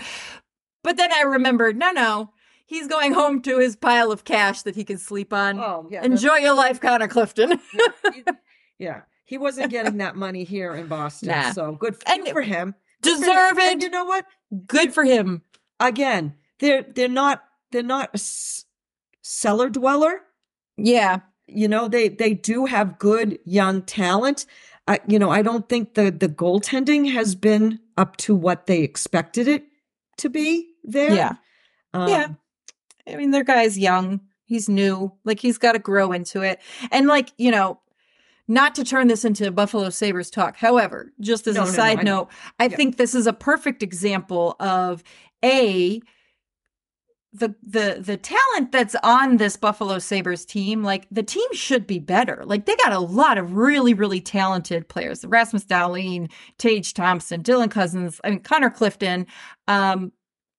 But 0.83 0.97
then 0.97 1.13
I 1.13 1.23
remembered, 1.23 1.77
no, 1.77 1.93
no, 1.93 2.33
he's 2.73 2.89
going 2.89 3.13
home 3.13 3.43
to 3.43 3.59
his 3.59 3.77
pile 3.77 4.11
of 4.11 4.25
cash 4.25 4.63
that 4.63 4.75
he 4.75 4.85
can 4.85 4.99
sleep 4.99 5.33
on. 5.33 5.59
oh 5.59 5.87
yeah, 5.91 6.05
Enjoy 6.05 6.37
your 6.37 6.55
life, 6.55 6.81
Connor 6.81 7.09
Clifton. 7.09 7.61
he- 8.15 8.25
yeah, 8.79 9.03
he 9.25 9.39
wasn't 9.39 9.71
getting 9.71 9.99
that 9.99 10.17
money 10.17 10.45
here 10.45 10.75
in 10.75 10.87
Boston, 10.89 11.29
Nah. 11.29 11.53
so 11.53 11.73
good 11.73 11.97
for, 11.97 12.03
And 12.11 12.27
for 12.29 12.43
him. 12.43 12.75
Deserve 13.03 13.59
And 13.59 13.83
it. 13.83 13.83
you 13.83 13.91
know 13.91 14.05
what? 14.05 14.25
Good 14.67 14.95
for 14.95 15.05
him. 15.05 15.43
Again, 15.81 16.35
they're 16.61 16.83
they're 16.83 17.09
not 17.09 17.43
they're 17.73 17.83
not 17.83 18.11
a 18.11 18.15
s- 18.17 18.65
cellar 19.23 19.69
dweller. 19.69 20.21
Yeah. 20.77 21.21
You 21.49 21.69
know, 21.69 21.89
they 21.89 22.09
they 22.09 22.35
do 22.35 22.67
have 22.67 22.99
good 22.99 23.39
young 23.45 23.83
talent. 23.83 24.47
You 25.09 25.19
know, 25.19 25.31
I 25.31 25.43
don't 25.43 25.69
think 25.69 25.95
the 25.95 26.11
the 26.11 26.29
goaltending 26.29 27.13
has 27.13 27.35
been 27.35 27.81
up 27.97 28.17
to 28.19 28.35
what 28.37 28.67
they 28.67 28.81
expected 28.83 29.49
it 29.49 29.65
to 30.19 30.29
be 30.29 30.75
there. 30.85 31.13
Yeah. 31.13 31.33
Um, 31.95 32.09
Yeah. 32.09 32.29
I 33.09 33.17
mean, 33.17 33.31
their 33.31 33.45
guy's 33.45 33.79
young. 33.79 34.21
He's 34.45 34.69
new. 34.69 35.13
Like 35.25 35.41
he's 35.41 35.59
got 35.59 35.73
to 35.73 35.79
grow 35.79 36.13
into 36.13 36.43
it. 36.43 36.61
And 36.91 37.07
like, 37.07 37.31
you 37.39 37.51
know, 37.51 37.81
not 38.49 38.75
to 38.75 38.85
turn 38.85 39.09
this 39.09 39.25
into 39.25 39.51
Buffalo 39.51 39.91
Sabres 39.91 40.31
talk. 40.31 40.57
However, 40.57 41.13
just 41.21 41.47
as 41.47 41.57
No, 41.57 41.63
a 41.63 41.67
no, 41.67 41.73
no, 41.73 41.77
side 41.77 41.99
I 42.01 42.03
note, 42.03 42.29
I 42.59 42.69
Yeah. 42.69 42.77
think 42.77 42.97
this 42.97 43.15
is 43.15 43.27
a 43.27 43.33
perfect 43.33 43.83
example 43.83 44.57
of 44.61 45.03
a 45.45 46.01
the 47.35 47.55
the 47.63 47.97
the 47.99 48.19
talent 48.19 48.73
that's 48.73 48.95
on 49.03 49.39
this 49.39 49.57
Buffalo 49.57 49.99
Sabres 49.99 50.45
team, 50.45 50.83
like 50.83 51.07
the 51.11 51.23
team 51.23 51.47
should 51.55 51.87
be 51.87 51.99
better. 51.99 52.43
Like 52.45 52.67
they 52.67 52.77
got 52.77 52.93
a 52.93 52.99
lot 52.99 53.39
of 53.39 53.55
really, 53.55 53.95
really 53.95 54.21
talented 54.21 54.87
players. 54.89 55.25
Rasmus 55.25 55.65
Dahlin, 55.65 56.31
Tage 56.59 56.93
Thompson, 56.93 57.43
Dylan 57.43 57.71
Cozens, 57.71 58.21
I 58.23 58.31
mean 58.31 58.41
Connor 58.41 58.69
Clifton. 58.71 59.27
Um, 59.67 60.13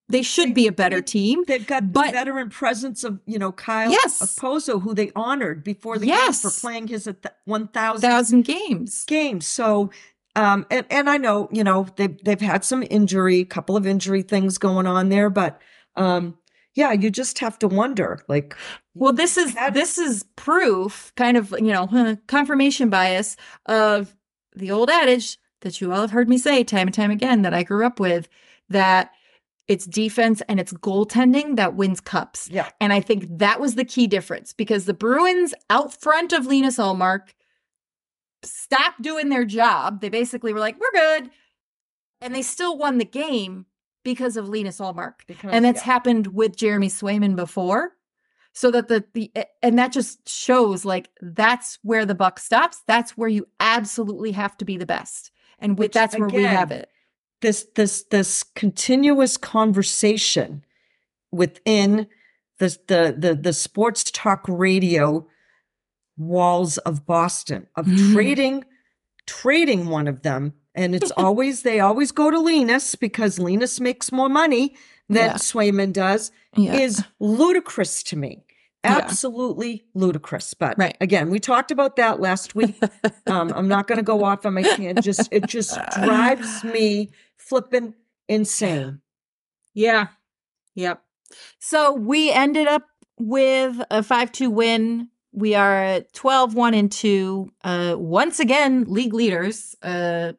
they 0.10 0.22
should 0.22 0.54
be 0.54 0.68
a 0.68 0.72
better 0.72 1.02
team. 1.02 1.44
They've 1.48 1.66
got 1.66 1.92
But- 1.94 2.12
veteran 2.12 2.50
presence 2.50 3.04
of, 3.04 3.20
you 3.26 3.40
know, 3.40 3.52
Kyle 3.52 3.90
Yes. 3.92 4.22
Okposo, 4.22 4.82
who 4.82 4.94
they 4.94 5.12
honored 5.16 5.64
before 5.64 5.98
the 5.98 6.08
game 6.08 6.34
for 6.34 6.50
playing 6.52 6.88
his 6.88 7.08
1,000 7.46 8.02
thousand 8.02 8.42
games. 8.44 9.06
games. 9.06 9.46
So, 9.48 9.92
um, 10.36 10.66
and, 10.70 10.86
and 10.90 11.10
I 11.10 11.18
know, 11.18 11.48
you 11.52 11.64
know, 11.64 11.88
they've, 11.96 12.18
they've 12.24 12.42
had 12.42 12.64
some 12.66 12.84
injury, 12.90 13.40
a 13.40 13.46
couple 13.46 13.78
of 13.78 13.86
injury 13.88 14.22
things 14.24 14.58
going 14.58 14.88
on 14.88 15.10
there, 15.10 15.30
but, 15.30 15.62
um, 15.96 16.38
yeah, 16.76 16.92
you 16.92 17.10
just 17.12 17.38
have 17.40 17.58
to 17.60 17.68
wonder, 17.68 18.20
like, 18.28 18.56
Well, 18.96 19.14
this 19.14 19.38
is 19.38 19.54
Had- 19.56 19.74
this 19.74 19.98
is 19.98 20.26
proof, 20.36 21.14
kind 21.16 21.38
of, 21.38 21.52
you 21.52 21.72
know, 21.72 22.18
confirmation 22.28 22.90
bias 22.90 23.38
of 23.68 24.16
the 24.56 24.70
old 24.72 24.90
adage 24.90 25.38
that 25.62 25.80
you 25.80 25.94
all 25.94 26.02
have 26.02 26.12
heard 26.12 26.28
me 26.30 26.38
say 26.38 26.64
time 26.64 26.88
and 26.88 26.94
time 26.94 27.10
again 27.12 27.44
that 27.44 27.54
I 27.54 27.64
grew 27.64 27.86
up 27.86 28.00
with 28.00 28.28
that 28.70 29.12
it's 29.68 29.86
defense 29.86 30.42
and 30.50 30.60
it's 30.60 30.74
goaltending 30.74 31.56
that 31.56 31.76
wins 31.76 32.02
cups. 32.02 32.50
yeah, 32.52 32.70
And 32.82 32.92
I 32.92 33.00
think 33.00 33.26
that 33.38 33.60
was 33.60 33.76
the 33.76 33.86
key 33.86 34.08
difference 34.08 34.54
because 34.54 34.86
the 34.86 34.94
Bruins 34.94 35.54
out 35.70 35.94
front 35.94 36.34
of 36.34 36.46
Linus 36.46 36.78
Ullmark 36.78 37.30
stopped 38.44 39.02
doing 39.02 39.30
their 39.30 39.46
job. 39.46 40.02
They 40.02 40.10
basically 40.10 40.54
were 40.54 40.60
like, 40.60 40.80
"We're 40.80 40.92
good," 40.92 41.32
and 42.22 42.36
they 42.36 42.42
still 42.42 42.78
won 42.78 42.98
the 42.98 43.06
game 43.06 43.66
because 44.04 44.36
of 44.38 44.50
Linus 44.50 44.80
Ullmark 44.80 45.14
because, 45.28 45.52
and 45.54 45.64
that's 45.64 45.82
yeah. 45.82 45.94
happened 45.94 46.28
with 46.28 46.56
Jeremy 46.56 46.90
Swayman 46.90 47.36
before. 47.36 47.94
So 48.56 48.70
that 48.70 48.88
the 48.88 49.04
the 49.14 49.32
and 49.64 49.80
that 49.80 49.92
just 49.92 50.30
shows 50.30 50.86
like 50.86 51.10
that's 51.22 51.80
where 51.82 52.06
the 52.06 52.14
buck 52.14 52.38
stops. 52.40 52.84
That's 52.86 53.18
where 53.18 53.30
you 53.30 53.48
absolutely 53.60 54.34
have 54.34 54.58
to 54.58 54.66
be 54.66 54.78
the 54.78 54.86
best, 54.86 55.32
and 55.58 55.72
with 55.72 55.86
Which, 55.86 55.94
that's 55.94 56.18
where 56.18 56.28
we 56.28 56.44
have 56.44 56.72
it. 56.72 56.90
This 57.44 57.68
this 57.76 58.04
this 58.10 58.42
continuous 58.56 59.38
conversation 59.38 60.64
within 61.32 62.08
the 62.58 62.76
the 62.88 63.16
the, 63.18 63.36
the 63.36 63.54
sports 63.54 64.04
talk 64.10 64.44
radio 64.48 65.28
walls 66.18 66.78
of 66.80 67.06
Boston 67.06 67.68
of 67.76 67.86
Mhm. 67.86 68.14
trading 68.14 68.66
trading 69.26 69.88
one 69.88 70.08
of 70.08 70.22
them 70.24 70.54
and 70.76 70.96
it's 70.96 71.12
always 71.18 71.62
they 71.64 71.80
always 71.80 72.12
go 72.12 72.32
to 72.32 72.40
Linus 72.40 72.96
because 72.96 73.40
Linus 73.40 73.80
makes 73.80 74.12
more 74.12 74.30
money 74.30 74.76
than 75.10 75.32
Yeah. 75.32 75.34
Swayman 75.36 75.94
does 75.94 76.32
Yeah, 76.56 76.76
is 76.76 77.04
ludicrous 77.20 78.04
to 78.04 78.16
me. 78.16 78.46
Yeah. 78.86 78.98
Absolutely 78.98 79.86
ludicrous. 79.94 80.54
But 80.54 80.78
Right. 80.78 80.98
again, 81.00 81.30
we 81.30 81.40
talked 81.40 81.72
about 81.72 81.96
that 81.96 82.20
last 82.20 82.54
week. 82.56 82.76
Um, 83.28 83.52
I'm 83.56 83.70
not 83.70 83.88
going 83.88 83.98
to 83.98 84.04
go 84.04 84.24
off 84.26 84.46
on 84.46 84.54
my 84.54 84.62
tangent. 84.64 85.02
Just 85.02 85.30
it 85.32 85.48
just 85.48 85.80
drives 86.04 86.64
me 86.66 87.10
flipping 87.48 87.94
insane. 88.28 89.02
yeah, 89.74 90.08
yep. 90.76 91.02
So 91.60 91.94
we 91.94 92.32
ended 92.32 92.68
up 92.68 92.84
with 93.20 93.82
a 93.92 94.04
five-two 94.04 94.50
win. 94.50 95.10
We 95.32 95.56
are 95.56 95.84
at 95.84 96.14
12 96.14 96.54
1 96.54 96.74
and 96.74 96.92
2. 96.92 97.52
Uh, 97.64 97.96
once 97.98 98.40
again, 98.40 98.86
league 98.88 99.14
leaders. 99.14 99.76
Uh, 99.82 100.34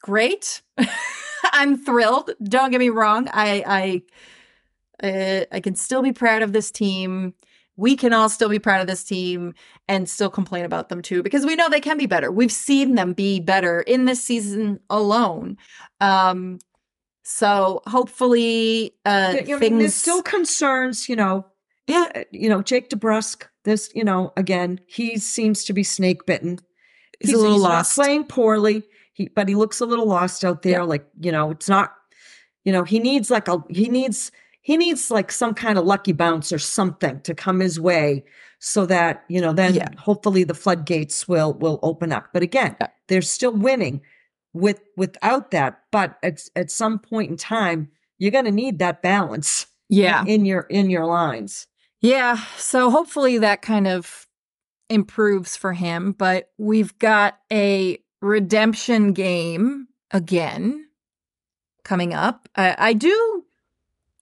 great. 0.00 0.62
I'm 1.52 1.76
thrilled. 1.76 2.30
Don't 2.42 2.70
get 2.70 2.80
me 2.80 2.88
wrong. 2.88 3.28
I 3.32 4.02
I 5.02 5.06
uh, 5.06 5.44
I 5.52 5.60
can 5.60 5.74
still 5.74 6.02
be 6.02 6.12
proud 6.12 6.42
of 6.42 6.52
this 6.52 6.70
team. 6.70 7.34
We 7.76 7.96
can 7.96 8.12
all 8.12 8.28
still 8.28 8.48
be 8.48 8.58
proud 8.58 8.80
of 8.80 8.86
this 8.86 9.02
team 9.04 9.54
and 9.88 10.08
still 10.08 10.30
complain 10.30 10.64
about 10.64 10.88
them 10.88 11.02
too 11.02 11.22
because 11.22 11.44
we 11.44 11.56
know 11.56 11.68
they 11.68 11.80
can 11.80 11.98
be 11.98 12.06
better. 12.06 12.30
We've 12.30 12.52
seen 12.52 12.94
them 12.94 13.12
be 13.12 13.40
better 13.40 13.80
in 13.82 14.04
this 14.04 14.22
season 14.22 14.80
alone. 14.90 15.56
Um 16.00 16.58
so 17.24 17.82
hopefully 17.86 18.94
uh 19.04 19.36
You 19.46 19.54
know, 19.54 19.58
things 19.58 19.78
there's 19.78 19.94
still 19.94 20.22
concerns, 20.22 21.08
you 21.08 21.16
know. 21.16 21.46
yeah 21.86 22.10
uh, 22.14 22.24
You 22.30 22.48
know, 22.48 22.62
Jake 22.62 22.90
DeBrusk. 22.90 23.44
This, 23.64 23.90
you 23.94 24.04
know, 24.04 24.30
again, 24.36 24.78
he 24.86 25.16
seems 25.18 25.64
to 25.64 25.72
be 25.72 25.82
snake 25.82 26.26
bitten. 26.26 26.58
he's, 27.18 27.32
a 27.32 27.38
little 27.38 27.58
not 27.58 27.68
lost. 27.70 27.94
playing 27.94 28.24
poorly. 28.24 28.82
He, 29.14 29.28
but 29.34 29.48
he 29.48 29.54
looks 29.54 29.80
a 29.80 29.86
little 29.86 30.06
lost 30.06 30.44
out 30.44 30.60
there. 30.62 30.80
Yeah. 30.80 30.82
Like 30.82 31.06
you 31.18 31.32
know, 31.32 31.50
it's 31.50 31.68
not. 31.68 31.94
You 32.64 32.72
know, 32.72 32.84
he 32.84 32.98
needs 32.98 33.30
like 33.30 33.48
a 33.48 33.62
he 33.70 33.88
needs 33.88 34.30
he 34.64 34.76
needs 34.78 35.10
like 35.10 35.30
some 35.30 35.52
kind 35.54 35.78
of 35.78 35.84
lucky 35.84 36.12
bounce 36.12 36.50
or 36.52 36.58
something 36.58 37.20
to 37.20 37.34
come 37.34 37.60
his 37.60 37.78
way, 37.78 38.24
so 38.58 38.86
that 38.86 39.24
you 39.28 39.40
know 39.40 39.52
then 39.52 39.74
Yeah. 39.74 39.88
hopefully 39.98 40.42
the 40.44 40.54
floodgates 40.54 41.28
will 41.28 41.52
will 41.54 41.78
open 41.82 42.10
up. 42.12 42.28
But 42.32 42.42
again, 42.42 42.74
Yeah. 42.80 42.88
they're 43.08 43.22
still 43.22 43.52
winning 43.52 44.00
with 44.54 44.80
without 44.96 45.50
that. 45.52 45.82
But 45.92 46.16
at 46.22 46.40
at 46.56 46.70
some 46.70 46.98
point 46.98 47.30
in 47.30 47.36
time, 47.36 47.88
you're 48.18 48.30
going 48.32 48.46
to 48.46 48.50
need 48.50 48.78
that 48.78 49.02
balance 49.02 49.66
Yeah. 49.90 50.24
in 50.26 50.44
your 50.46 50.62
in 50.70 50.88
your 50.90 51.04
lines. 51.06 51.66
Yeah. 52.00 52.38
So 52.56 52.90
hopefully 52.90 53.38
that 53.38 53.60
kind 53.62 53.86
of 53.86 54.26
improves 54.88 55.56
for 55.56 55.72
him. 55.74 56.12
But 56.12 56.50
we've 56.58 56.98
got 56.98 57.38
a 57.52 57.98
redemption 58.22 59.12
game 59.12 59.88
again 60.10 60.86
coming 61.82 62.14
up. 62.14 62.48
I, 62.56 62.74
I 62.78 62.92
do 62.94 63.44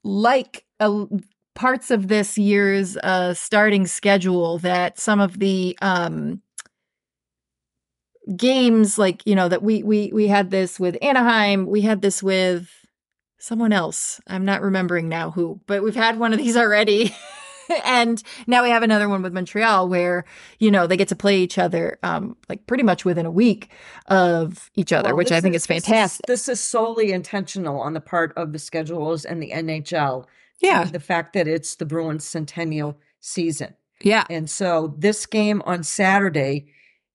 like 0.05 0.65
uh, 0.81 1.07
parts 1.55 1.91
of 1.91 2.09
this 2.09 2.39
year's 2.39 2.97
uh, 2.99 3.35
starting 3.35 3.87
schedule 3.87 4.59
that 4.59 4.99
some 4.99 5.21
of 5.21 5.39
the 5.39 5.77
um, 5.83 6.43
games 8.37 8.99
like 8.99 9.27
you 9.27 9.35
know 9.35 9.49
that 9.49 9.63
we 9.63 9.83
we 9.83 10.11
we 10.13 10.29
had 10.29 10.51
this 10.51 10.79
with 10.79 10.97
Anaheim, 11.03 11.67
we 11.67 11.83
had 11.83 12.03
this 12.03 12.23
with 12.23 12.71
someone 13.39 13.73
else. 13.73 14.21
I'm 14.27 14.45
not 14.45 14.63
remembering 14.63 15.09
now 15.09 15.31
who, 15.31 15.61
but 15.67 15.83
we've 15.83 15.95
had 15.97 16.19
one 16.19 16.33
of 16.33 16.39
these 16.39 16.57
already. 16.57 17.15
and 17.85 18.23
now 18.47 18.63
we 18.63 18.71
have 18.71 18.83
another 18.83 19.09
one 19.09 19.23
with 19.23 19.33
Montreal 19.33 19.89
where, 19.89 20.25
you 20.59 20.71
know, 20.71 20.87
they 20.87 20.97
get 20.97 21.09
to 21.09 21.17
play 21.17 21.39
each 21.41 21.59
other 21.59 21.99
um 22.03 22.37
like 22.49 22.67
pretty 22.67 22.83
much 22.83 23.05
within 23.05 23.27
a 23.27 23.31
week 23.31 23.71
of 24.07 24.71
each 24.75 24.93
other, 24.93 25.11
Well, 25.11 25.17
which 25.19 25.33
I 25.33 25.41
think 25.41 25.55
is, 25.55 25.63
this 25.63 25.67
fantastic. 25.67 26.27
This 26.27 26.49
is 26.49 26.61
solely 26.61 27.13
intentional 27.13 27.81
on 27.81 27.93
the 27.95 28.01
part 28.01 28.33
of 28.37 28.53
the 28.53 28.59
schedulers 28.59 29.25
and 29.25 29.43
the 29.43 29.51
NHL. 29.51 30.27
yeah. 30.61 30.85
The 30.85 31.01
fact 31.01 31.33
that 31.35 31.49
it's 31.49 31.77
the 31.77 31.87
Bruins 31.87 32.25
centennial 32.27 32.99
season. 33.21 33.75
Yeah. 34.03 34.25
And 34.29 34.51
so 34.51 34.95
this 34.99 35.27
game 35.27 35.63
on 35.65 35.83
Saturday 35.85 36.67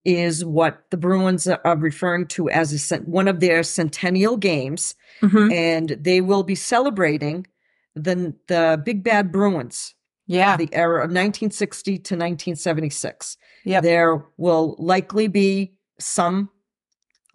is 0.05 0.45
what 0.45 0.85
the 0.89 0.95
Bruins 0.97 1.47
are 1.47 1.75
referring 1.77 2.27
to 2.27 2.49
as 2.49 2.91
a, 2.91 2.95
one 2.99 3.27
of 3.27 3.41
their 3.41 3.61
centennial 3.61 4.37
games. 4.37 4.95
Mhm. 5.21 5.51
And 5.53 5.89
they 5.99 6.21
will 6.21 6.43
be 6.43 6.55
celebrating 6.55 7.45
the, 7.93 8.33
the 8.47 8.81
Big 8.85 9.03
Bad 9.03 9.31
Bruins, 9.33 9.95
Yeah. 10.27 10.57
the 10.57 10.69
era 10.73 10.97
of 10.99 11.09
1960 11.09 11.93
to 11.93 12.15
1976. 12.15 13.37
Yeah. 13.65 13.81
There 13.81 14.25
will 14.37 14.75
likely 14.77 15.27
be 15.27 15.73
some 15.99 16.49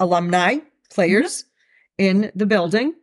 alumni 0.00 0.58
players 0.92 1.44
Mm-hmm. 2.00 2.04
in 2.24 2.32
the 2.34 2.46
building 2.46 2.94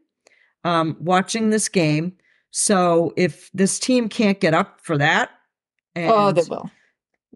um, 0.64 0.98
watching 1.00 1.52
this 1.52 1.70
game. 1.70 2.14
So 2.52 3.14
if 3.16 3.50
this 3.54 3.78
team 3.80 4.10
can't 4.10 4.40
get 4.40 4.54
up 4.56 4.80
for 4.82 4.98
that, 4.98 5.30
and 5.96 6.12
oh, 6.12 6.32
they 6.32 6.42
will. 6.50 6.70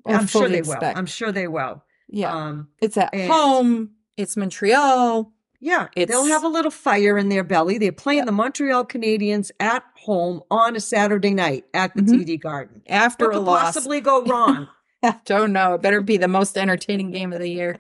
I 0.05 0.13
I'm 0.15 0.25
sure 0.27 0.49
they 0.49 0.57
expect. 0.59 0.81
will. 0.81 0.93
I'm 0.97 1.05
sure 1.05 1.31
they 1.31 1.47
will. 1.47 1.83
yeah. 2.09 2.33
Um, 2.33 2.69
it's 2.81 2.97
at 2.97 3.13
and- 3.13 3.31
home. 3.31 3.91
It's 4.17 4.37
Montreal. 4.37 5.32
Yeah, 5.63 5.87
they'll 5.95 6.25
have 6.25 6.43
a 6.43 6.47
little 6.49 6.71
fire 6.71 7.17
in 7.17 7.29
their 7.29 7.43
belly. 7.43 7.77
They're 7.77 7.91
playing 7.93 8.25
the 8.25 8.31
Montreal 8.33 8.85
Canadiens 8.85 9.49
at 9.59 9.83
home 9.95 10.41
on 10.51 10.75
a 10.75 10.79
Saturday 10.81 11.33
night 11.33 11.63
at 11.73 11.95
the 11.95 12.01
Mhm. 12.01 12.19
TD 12.25 12.37
Garden. 12.37 12.81
After 12.89 13.27
What 13.27 13.35
a 13.35 13.37
could 13.39 13.45
loss. 13.45 13.61
possibly 13.75 14.01
go 14.01 14.23
wrong? 14.23 14.67
Don't 15.25 15.53
know. 15.53 15.75
It 15.75 15.81
better 15.81 16.01
be 16.01 16.17
the 16.17 16.27
most 16.27 16.57
entertaining 16.57 17.11
game 17.11 17.31
of 17.33 17.39
the 17.39 17.49
year. 17.49 17.77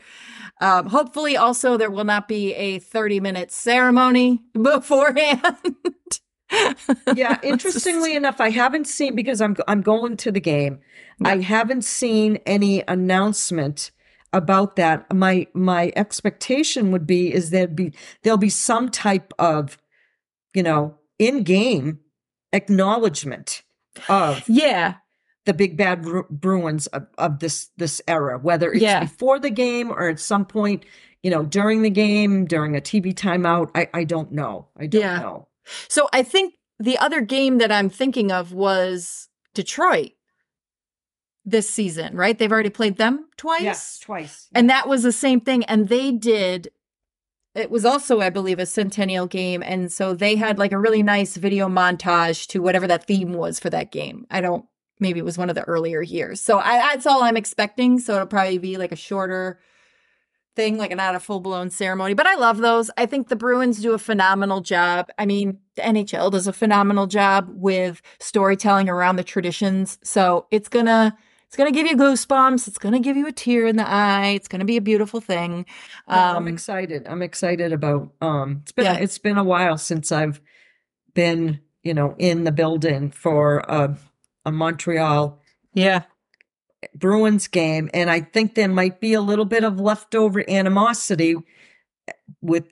Um, 0.61 0.87
hopefully, 0.87 1.35
also, 1.35 1.75
there 1.77 1.91
will 1.91 2.03
not 2.05 2.27
be 2.27 2.53
a 2.53 2.79
30 2.79 3.19
minute 3.19 3.51
ceremony 3.51 4.41
beforehand. 4.61 5.57
yeah 7.15 7.39
interestingly 7.43 8.15
enough 8.15 8.39
i 8.39 8.51
haven't 8.51 8.85
seen 8.85 9.15
because 9.15 9.41
i'm 9.41 9.55
i'm 9.67 9.81
going 9.81 10.15
to 10.15 10.31
the 10.31 10.39
game 10.39 10.77
i 11.25 11.37
haven't 11.37 11.83
seen 11.83 12.37
any 12.45 12.83
announcement 12.87 13.89
about 14.33 14.75
that 14.75 15.11
my 15.13 15.47
my 15.53 15.91
expectation 15.95 16.91
would 16.91 17.05
be 17.07 17.31
is 17.33 17.49
there'd 17.51 17.75
be 17.75 17.93
there'll 18.23 18.37
be 18.37 18.49
some 18.49 18.89
type 18.89 19.33
of 19.39 19.77
you 20.53 20.63
know 20.63 20.95
in 21.19 21.43
game 21.43 21.99
acknowledgement 22.67 23.61
of 24.09 24.47
yeah. 24.49 24.95
the 25.45 25.53
big 25.53 25.77
bad 25.77 26.01
Bru- 26.01 26.25
bruins 26.29 26.87
of, 26.87 27.05
of 27.17 27.39
this 27.39 27.69
this 27.77 28.01
era 28.07 28.39
whether 28.39 28.71
it's 28.71 28.81
Yeah. 28.81 29.01
before 29.01 29.39
the 29.39 29.49
game 29.51 29.91
or 29.91 30.07
at 30.09 30.19
some 30.19 30.45
point 30.45 30.83
you 31.21 31.29
know 31.29 31.43
during 31.43 31.81
the 31.83 31.89
game 31.89 32.45
during 32.45 32.75
a 32.75 32.81
tv 32.81 33.13
timeout 33.13 33.69
i 33.75 33.87
i 33.93 34.03
don't 34.03 34.31
know 34.31 34.67
i 34.77 34.87
don't 34.87 35.01
Yeah. 35.01 35.19
know 35.19 35.47
So 35.87 36.09
I 36.11 36.23
think 36.23 36.55
the 36.79 36.97
other 36.97 37.21
game 37.21 37.59
that 37.59 37.71
I'm 37.71 37.89
thinking 37.89 38.31
of 38.31 38.51
was 38.51 39.29
Detroit 39.53 40.11
this 41.45 41.69
season, 41.69 42.15
right? 42.15 42.37
They've 42.37 42.51
already 42.51 42.69
played 42.69 42.97
them 42.97 43.27
twice. 43.37 43.61
yes 43.61 43.99
twice 43.99 44.47
And 44.55 44.69
that 44.69 44.87
was 44.87 45.03
the 45.03 45.11
same 45.11 45.41
thing. 45.41 45.63
And 45.65 45.89
they 45.89 46.11
did, 46.11 46.69
it 47.53 47.69
was 47.69 47.85
also, 47.85 48.21
I 48.21 48.29
believe, 48.29 48.59
a 48.59 48.65
centennial 48.65 49.27
game. 49.27 49.61
And 49.61 49.91
so 49.91 50.13
they 50.13 50.35
had 50.35 50.57
like 50.57 50.71
a 50.71 50.79
really 50.79 51.03
nice 51.03 51.35
video 51.35 51.67
montage 51.67 52.47
to 52.47 52.61
whatever 52.61 52.87
that 52.87 53.05
theme 53.05 53.33
was 53.33 53.59
for 53.59 53.69
that 53.69 53.91
game. 53.91 54.25
I 54.31 54.41
don't, 54.41 54.65
maybe 54.99 55.19
it 55.19 55.25
was 55.25 55.37
one 55.37 55.49
of 55.49 55.55
the 55.55 55.63
earlier 55.63 56.01
years. 56.01 56.39
So 56.39 56.59
I, 56.59 56.77
that's 56.77 57.05
all 57.05 57.23
I'm 57.23 57.37
expecting. 57.37 57.99
So 57.99 58.15
it'll 58.15 58.27
probably 58.27 58.57
be 58.57 58.77
like 58.77 58.93
a 58.93 58.97
shorter 58.97 59.59
thing, 60.55 60.77
like 60.77 60.95
not 60.95 61.15
a 61.15 61.19
full 61.19 61.39
blown 61.39 61.69
ceremony. 61.69 62.13
But 62.13 62.27
I 62.27 62.35
love 62.35 62.59
those. 62.59 62.89
I 62.97 63.05
think 63.05 63.27
the 63.27 63.35
Bruins 63.35 63.81
do 63.81 63.93
a 63.93 63.99
phenomenal 63.99 64.61
job. 64.61 65.09
I 65.17 65.25
mean, 65.25 65.59
the 65.75 65.81
NHL 65.81 66.31
does 66.31 66.47
a 66.47 66.53
phenomenal 66.53 67.07
job 67.07 67.47
with 67.49 68.01
storytelling 68.19 68.87
around 68.87 69.15
the 69.17 69.23
traditions. 69.23 69.97
So 70.03 70.47
it's 70.51 70.69
gonna 70.69 71.17
it's 71.53 71.57
gonna 71.59 71.71
give 71.71 71.85
you 71.85 71.95
goosebumps. 71.95 72.67
It's 72.67 72.79
gonna 72.79 72.99
give 72.99 73.15
you 73.15 73.27
a 73.27 73.31
tear 73.31 73.67
in 73.67 73.75
the 73.75 73.87
eye. 73.87 74.29
It's 74.29 74.47
gonna 74.47 74.65
be 74.65 74.75
a 74.75 74.81
beautiful 74.81 75.21
thing. 75.21 75.67
No, 76.09 76.15
I'm 76.15 76.35
Um, 76.37 76.47
excited. 76.47 77.05
I'm 77.07 77.21
excited 77.21 77.71
about 77.71 78.11
um 78.21 78.61
it's 78.63 78.71
been 78.71 78.85
Yeah. 78.85 78.95
it's 78.97 79.19
been 79.19 79.37
a 79.37 79.43
while 79.43 79.77
since 79.77 80.11
I've 80.11 80.41
been, 81.13 81.59
you 81.83 81.93
know, 81.93 82.15
in 82.17 82.43
the 82.43 82.51
building 82.51 83.11
for 83.11 83.59
a 83.67 83.95
a 84.45 84.51
Montreal 84.51 85.39
yeah, 85.75 86.03
Bruins 86.95 87.47
game 87.47 87.87
and 87.93 88.09
I 88.09 88.21
think 88.21 88.55
there 88.55 88.67
might 88.67 88.99
be 88.99 89.13
a 89.13 89.21
little 89.21 89.45
bit 89.45 89.63
of 89.63 89.79
leftover 89.79 90.43
animosity 90.49 91.35
with 92.41 92.65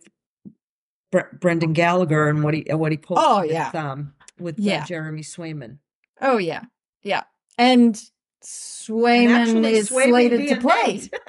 Bre- 1.12 1.36
Brendan 1.40 1.74
Gallagher 1.74 2.30
and 2.30 2.44
what 2.44 2.56
he 2.56 2.66
what 2.72 2.92
he 2.92 2.98
pulled 2.98 3.20
Oh, 3.22 3.42
with, 3.42 3.52
yeah. 3.52 3.70
um 3.76 4.16
with 4.40 4.56
uh, 4.56 4.64
Yeah. 4.64 4.86
Jeremy 4.86 5.22
Swayman. 5.22 5.78
oh 6.20 6.40
yeah, 6.40 6.64
yeah. 7.04 7.24
And 7.60 8.02
Swayman 8.44 9.64
is 9.70 9.90
Swayman 9.90 10.10
slated 10.10 10.48
to 10.50 10.56
play. 10.58 11.10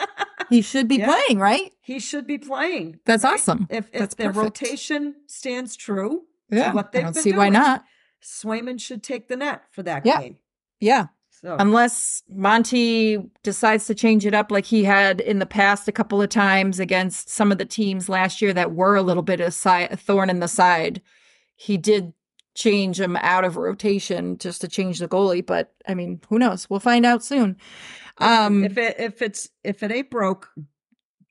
He 0.51 0.61
should 0.61 0.87
be 0.87 0.97
Yeah. 0.97 1.07
playing, 1.07 1.39
right? 1.39 1.73
he 1.81 1.99
should 1.99 2.27
be 2.27 2.37
playing. 2.37 2.99
That's 3.07 3.25
right? 3.25 3.35
awesome. 3.35 3.67
If 3.71 3.87
if 3.93 4.01
That's 4.01 4.15
the 4.17 4.25
perfect. 4.25 4.37
rotation 4.43 5.15
stands 5.27 5.77
true, 5.77 6.25
Yeah, 6.51 6.75
what 6.75 6.93
they've 6.93 7.05
don't 7.05 7.15
been 7.15 7.23
see 7.23 7.33
why 7.33 7.49
not. 7.49 7.85
Swayman 8.23 8.79
should 8.79 9.03
take 9.03 9.29
the 9.29 9.37
net 9.37 9.63
for 9.71 9.83
that 9.85 10.05
Yeah. 10.05 10.21
game. 10.21 10.37
Yeah, 10.79 11.07
So 11.31 11.57
unless 11.59 12.23
Monty 12.29 13.19
decides 13.43 13.87
to 13.87 13.95
change 13.95 14.27
it 14.27 14.35
up 14.35 14.51
like 14.51 14.67
he 14.67 14.85
had 14.85 15.21
in 15.23 15.39
the 15.39 15.47
past 15.47 15.89
a 15.89 15.93
couple 15.93 16.21
of 16.21 16.29
times 16.29 16.79
against 16.79 17.31
some 17.31 17.51
of 17.51 17.57
the 17.57 17.65
teams 17.65 18.09
last 18.11 18.43
year 18.43 18.53
that 18.53 18.73
were 18.73 18.97
a 18.97 19.03
little 19.03 19.23
bit 19.23 19.41
of 19.41 19.57
a 19.67 19.97
thorn 19.97 20.29
in 20.29 20.41
the 20.41 20.49
side. 20.49 21.01
He 21.57 21.79
did 21.79 22.13
change 22.55 23.01
him 23.01 23.17
out 23.17 23.45
of 23.45 23.57
rotation 23.57 24.37
just 24.39 24.61
to 24.61 24.69
change 24.69 24.99
the 24.99 25.09
goalie, 25.09 25.45
but 25.45 25.73
I 25.89 25.95
mean, 25.95 26.21
who 26.29 26.39
knows? 26.39 26.69
We'll 26.69 26.81
find 26.81 27.07
out 27.07 27.23
soon. 27.25 27.57
Um, 28.19 28.65
if 28.65 28.77
it 28.77 28.97
if 29.01 29.23
it's 29.23 29.49
if 29.65 29.83
it 29.83 29.91
ain't 29.91 30.11
broke, 30.11 30.51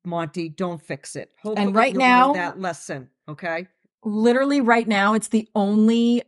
Monty, 0.03 0.49
don't 0.49 0.82
fix 0.82 1.15
it. 1.15 1.32
Hopefully 1.43 1.72
right 1.72 1.95
now- 1.95 2.34
that 2.34 2.59
lesson. 2.59 3.09
Okay. 3.30 3.67
literally 4.03 4.61
right 4.61 4.88
now, 4.88 5.13
it's 5.13 5.28
the 5.28 5.47
only 5.55 6.24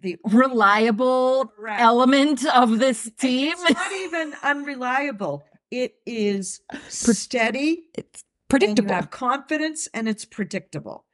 The 0.00 0.16
reliable 0.24 1.46
Correct. 1.56 1.80
element 1.80 2.44
of 2.46 2.78
this 2.80 3.08
team. 3.18 3.54
It's 3.56 3.70
not 3.70 3.92
even 3.92 4.34
unreliable. 4.42 5.44
It 5.70 5.94
is 6.04 6.60
steady. 6.88 7.84
It's 7.94 8.22
And 8.52 8.62
you 8.62 8.68
predictable. 8.68 8.94
have 8.94 9.10
confidence, 9.10 9.88
and 9.94 10.08
it's 10.08 10.24
predictable. 10.24 11.06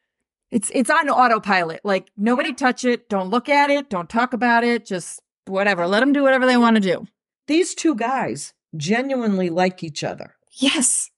It's 0.50 0.70
it's 0.74 0.90
on 0.90 1.08
autopilot. 1.08 1.80
Like 1.84 2.10
nobody 2.16 2.52
touch 2.52 2.84
it. 2.84 3.08
Don't 3.08 3.30
look 3.30 3.48
at 3.48 3.70
it. 3.70 3.88
Don't 3.90 4.08
talk 4.10 4.32
about 4.32 4.64
it. 4.64 4.84
Just 4.86 5.20
whatever. 5.46 5.86
Let 5.86 6.00
them 6.00 6.12
do 6.12 6.22
whatever 6.22 6.46
they 6.46 6.56
want 6.56 6.76
to 6.76 6.80
do. 6.80 7.06
These 7.46 7.74
two 7.74 7.94
guys 7.94 8.52
genuinely 8.76 9.48
like 9.50 9.82
each 9.82 10.02
other. 10.04 10.34
Yes. 10.52 11.10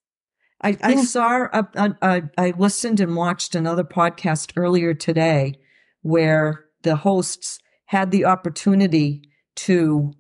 I, 0.61 0.77
I 0.83 0.93
Yeah. 0.93 1.03
saw, 1.03 1.47
a, 1.53 1.69
a, 1.75 1.97
a, 2.03 2.23
I 2.39 2.53
listened 2.57 3.01
and 3.01 3.17
watched 3.17 3.55
another 3.55 3.83
podcast 3.85 4.53
earlier 4.57 4.95
today 4.95 5.55
where 6.03 6.67
the 6.83 6.97
hosts 6.97 7.59
had 7.87 8.11
the 8.11 8.25
opportunity 8.25 9.23
to 9.57 10.13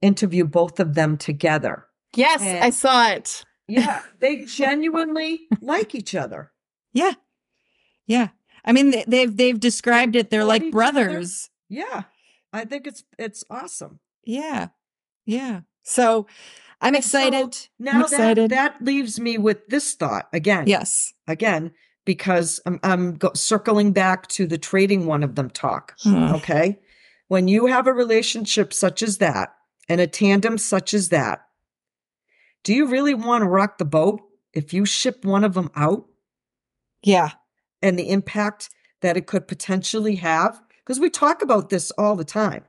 interview 0.00 0.44
both 0.46 0.80
of 0.80 0.94
them 0.94 1.16
together. 1.18 1.86
Yes, 2.16 2.40
And- 2.40 2.64
I 2.64 2.70
saw 2.70 3.10
it. 3.10 3.44
Yeah, 3.68 4.02
they 4.18 4.44
genuinely 4.46 5.42
like 5.60 5.94
each 5.94 6.14
other. 6.14 6.50
Yeah. 6.92 7.12
Yeah. 8.06 8.28
I 8.64 8.72
mean, 8.72 8.90
they, 8.90 9.04
they've 9.06 9.36
they've 9.36 9.58
described 9.60 10.16
it. 10.16 10.30
They're 10.30 10.44
like 10.44 10.62
each 10.62 10.74
other. 10.74 11.06
brothers. 11.06 11.50
Yeah, 11.68 12.02
I 12.52 12.64
think 12.64 12.86
it's 12.86 13.04
it's 13.18 13.44
awesome. 13.50 14.00
Yeah. 14.24 14.68
Yeah. 15.26 15.60
So 15.82 16.26
I'm 16.80 16.94
excited. 16.94 17.54
So 17.54 17.68
I'm 17.80 17.84
now 17.84 18.06
that, 18.06 18.50
that 18.50 18.82
leaves 18.82 19.20
me 19.20 19.38
with 19.38 19.66
this 19.68 19.94
thought 19.94 20.28
again. 20.32 20.66
yes. 20.66 21.12
again 21.26 21.72
because 22.04 22.58
I'm, 22.66 22.80
I'm 22.82 23.14
go- 23.16 23.32
circling 23.34 23.92
back 23.92 24.26
to 24.28 24.46
the 24.46 24.58
trading 24.58 25.06
one 25.06 25.22
of 25.22 25.34
them 25.34 25.50
talk. 25.50 25.94
Hmm. 26.02 26.34
Okay. 26.34 26.78
When 27.28 27.46
you 27.46 27.66
have 27.66 27.86
a 27.86 27.92
relationship 27.92 28.72
such 28.72 29.02
as 29.02 29.18
that 29.18 29.54
and 29.88 30.00
a 30.00 30.06
tandem 30.06 30.58
such 30.58 30.94
as 30.94 31.10
that, 31.10 31.46
do 32.64 32.74
you 32.74 32.86
really 32.86 33.14
want 33.14 33.42
to 33.42 33.48
rock 33.48 33.78
the 33.78 33.84
boat 33.84 34.20
if 34.52 34.72
you 34.72 34.84
ship 34.84 35.24
one 35.24 35.44
of 35.44 35.54
them 35.54 35.70
out 35.76 36.06
Yeah. 37.02 37.30
And 37.82 37.98
the 37.98 38.10
impact 38.10 38.70
that 39.00 39.16
it 39.16 39.26
could 39.26 39.48
potentially 39.48 40.16
have? 40.16 40.60
Because 40.84 41.00
we 41.00 41.10
talk 41.10 41.42
about 41.42 41.70
this 41.70 41.90
all 41.92 42.16
the 42.16 42.24
time. 42.24 42.64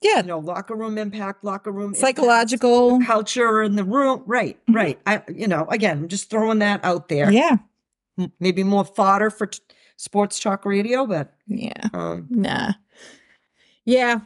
Yeah. 0.00 0.18
you 0.18 0.26
know, 0.28 0.38
locker 0.38 0.76
room 0.76 0.96
impact, 0.96 1.42
locker 1.42 1.72
room 1.72 1.86
impact, 1.88 2.00
Psychological. 2.00 3.00
culture 3.04 3.62
in 3.64 3.74
the 3.74 3.82
room. 3.82 4.22
Right, 4.26 4.56
Mhm. 4.68 4.74
right. 4.76 5.00
I, 5.06 5.22
you 5.34 5.48
know, 5.48 5.66
again, 5.70 5.98
I'm 5.98 6.08
just 6.08 6.30
throwing 6.30 6.60
that 6.60 6.84
out 6.84 7.08
there. 7.08 7.32
Yeah. 7.32 7.56
Maybe 8.38 8.62
more 8.62 8.84
fodder 8.84 9.28
for 9.28 9.46
t- 9.48 9.58
sports 9.96 10.38
talk 10.38 10.64
radio, 10.64 11.04
but 11.04 11.32
Yeah. 11.48 11.88
um, 11.92 12.28
Nah. 12.30 12.74
Yeah. 13.84 14.20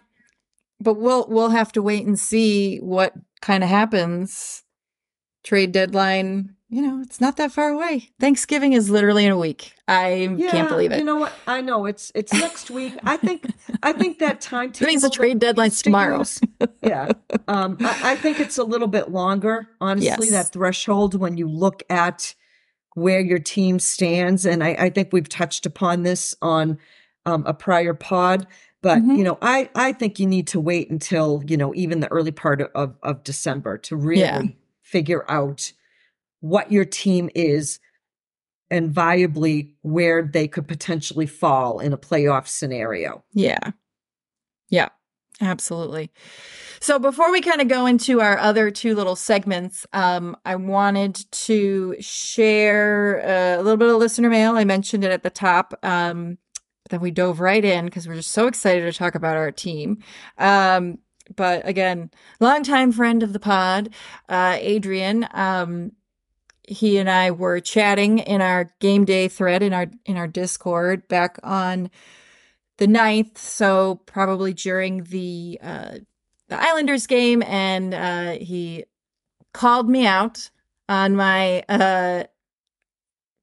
But 0.81 0.95
we'll 0.95 1.27
we'll 1.29 1.51
have 1.51 1.73
to 1.73 1.83
wait 1.83 2.05
and 2.07 2.19
see 2.19 2.79
what 2.79 3.15
kind 3.41 3.63
of 3.65 3.71
happens. 3.71 4.65
Trade 5.45 5.73
deadline, 5.73 6.55
you 6.73 6.81
know, 6.81 7.03
it's 7.03 7.20
not 7.20 7.37
that 7.37 7.53
far 7.53 7.68
away. 7.68 8.09
Thanksgiving 8.18 8.73
is 8.73 8.89
literally 8.89 9.27
in 9.27 9.31
a 9.31 9.37
week. 9.37 9.75
I 9.87 10.14
yeah, 10.39 10.51
can't 10.51 10.68
believe 10.70 10.91
it. 10.91 10.99
You 11.01 11.05
know 11.05 11.16
what? 11.16 11.33
I 11.47 11.61
know 11.61 11.85
it's 11.85 12.11
it's 12.14 12.33
next 12.33 12.70
week. 12.70 12.95
I 13.05 13.18
think 13.18 13.47
I 13.83 13.93
think 13.93 14.20
that 14.20 14.41
time 14.41 14.70
It 14.70 14.81
means 14.81 15.03
the 15.03 15.11
trade 15.11 15.39
deadline's 15.39 15.77
to 15.79 15.85
tomorrow. 15.85 16.25
yeah. 16.83 17.11
Um, 17.47 17.77
I, 17.81 18.12
I 18.12 18.16
think 18.16 18.41
it's 18.41 18.57
a 18.57 18.64
little 18.64 18.89
bit 18.89 19.11
longer, 19.11 19.68
honestly, 19.83 20.29
Yes. 20.29 20.31
that 20.31 20.53
threshold 20.53 21.14
when 21.14 21.37
you 21.37 21.47
look 21.47 21.83
at 21.91 22.35
where 22.95 23.20
your 23.20 23.39
team 23.39 23.79
stands. 23.79 24.47
And 24.47 24.64
I, 24.64 24.70
I 24.79 24.91
think 24.91 25.11
we've 25.12 25.29
touched 25.29 25.66
upon 25.66 26.05
this 26.05 26.35
on 26.41 26.79
um, 27.27 27.45
a 27.47 27.53
prior 27.53 27.93
pod. 27.93 28.47
But 28.81 28.99
Mhm. 29.03 29.18
you 29.18 29.25
know, 29.25 29.37
I, 29.43 29.68
I 29.75 29.93
think 29.93 30.18
you 30.18 30.27
need 30.27 30.47
to 30.49 30.59
wait 30.61 30.91
until, 30.91 31.43
you 31.47 31.59
know, 31.59 31.75
even 31.75 32.01
the 32.01 32.11
early 32.11 32.33
part 32.33 32.62
of, 32.62 32.95
of 33.03 33.23
December 33.25 33.77
to 33.79 33.95
really 33.97 34.23
Yeah. 34.23 34.43
figure 34.81 35.25
out 35.31 35.73
what 36.43 36.70
your 36.70 36.84
team 36.84 37.30
is 37.34 37.80
and 38.68 38.93
viably 38.93 39.74
where 39.82 40.22
they 40.22 40.49
could 40.49 40.66
potentially 40.66 41.26
fall 41.26 41.78
in 41.78 41.93
a 41.93 41.99
playoff 41.99 42.49
scenario. 42.49 43.22
Yeah. 43.32 43.72
Yeah, 44.68 44.88
absolutely. 45.40 46.11
So 46.80 46.99
before 46.99 47.30
we 47.30 47.43
kind 47.43 47.61
of 47.61 47.68
go 47.68 47.86
into 47.86 48.20
our 48.20 48.38
other 48.38 48.70
two 48.70 48.95
little 48.95 49.14
segments, 49.14 49.86
um, 49.93 50.36
I 50.45 50.57
wanted 50.57 51.14
to 51.30 51.95
share 52.01 53.20
uh, 53.20 53.61
a 53.61 53.62
little 53.62 53.76
bit 53.76 53.88
of 53.88 53.97
listener 53.97 54.30
mail. 54.30 54.57
I 54.57 54.64
mentioned 54.64 55.05
it 55.05 55.12
at 55.12 55.22
the 55.22 55.30
top. 55.30 55.74
Um, 55.84 56.38
but 56.82 56.90
then 56.90 57.01
we 57.01 57.12
dove 57.12 57.38
right 57.38 57.64
in 57.64 57.84
because 57.84 58.09
we're 58.09 58.16
just 58.16 58.32
so 58.32 58.49
excited 58.49 58.90
to 58.90 58.99
talk 58.99 59.14
about 59.14 59.36
our 59.36 59.53
team. 59.53 59.99
Um, 60.38 60.99
but 61.36 61.68
again, 61.68 62.11
longtime 62.40 62.90
friend 62.90 63.22
of 63.22 63.32
the 63.32 63.38
pod, 63.38 63.90
uh, 64.28 64.57
Adrian. 64.59 65.28
Um, 65.32 65.93
he 66.73 66.99
and 66.99 67.09
I 67.11 67.31
were 67.31 67.61
chatting 67.61 68.18
in 68.18 68.41
our 68.41 68.70
game 68.81 69.05
day 69.05 69.29
thread 69.29 69.62
in 69.62 69.73
our 69.73 69.87
in 70.05 70.16
our 70.16 70.27
Discord 70.27 71.07
back 71.09 71.39
on 71.43 71.91
the 72.79 72.87
9th, 72.87 73.39
so 73.39 74.01
probably 74.07 74.53
during 74.53 75.05
the 75.05 75.59
uh, 75.62 75.99
the 76.49 76.61
Islanders 76.61 77.07
game, 77.07 77.43
and 77.43 77.95
uh, 77.95 78.33
he 78.33 78.85
called 79.53 79.89
me 79.89 80.07
out 80.07 80.51
on 80.89 81.14
my 81.14 81.62
uh, 81.68 82.25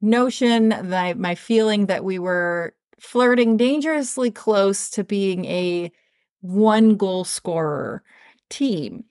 notion, 0.01 0.69
my 0.69 1.13
my 1.13 1.35
feeling 1.35 1.85
that 1.85 2.03
we 2.03 2.19
were 2.19 2.75
flirting 2.99 3.57
dangerously 3.57 4.31
close 4.31 4.89
to 4.91 5.03
being 5.03 5.45
a 5.45 5.91
one 6.41 6.95
goal 6.95 7.23
scorer 7.23 8.03
team. 8.49 9.05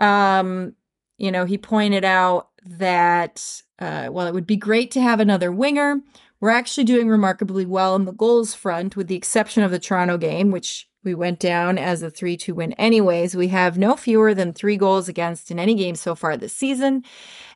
Um, 0.00 0.74
you 1.18 1.30
know, 1.30 1.44
he 1.44 1.58
pointed 1.58 2.04
out 2.04 2.48
that 2.64 3.62
uh, 3.78 4.06
while 4.06 4.26
it 4.26 4.34
would 4.34 4.46
be 4.46 4.56
great 4.56 4.90
to 4.92 5.00
have 5.00 5.20
another 5.20 5.50
winger, 5.50 6.00
we're 6.40 6.50
actually 6.50 6.84
doing 6.84 7.08
remarkably 7.08 7.66
well 7.66 7.94
in 7.96 8.04
the 8.04 8.12
goals 8.12 8.54
front, 8.54 8.96
with 8.96 9.08
the 9.08 9.16
exception 9.16 9.62
of 9.62 9.70
the 9.70 9.78
Toronto 9.78 10.16
game, 10.16 10.50
which 10.50 10.88
we 11.02 11.14
went 11.14 11.38
down 11.38 11.78
as 11.78 12.02
a 12.02 12.10
3 12.10 12.36
2 12.36 12.54
win, 12.54 12.72
anyways. 12.74 13.34
We 13.34 13.48
have 13.48 13.78
no 13.78 13.96
fewer 13.96 14.34
than 14.34 14.52
three 14.52 14.76
goals 14.76 15.08
against 15.08 15.50
in 15.50 15.58
any 15.58 15.74
game 15.74 15.94
so 15.94 16.14
far 16.14 16.36
this 16.36 16.54
season. 16.54 17.04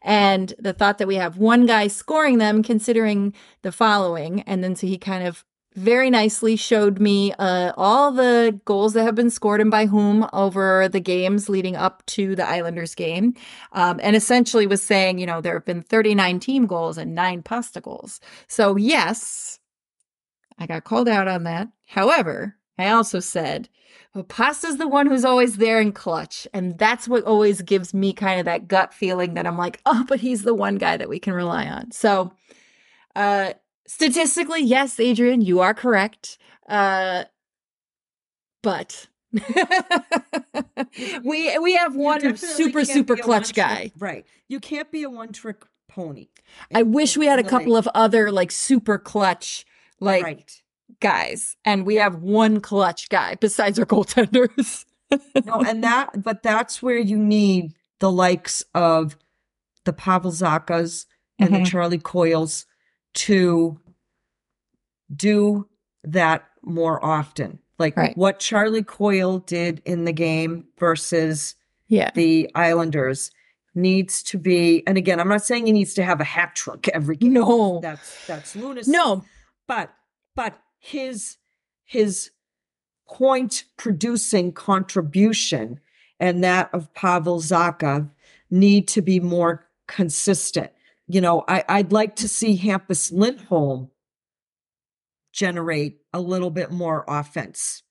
And 0.02 0.54
the 0.58 0.72
thought 0.72 0.98
that 0.98 1.08
we 1.08 1.16
have 1.16 1.36
one 1.36 1.66
guy 1.66 1.88
scoring 1.88 2.38
them, 2.38 2.62
considering 2.62 3.34
the 3.62 3.72
following. 3.72 4.42
And 4.42 4.64
then 4.64 4.76
so 4.76 4.86
he 4.86 4.98
kind 4.98 5.26
of 5.26 5.44
very 5.74 6.08
nicely 6.08 6.56
showed 6.56 7.00
me 7.00 7.32
uh, 7.38 7.72
all 7.76 8.12
the 8.12 8.60
goals 8.64 8.92
that 8.92 9.02
have 9.02 9.14
been 9.14 9.30
scored 9.30 9.60
and 9.60 9.70
by 9.70 9.86
whom 9.86 10.26
over 10.32 10.88
the 10.88 11.00
games 11.00 11.48
leading 11.48 11.74
up 11.76 12.04
to 12.06 12.36
the 12.36 12.48
Islanders 12.48 12.94
game. 12.94 13.34
Um, 13.72 13.98
and 14.02 14.14
essentially 14.14 14.66
was 14.66 14.82
saying, 14.82 15.18
you 15.18 15.26
know, 15.26 15.40
there 15.40 15.54
have 15.54 15.64
been 15.64 15.82
39 15.82 16.40
team 16.40 16.66
goals 16.66 16.96
and 16.96 17.14
nine 17.14 17.42
pasta 17.42 17.80
goals. 17.80 18.20
So, 18.46 18.76
yes, 18.76 19.58
I 20.58 20.66
got 20.66 20.84
called 20.84 21.08
out 21.08 21.26
on 21.26 21.42
that. 21.44 21.68
However, 21.86 22.56
I 22.78 22.88
also 22.90 23.18
said, 23.20 23.68
well, 24.14 24.24
Pasta's 24.24 24.76
the 24.76 24.86
one 24.86 25.06
who's 25.06 25.24
always 25.24 25.56
there 25.56 25.80
in 25.80 25.90
clutch. 25.90 26.46
And 26.54 26.78
that's 26.78 27.08
what 27.08 27.24
always 27.24 27.62
gives 27.62 27.92
me 27.92 28.12
kind 28.12 28.38
of 28.38 28.44
that 28.46 28.68
gut 28.68 28.94
feeling 28.94 29.34
that 29.34 29.46
I'm 29.46 29.58
like, 29.58 29.80
oh, 29.86 30.04
but 30.08 30.20
he's 30.20 30.42
the 30.42 30.54
one 30.54 30.76
guy 30.76 30.96
that 30.96 31.08
we 31.08 31.18
can 31.18 31.32
rely 31.32 31.66
on. 31.66 31.90
So, 31.90 32.32
uh, 33.16 33.54
statistically, 33.86 34.62
yes, 34.62 34.98
Adrian, 35.00 35.40
you 35.40 35.60
are 35.60 35.74
correct. 35.74 36.38
Uh, 36.68 37.24
but 38.62 39.06
we 41.22 41.58
we 41.58 41.74
have 41.74 41.94
one 41.94 42.36
super 42.36 42.84
super 42.84 43.16
clutch 43.16 43.54
guy. 43.54 43.92
Right. 43.98 44.24
You 44.48 44.60
can't 44.60 44.90
be 44.90 45.02
a 45.02 45.10
one 45.10 45.32
trick 45.32 45.64
pony. 45.88 46.28
I 46.74 46.82
wish 46.82 47.16
we 47.16 47.26
had 47.26 47.38
a 47.38 47.44
couple 47.44 47.76
of 47.76 47.88
other 47.94 48.32
like 48.32 48.50
super 48.50 48.98
clutch 48.98 49.64
like 50.00 50.24
right. 50.24 50.62
guys, 51.00 51.56
and 51.64 51.84
we 51.86 51.96
have 51.96 52.16
one 52.22 52.60
clutch 52.60 53.08
guy 53.08 53.36
besides 53.36 53.78
our 53.78 53.86
goaltenders. 53.86 54.84
No, 55.44 55.60
and 55.60 55.84
that 55.84 56.22
but 56.22 56.42
that's 56.42 56.82
where 56.82 56.98
you 56.98 57.18
need 57.18 57.74
the 58.00 58.10
likes 58.10 58.64
of 58.74 59.16
the 59.84 59.92
Pavel 59.92 60.32
Zachas 60.32 61.06
and 61.38 61.50
Mhm. 61.50 61.64
the 61.64 61.70
Charlie 61.70 61.98
Coyles 61.98 62.66
to 63.14 63.78
do 65.14 65.68
that 66.02 66.44
more 66.62 67.04
often. 67.04 67.58
Like 67.78 67.96
Right. 67.96 68.16
what 68.16 68.38
Charlie 68.38 68.82
Coyle 68.84 69.38
did 69.40 69.82
in 69.84 70.04
the 70.04 70.12
game 70.12 70.66
versus 70.78 71.54
Yeah. 71.88 72.10
the 72.14 72.50
Islanders 72.54 73.30
needs 73.74 74.22
to 74.24 74.38
be 74.38 74.82
and 74.86 74.96
again, 74.96 75.18
I'm 75.18 75.28
not 75.28 75.44
saying 75.44 75.66
he 75.66 75.72
needs 75.72 75.94
to 75.94 76.04
have 76.04 76.20
a 76.20 76.24
hat 76.24 76.54
trick 76.54 76.88
every 76.88 77.16
game. 77.16 77.32
No. 77.32 77.80
That's 77.82 78.26
that's 78.26 78.54
lunacy. 78.56 78.90
No. 78.90 79.24
but 79.66 79.92
but 80.36 80.58
his 80.78 81.36
his 81.84 82.30
point 83.08 83.64
producing 83.76 84.52
contribution 84.52 85.80
and 86.20 86.42
that 86.44 86.70
of 86.72 86.92
Pavel 86.94 87.40
Zacha 87.40 88.08
need 88.50 88.86
to 88.88 89.02
be 89.02 89.20
more 89.20 89.66
consistent. 89.88 90.70
You 91.06 91.20
know, 91.20 91.44
I, 91.46 91.64
I'd 91.68 91.92
like 91.92 92.16
to 92.16 92.28
see 92.28 92.56
Hampus 92.58 93.12
Lindholm 93.12 93.90
generate 95.32 95.98
a 96.12 96.20
little 96.20 96.50
bit 96.50 96.70
more 96.70 97.04
offense 97.08 97.82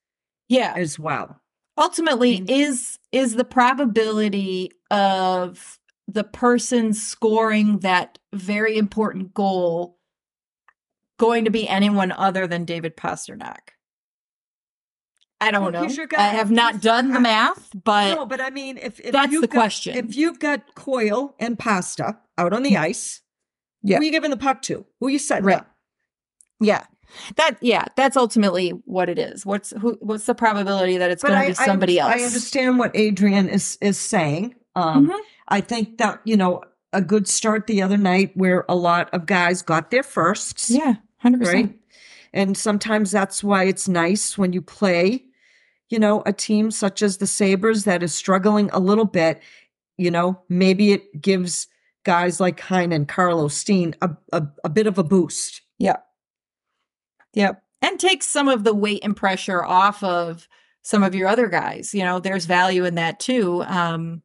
Yeah. 0.47 0.74
as 0.76 0.97
well. 0.97 1.41
Ultimately, 1.78 2.39
Mm. 2.39 2.49
is 2.49 2.99
is 3.11 3.36
the 3.36 3.43
probability 3.45 4.72
of 4.89 5.80
the 6.07 6.24
person 6.24 6.93
scoring 6.93 7.80
that 7.80 8.18
very 8.34 8.78
important 8.78 9.34
goal 9.34 9.99
going 11.18 11.45
to 11.45 11.51
be 11.51 11.68
anyone 11.68 12.11
other 12.11 12.47
than 12.47 12.66
David 12.66 12.95
Pastrnak? 12.97 13.70
I 15.41 15.51
don't 15.51 15.74
Well, 15.74 15.86
know. 15.88 16.05
I 16.18 16.28
have 16.30 16.51
not 16.51 16.82
done 16.82 17.11
the 17.11 17.20
math, 17.20 17.70
but 17.84 18.16
no, 18.16 18.26
but 18.26 18.39
I 18.39 18.49
mean, 18.49 18.78
if, 18.78 18.99
if 19.01 19.11
that's 19.11 19.32
the 19.34 19.47
got- 19.47 19.49
question. 19.51 19.95
If 19.97 20.16
you've 20.16 20.39
got 20.39 20.74
Coyle 20.76 21.36
and 21.39 21.59
Pasta 21.59 22.18
out 22.38 22.53
on 22.53 22.63
the 22.63 22.77
ice, 22.77 23.21
Yeah. 23.84 23.97
who 23.97 24.01
are 24.01 24.05
you 24.05 24.11
giving 24.11 24.29
the 24.31 24.38
puck 24.38 24.61
to? 24.63 24.86
Who 24.99 25.07
are 25.07 25.11
you 25.11 25.19
setting 25.19 25.45
Right. 25.45 25.57
up? 25.59 25.69
Yeah. 26.59 26.84
That 27.36 27.57
yeah, 27.61 27.86
that's 27.95 28.17
ultimately 28.17 28.69
what 28.86 29.07
it 29.09 29.19
is. 29.19 29.45
What's 29.45 29.71
who 29.79 29.97
what's 30.01 30.25
the 30.25 30.34
probability 30.34 30.97
that 30.97 31.11
it's 31.11 31.21
going 31.21 31.39
to 31.39 31.47
be 31.47 31.53
somebody 31.53 31.99
I, 31.99 32.05
else? 32.13 32.21
I 32.21 32.25
understand 32.25 32.79
what 32.79 32.91
Adrian 32.95 33.49
is 33.49 33.77
is 33.81 33.99
saying. 33.99 34.55
Um, 34.75 35.07
Mhm. 35.09 35.19
I 35.47 35.61
think 35.61 35.97
that 35.99 36.21
you 36.25 36.36
know 36.38 36.63
a 36.91 37.01
good 37.01 37.27
start 37.27 37.67
the 37.67 37.81
other 37.84 37.97
night 37.97 38.31
where 38.36 38.65
a 38.67 38.75
lot 38.75 39.13
of 39.13 39.25
guys 39.27 39.61
got 39.61 39.91
there 39.91 40.01
first, 40.03 40.69
Yeah, 40.69 40.95
100%. 41.23 41.47
right? 41.53 41.79
And 42.34 42.57
sometimes 42.57 43.11
that's 43.11 43.43
why 43.43 43.65
it's 43.65 43.88
nice 43.88 44.38
when 44.38 44.53
you 44.53 44.61
play, 44.61 45.25
you 45.89 45.99
know, 45.99 46.23
a 46.25 46.34
team 46.34 46.71
such 46.71 47.01
as 47.03 47.17
the 47.17 47.27
Sabres 47.27 47.84
that 47.84 48.01
is 48.03 48.13
struggling 48.13 48.69
a 48.73 48.79
little 48.79 49.05
bit. 49.05 49.41
You 49.97 50.09
know, 50.11 50.41
maybe 50.49 50.91
it 50.93 51.19
gives 51.21 51.67
guys 52.04 52.39
like 52.39 52.60
Hein 52.60 52.91
and 52.91 53.08
Carlos 53.08 53.56
Steen 53.56 53.95
a, 54.01 54.12
a, 54.32 54.47
a 54.64 54.70
bit 54.70 54.88
of 54.88 54.97
a 54.97 55.04
boost. 55.04 55.62
Yeah. 55.78 55.97
Yep. 57.34 57.64
Yeah. 57.82 57.88
And 57.89 57.99
takes 57.99 58.28
some 58.28 58.47
of 58.47 58.64
the 58.64 58.74
weight 58.74 59.04
and 59.04 59.16
pressure 59.16 59.64
off 59.64 60.04
of 60.04 60.47
some 60.82 61.04
of 61.04 61.16
your 61.16 61.28
other 61.28 61.47
guys. 61.47 61.93
You 61.93 62.04
know, 62.04 62.20
there's 62.20 62.45
value 62.45 62.86
in 62.86 62.95
that 62.95 63.20
too. 63.20 63.64
Um 63.64 64.22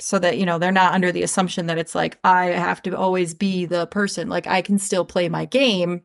so 0.00 0.18
that, 0.18 0.38
you 0.38 0.44
know, 0.44 0.58
they're 0.58 0.72
not 0.72 0.92
under 0.92 1.12
the 1.12 1.22
assumption 1.22 1.66
that 1.66 1.78
it's 1.78 1.94
like 1.94 2.18
I 2.24 2.46
have 2.46 2.82
to 2.82 2.96
always 2.96 3.32
be 3.32 3.64
the 3.64 3.86
person. 3.86 4.28
Like 4.28 4.46
I 4.46 4.60
can 4.60 4.78
still 4.78 5.04
play 5.04 5.28
my 5.28 5.44
game. 5.44 6.02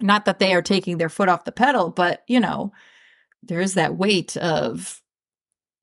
Not 0.00 0.26
that 0.26 0.38
they 0.38 0.52
are 0.52 0.62
taking 0.62 0.98
their 0.98 1.08
foot 1.08 1.30
off 1.30 1.44
the 1.44 1.52
pedal, 1.52 1.90
but 1.90 2.22
you 2.28 2.40
know, 2.40 2.72
there 3.42 3.60
is 3.60 3.74
that 3.74 3.96
weight 3.96 4.36
of 4.36 5.02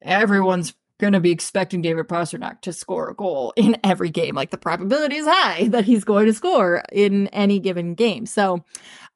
everyone's 0.01 0.74
going 1.04 1.12
to 1.12 1.20
be 1.20 1.32
expecting 1.32 1.82
David 1.82 2.08
Pastrnak 2.08 2.62
to 2.62 2.72
score 2.72 3.10
a 3.10 3.14
goal 3.14 3.51
in 3.58 3.76
every 3.84 4.10
game. 4.10 4.36
Like 4.36 4.51
the 4.51 4.58
probability 4.58 5.18
is 5.18 5.28
high 5.28 5.68
that 5.68 5.84
he's 5.84 6.06
going 6.06 6.28
to 6.28 6.34
score 6.34 6.82
in 6.93 7.28
any 7.28 7.60
given 7.60 7.93
game. 7.93 8.26
So, 8.26 8.64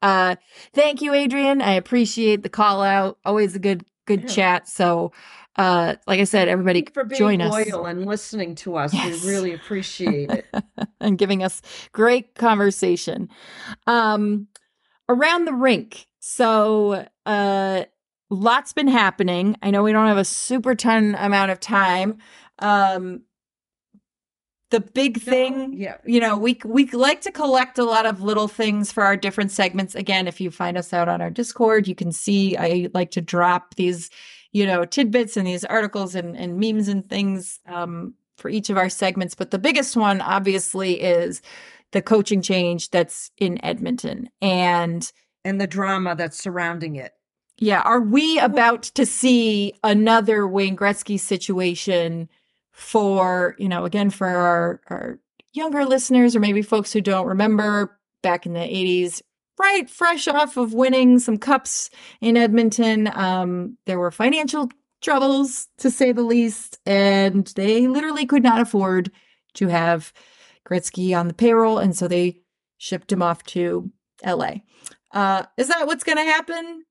uh, 0.02 0.36
thank 0.74 1.00
you, 1.00 1.14
Adrian. 1.14 1.62
I 1.62 1.72
appreciate 1.72 2.42
the 2.42 2.50
call 2.50 2.82
out. 2.82 3.16
Always 3.24 3.56
a 3.56 3.58
good, 3.58 3.86
good 4.04 4.24
yeah. 4.24 4.28
chat. 4.28 4.68
So, 4.68 5.12
uh, 5.56 5.94
like 6.06 6.20
I 6.20 6.24
said, 6.24 6.48
everybody 6.48 6.86
for 6.92 7.04
being 7.04 7.18
join 7.18 7.40
us. 7.40 7.54
and 7.56 8.04
listening 8.04 8.54
to 8.56 8.76
us. 8.76 8.92
Yes. 8.92 9.24
We 9.24 9.30
really 9.30 9.54
appreciate 9.54 10.30
it 10.30 10.46
and 11.00 11.16
giving 11.16 11.42
us 11.42 11.62
great 11.92 12.34
conversation. 12.34 13.30
Um, 13.86 14.48
around 15.08 15.46
the 15.46 15.54
rink. 15.54 16.06
So, 16.20 17.06
uh, 17.24 17.84
lots 18.30 18.72
been 18.72 18.88
happening. 18.88 19.56
I 19.62 19.70
know 19.70 19.82
we 19.82 19.92
don't 19.92 20.06
have 20.06 20.18
a 20.18 20.24
super 20.24 20.74
ton 20.74 21.14
amount 21.14 21.50
of 21.50 21.60
time. 21.60 22.18
Um, 22.58 23.22
the 24.70 24.80
big 24.80 25.20
thing, 25.20 25.72
yeah. 25.72 25.96
you 26.04 26.20
know, 26.20 26.36
we 26.36 26.58
we 26.64 26.86
like 26.90 27.22
to 27.22 27.32
collect 27.32 27.78
a 27.78 27.84
lot 27.84 28.04
of 28.04 28.20
little 28.20 28.48
things 28.48 28.92
for 28.92 29.02
our 29.02 29.16
different 29.16 29.50
segments. 29.50 29.94
Again, 29.94 30.28
if 30.28 30.40
you 30.40 30.50
find 30.50 30.76
us 30.76 30.92
out 30.92 31.08
on 31.08 31.22
our 31.22 31.30
Discord, 31.30 31.88
you 31.88 31.94
can 31.94 32.12
see 32.12 32.56
I 32.56 32.88
like 32.92 33.10
to 33.12 33.22
drop 33.22 33.76
these, 33.76 34.10
you 34.52 34.66
know, 34.66 34.84
tidbits 34.84 35.38
and 35.38 35.46
these 35.46 35.64
articles 35.64 36.14
and, 36.14 36.36
and 36.36 36.58
memes 36.58 36.88
and 36.88 37.08
things 37.08 37.60
um, 37.66 38.14
for 38.36 38.50
each 38.50 38.68
of 38.68 38.76
our 38.76 38.90
segments. 38.90 39.34
But 39.34 39.52
the 39.52 39.58
biggest 39.58 39.96
one, 39.96 40.20
obviously, 40.20 41.00
is 41.00 41.40
the 41.92 42.02
coaching 42.02 42.42
change 42.42 42.90
that's 42.90 43.30
in 43.38 43.64
Edmonton 43.64 44.28
and 44.42 45.10
and 45.46 45.58
the 45.58 45.66
drama 45.66 46.14
that's 46.14 46.38
surrounding 46.38 46.96
it. 46.96 47.14
Yeah. 47.58 47.80
Are 47.80 48.00
we 48.00 48.38
about 48.38 48.84
to 48.84 49.04
see 49.04 49.72
another 49.82 50.46
Wayne 50.46 50.76
Gretzky 50.76 51.18
situation 51.18 52.28
for, 52.70 53.56
you 53.58 53.68
know, 53.68 53.84
again, 53.84 54.10
for 54.10 54.28
our, 54.28 54.80
our 54.88 55.18
younger 55.52 55.84
listeners 55.84 56.36
or 56.36 56.40
maybe 56.40 56.62
folks 56.62 56.92
who 56.92 57.00
don't 57.00 57.26
remember 57.26 57.98
back 58.22 58.46
in 58.46 58.52
the 58.52 58.60
80s, 58.60 59.22
right? 59.58 59.90
Fresh 59.90 60.28
off 60.28 60.56
of 60.56 60.72
winning 60.72 61.18
some 61.18 61.36
cups 61.36 61.90
in 62.20 62.36
Edmonton. 62.36 63.10
Um, 63.12 63.76
there 63.86 63.98
were 63.98 64.12
financial 64.12 64.70
troubles, 65.00 65.68
to 65.78 65.90
say 65.90 66.12
the 66.12 66.22
least, 66.22 66.78
and 66.86 67.46
they 67.56 67.88
literally 67.88 68.26
could 68.26 68.42
not 68.42 68.60
afford 68.60 69.10
to 69.54 69.68
have 69.68 70.12
Gretzky 70.68 71.18
on 71.18 71.28
the 71.28 71.34
payroll. 71.34 71.78
And 71.78 71.96
so 71.96 72.06
they 72.06 72.40
shipped 72.78 73.10
him 73.10 73.22
off 73.22 73.42
to 73.44 73.90
LA. 74.24 74.56
Uh, 75.12 75.44
is 75.56 75.68
that 75.68 75.86
what's 75.86 76.04
going 76.04 76.18
to 76.18 76.24
happen 76.24 76.84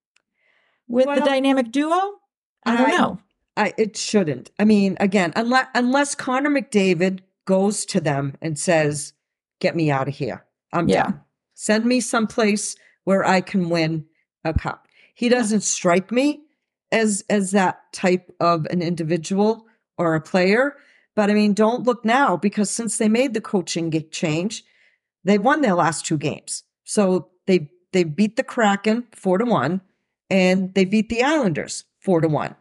with 0.87 1.05
well, 1.05 1.15
the 1.15 1.25
dynamic 1.25 1.71
duo? 1.71 2.19
I 2.65 2.75
don't 2.75 2.89
I, 2.89 2.97
know. 2.97 3.19
I, 3.55 3.73
it 3.77 3.97
shouldn't. 3.97 4.51
I 4.59 4.65
mean, 4.65 4.97
again, 4.99 5.33
unless 5.35 5.67
unless 5.73 6.15
Connor 6.15 6.49
McDavid 6.49 7.21
goes 7.45 7.85
to 7.87 7.99
them 7.99 8.35
and 8.41 8.57
says, 8.57 9.13
"Get 9.59 9.75
me 9.75 9.89
out 9.89 10.07
of 10.07 10.15
here. 10.15 10.45
I'm 10.71 10.87
yeah. 10.87 11.03
done. 11.03 11.21
Send 11.53 11.85
me 11.85 11.99
someplace 11.99 12.75
where 13.03 13.25
I 13.25 13.41
can 13.41 13.69
win 13.69 14.05
a 14.43 14.53
cup." 14.53 14.87
He 15.15 15.29
doesn't 15.29 15.61
strike 15.61 16.11
me 16.11 16.41
as 16.91 17.23
as 17.29 17.51
that 17.51 17.81
type 17.93 18.31
of 18.39 18.65
an 18.67 18.81
individual 18.81 19.65
or 19.97 20.13
a 20.15 20.21
player. 20.21 20.75
But 21.15 21.31
I 21.31 21.33
mean, 21.33 21.53
don't 21.53 21.83
look 21.83 22.05
now 22.05 22.37
because 22.37 22.69
since 22.69 22.97
they 22.97 23.09
made 23.09 23.33
the 23.33 23.41
coaching 23.41 23.91
change, 24.11 24.63
they've 25.23 25.43
won 25.43 25.61
their 25.61 25.73
last 25.73 26.05
two 26.05 26.17
games. 26.17 26.63
So 26.83 27.29
they 27.47 27.71
they 27.91 28.03
beat 28.03 28.35
the 28.35 28.43
Kraken 28.43 29.07
four 29.13 29.39
to 29.39 29.45
one 29.45 29.81
and 30.29 30.73
they 30.73 30.85
beat 30.85 31.09
the 31.09 31.23
Islanders 31.23 31.85
four 31.99 32.21
to 32.21 32.27
one. 32.27 32.55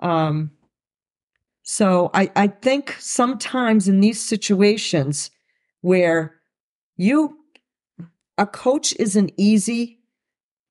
Um, 0.00 0.52
so 1.62 2.10
I, 2.14 2.30
I 2.34 2.46
think 2.46 2.96
sometimes 2.98 3.88
in 3.88 4.00
these 4.00 4.20
situations 4.20 5.30
where 5.80 6.36
you, 6.96 7.38
a 8.36 8.46
coach 8.46 8.94
is 8.98 9.16
an 9.16 9.30
easy 9.36 10.00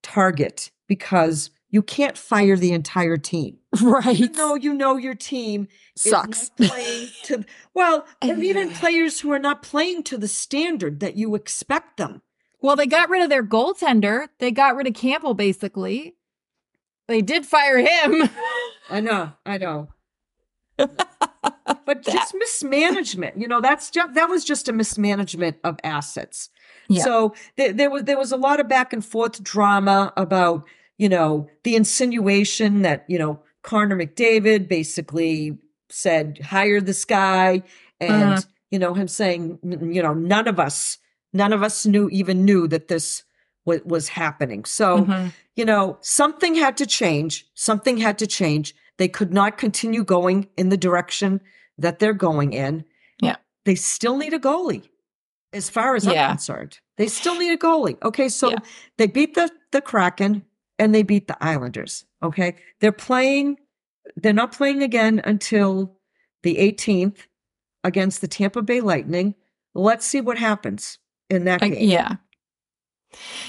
target 0.01 0.71
because 0.87 1.51
you 1.69 1.81
can't 1.83 2.17
fire 2.17 2.55
the 2.55 2.71
entire 2.71 3.17
team. 3.17 3.57
Right. 3.81 4.17
You 4.17 4.29
know, 4.29 4.55
you 4.55 4.73
know 4.73 4.97
your 4.97 5.13
team 5.13 5.67
sucks. 5.95 6.49
to 7.23 7.45
well, 7.75 8.07
and 8.21 8.43
even 8.43 8.71
players 8.71 9.19
who 9.19 9.31
are 9.31 9.39
not 9.39 9.61
playing 9.61 10.03
to 10.03 10.17
the 10.17 10.27
standard 10.27 10.99
that 11.01 11.15
you 11.15 11.35
expect 11.35 11.97
them. 11.97 12.21
Well, 12.61 12.75
they 12.75 12.87
got 12.87 13.09
rid 13.09 13.23
of 13.23 13.29
their 13.29 13.43
goaltender. 13.43 14.27
They 14.39 14.51
got 14.51 14.75
rid 14.75 14.87
of 14.87 14.93
Campbell, 14.93 15.33
basically. 15.33 16.15
They 17.07 17.21
did 17.21 17.45
fire 17.45 17.77
him. 17.77 18.29
I 18.89 18.99
know, 18.99 19.33
I 19.45 19.57
know. 19.57 19.89
but 20.77 22.01
just 22.03 22.35
mismanagement, 22.35 23.39
you 23.39 23.47
know, 23.47 23.61
that's 23.61 23.89
just 23.89 24.13
that 24.13 24.29
was 24.29 24.43
just 24.43 24.67
a 24.67 24.73
mismanagement 24.73 25.57
of 25.63 25.77
assets. 25.83 26.49
Yeah. 26.87 27.03
So 27.03 27.35
th- 27.57 27.75
there 27.75 27.89
was 27.89 28.03
there 28.03 28.17
was 28.17 28.31
a 28.31 28.37
lot 28.37 28.59
of 28.59 28.67
back 28.67 28.93
and 28.93 29.03
forth 29.03 29.41
drama 29.43 30.13
about, 30.17 30.65
you 30.97 31.09
know, 31.09 31.49
the 31.63 31.75
insinuation 31.75 32.81
that, 32.81 33.05
you 33.07 33.17
know, 33.17 33.41
Connor 33.63 33.97
McDavid 33.97 34.67
basically 34.67 35.57
said, 35.89 36.39
hire 36.43 36.81
this 36.81 37.05
guy. 37.05 37.63
And, 37.99 38.23
uh-huh. 38.23 38.41
you 38.71 38.79
know, 38.79 38.93
him 38.93 39.07
saying, 39.07 39.59
you 39.63 40.01
know, 40.01 40.13
none 40.13 40.47
of 40.47 40.59
us 40.59 40.97
None 41.33 41.53
of 41.53 41.63
us 41.63 41.85
knew 41.85 42.09
even 42.09 42.45
knew 42.45 42.67
that 42.67 42.87
this 42.87 43.23
w- 43.65 43.83
was 43.85 44.07
happening. 44.09 44.65
So, 44.65 44.99
mm-hmm. 44.99 45.27
you 45.55 45.65
know, 45.65 45.97
something 46.01 46.55
had 46.55 46.77
to 46.77 46.85
change. 46.85 47.45
Something 47.53 47.97
had 47.97 48.17
to 48.19 48.27
change. 48.27 48.73
They 48.97 49.07
could 49.07 49.33
not 49.33 49.57
continue 49.57 50.03
going 50.03 50.47
in 50.57 50.69
the 50.69 50.77
direction 50.77 51.41
that 51.77 51.99
they're 51.99 52.13
going 52.13 52.53
in. 52.53 52.85
Yeah. 53.21 53.35
They 53.65 53.75
still 53.75 54.17
need 54.17 54.33
a 54.33 54.39
goalie, 54.39 54.89
as 55.53 55.69
far 55.69 55.95
as 55.95 56.05
yeah. 56.05 56.25
I'm 56.25 56.31
concerned. 56.31 56.79
They 56.97 57.07
still 57.07 57.37
need 57.37 57.51
a 57.51 57.57
goalie. 57.57 58.01
Okay. 58.01 58.29
So 58.29 58.49
yeah. 58.49 58.57
they 58.97 59.07
beat 59.07 59.35
the, 59.35 59.51
the 59.71 59.81
Kraken 59.81 60.43
and 60.79 60.95
they 60.95 61.03
beat 61.03 61.27
the 61.27 61.37
Islanders. 61.43 62.05
Okay. 62.23 62.55
They're 62.79 62.91
playing, 62.91 63.57
they're 64.15 64.33
not 64.33 64.53
playing 64.53 64.81
again 64.81 65.21
until 65.23 65.97
the 66.41 66.55
18th 66.55 67.27
against 67.83 68.21
the 68.21 68.27
Tampa 68.27 68.61
Bay 68.61 68.81
Lightning. 68.81 69.35
Let's 69.75 70.05
see 70.05 70.21
what 70.21 70.39
happens 70.39 70.97
in 71.29 71.45
that 71.45 71.61
game. 71.61 71.75
yeah. 71.89 72.15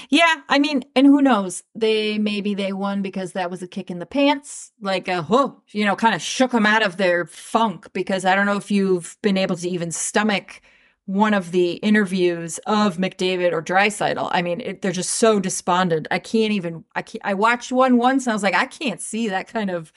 Yeah, 0.09 0.37
I 0.47 0.57
mean, 0.57 0.83
and 0.95 1.05
who 1.05 1.21
knows? 1.21 1.63
They 1.75 2.17
maybe 2.17 2.55
they 2.55 2.73
won 2.73 3.01
because 3.01 3.33
that 3.33 3.51
was 3.51 3.61
a 3.61 3.67
kick 3.67 3.91
in 3.91 3.99
the 3.99 4.05
pants, 4.05 4.71
like 4.81 5.07
a 5.07 5.21
whoa, 5.23 5.61
you 5.71 5.85
know, 5.85 5.95
kind 5.95 6.15
of 6.15 6.21
shook 6.21 6.51
them 6.51 6.65
out 6.65 6.81
of 6.81 6.97
their 6.97 7.25
funk. 7.25 7.91
Because 7.93 8.25
I 8.25 8.35
don't 8.35 8.45
know 8.45 8.57
if 8.57 8.71
you've 8.71 9.17
been 9.21 9.37
able 9.37 9.57
to 9.57 9.69
even 9.69 9.91
stomach 9.91 10.61
one 11.05 11.33
of 11.33 11.51
the 11.51 11.73
interviews 11.73 12.59
of 12.67 12.97
McDavid 12.97 13.51
or 13.51 13.61
Draisaitl. 13.61 14.29
I 14.31 14.41
mean, 14.41 14.61
it, 14.61 14.81
they're 14.81 14.91
just 14.91 15.11
so 15.11 15.39
despondent. 15.39 16.07
I 16.09 16.19
can't 16.19 16.53
even. 16.53 16.85
I 16.95 17.01
can't, 17.01 17.23
I 17.25 17.33
watched 17.33 17.71
one 17.71 17.97
once 17.97 18.25
and 18.25 18.31
I 18.31 18.35
was 18.35 18.43
like, 18.43 18.55
I 18.55 18.65
can't 18.65 19.01
see 19.01 19.27
that 19.29 19.47
kind 19.47 19.69
of 19.69 19.91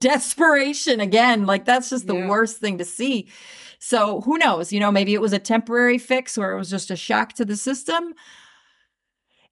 desperation 0.00 1.00
again. 1.00 1.46
Like 1.46 1.64
that's 1.64 1.90
just 1.90 2.06
the 2.06 2.16
yeah. 2.16 2.28
worst 2.28 2.58
thing 2.58 2.78
to 2.78 2.84
see. 2.84 3.28
So 3.84 4.20
who 4.20 4.38
knows? 4.38 4.72
You 4.72 4.78
know, 4.78 4.92
maybe 4.92 5.12
it 5.12 5.20
was 5.20 5.32
a 5.32 5.40
temporary 5.40 5.98
fix 5.98 6.38
or 6.38 6.52
it 6.52 6.56
was 6.56 6.70
just 6.70 6.88
a 6.92 6.94
shock 6.94 7.32
to 7.32 7.44
the 7.44 7.56
system. 7.56 8.14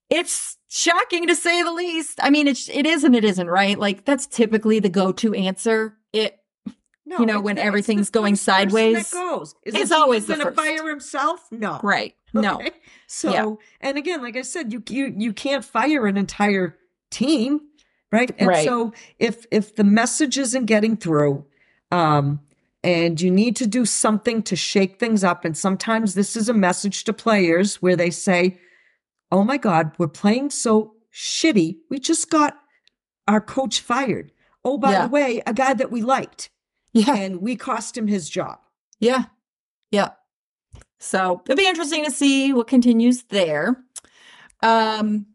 It's 0.09 0.57
shocking 0.69 1.27
to 1.27 1.35
say 1.35 1.65
the 1.65 1.73
least. 1.73 2.21
I 2.23 2.31
mean, 2.31 2.47
it's 2.47 2.69
it 2.69 2.87
is 2.87 3.03
and 3.03 3.17
it 3.17 3.25
isn't, 3.25 3.49
right? 3.49 3.77
Like 3.77 4.05
that's 4.05 4.29
typically 4.29 4.79
the 4.79 4.89
go-to 4.89 5.35
answer. 5.35 5.97
It 6.13 6.39
no, 7.05 7.19
you 7.19 7.27
know, 7.27 7.41
when 7.41 7.57
the, 7.57 7.65
everything's 7.65 8.09
going 8.09 8.37
sideways. 8.37 9.13
goes. 9.13 9.57
Is 9.65 9.75
it's 9.75 9.91
always 9.91 10.27
going 10.27 10.39
to 10.39 10.53
fire 10.53 10.89
himself? 10.89 11.49
No. 11.51 11.81
Right. 11.83 12.15
No. 12.33 12.61
Okay. 12.61 12.71
So, 13.09 13.33
yeah. 13.33 13.55
and 13.81 13.99
again, 13.99 14.23
like 14.23 14.37
I 14.37 14.43
said, 14.43 14.73
you 14.73 14.85
you 14.89 15.13
you 15.19 15.33
can't 15.33 15.65
fire 15.65 16.07
an 16.07 16.17
entire 16.17 16.77
team, 17.11 17.63
right? 18.13 18.31
And 18.39 18.47
right. 18.47 18.65
so 18.65 18.93
if 19.19 19.47
if 19.51 19.75
the 19.75 19.83
message 19.83 20.39
isn't 20.39 20.67
getting 20.67 20.97
through, 20.97 21.45
um, 21.91 22.39
and 22.83 23.21
you 23.21 23.31
need 23.31 23.57
to 23.57 23.67
do 23.67 23.85
something 23.85 24.43
to 24.45 24.57
shake 24.57 24.99
things 24.99 25.23
up. 25.23 25.45
And 25.45 25.57
sometimes 25.57 26.15
this 26.15 26.37
is 26.37 26.49
a 26.49 26.55
message 26.55 27.05
to 27.05 27.13
players 27.13 27.83
where 27.83 27.97
they 27.97 28.11
say, 28.11 28.59
Oh 29.33 29.45
my 29.45 29.59
God, 29.59 29.93
we're 29.99 30.09
playing 30.09 30.51
so 30.51 30.95
shitty. 31.15 31.77
We 31.89 31.99
just 32.01 32.31
got 32.31 32.57
our 33.29 33.41
coach 33.41 33.81
fired. 33.81 34.33
Oh, 34.65 34.77
by 34.77 34.93
yeah. 34.93 35.07
the 35.07 35.13
way, 35.13 35.43
a 35.47 35.55
guy 35.55 35.75
that 35.75 35.93
we 35.93 36.03
liked. 36.03 36.51
Yeah. 36.93 37.15
And 37.15 37.41
we 37.41 37.55
cost 37.55 37.97
him 37.97 38.09
his 38.09 38.29
job. 38.29 38.59
Yeah. 38.99 39.25
Yeah. 39.91 40.11
So 40.99 41.43
it'll 41.45 41.57
be 41.57 41.67
interesting 41.67 42.05
to 42.05 42.11
see 42.11 42.53
what 42.53 42.67
continues 42.67 43.23
there. 43.25 43.85
Um, 44.63 45.27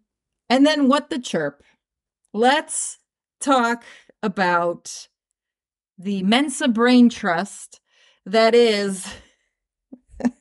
and 0.50 0.66
then 0.66 0.88
what 0.88 1.10
the 1.10 1.20
chirp. 1.20 1.64
Let's 2.34 3.00
talk 3.40 3.84
about 4.22 5.08
the 5.98 6.24
Mensa 6.24 6.68
Brain 6.68 7.10
Trust 7.10 7.80
that 8.26 8.56
is 8.56 9.08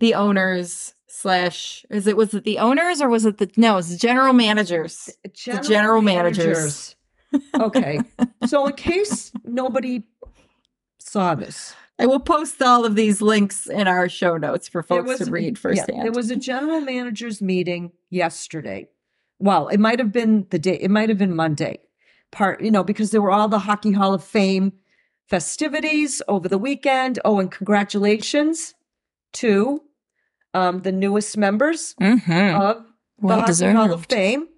the 0.00 0.14
owner's 0.14 0.94
slash 1.06 1.84
is 1.90 2.06
it 2.06 2.16
was 2.16 2.34
it 2.34 2.44
the 2.44 2.58
owners 2.58 3.00
or 3.00 3.08
was 3.08 3.24
it 3.24 3.38
the 3.38 3.50
no, 3.56 3.78
it's 3.78 3.90
the 3.90 3.96
general 3.96 4.32
managers. 4.32 5.10
General, 5.32 5.62
general 5.64 6.02
managers. 6.02 6.96
okay. 7.60 8.00
so 8.46 8.66
in 8.66 8.74
case 8.74 9.32
nobody 9.44 10.02
saw 10.98 11.34
this, 11.34 11.74
I 11.98 12.06
will 12.06 12.20
post 12.20 12.60
all 12.62 12.84
of 12.84 12.94
these 12.94 13.22
links 13.22 13.66
in 13.68 13.86
our 13.86 14.08
show 14.08 14.36
notes 14.36 14.68
for 14.68 14.82
folks 14.82 15.08
was- 15.08 15.18
to 15.20 15.30
read 15.30 15.56
yeah, 15.56 15.60
firsthand. 15.60 16.02
there 16.02 16.12
was 16.12 16.30
a 16.30 16.36
general 16.36 16.80
managers 16.80 17.40
meeting 17.40 17.92
yesterday. 18.10 18.88
Well, 19.38 19.68
it 19.68 19.78
might 19.78 19.98
have 19.98 20.12
been 20.12 20.46
the 20.50 20.58
day, 20.58 20.78
it 20.80 20.90
might 20.90 21.08
have 21.08 21.18
been 21.18 21.34
Monday. 21.34 21.80
Part, 22.32 22.60
you 22.62 22.70
know, 22.70 22.82
because 22.82 23.10
there 23.12 23.22
were 23.22 23.30
all 23.30 23.46
the 23.48 23.60
Hockey 23.60 23.92
Hall 23.92 24.12
of 24.14 24.24
Fame 24.24 24.72
festivities 25.28 26.20
over 26.28 26.48
the 26.48 26.58
weekend. 26.58 27.18
Oh, 27.24 27.38
and 27.38 27.50
congratulations 27.50 28.74
to 29.34 29.82
um, 30.54 30.80
the 30.80 30.92
newest 30.92 31.36
members 31.38 31.94
Mhm. 32.00 32.54
of 32.60 32.76
the 33.18 33.26
Well 33.26 33.40
Hockey 33.40 33.70
Hall 33.72 33.92
of. 33.92 34.04
Fame, 34.06 34.48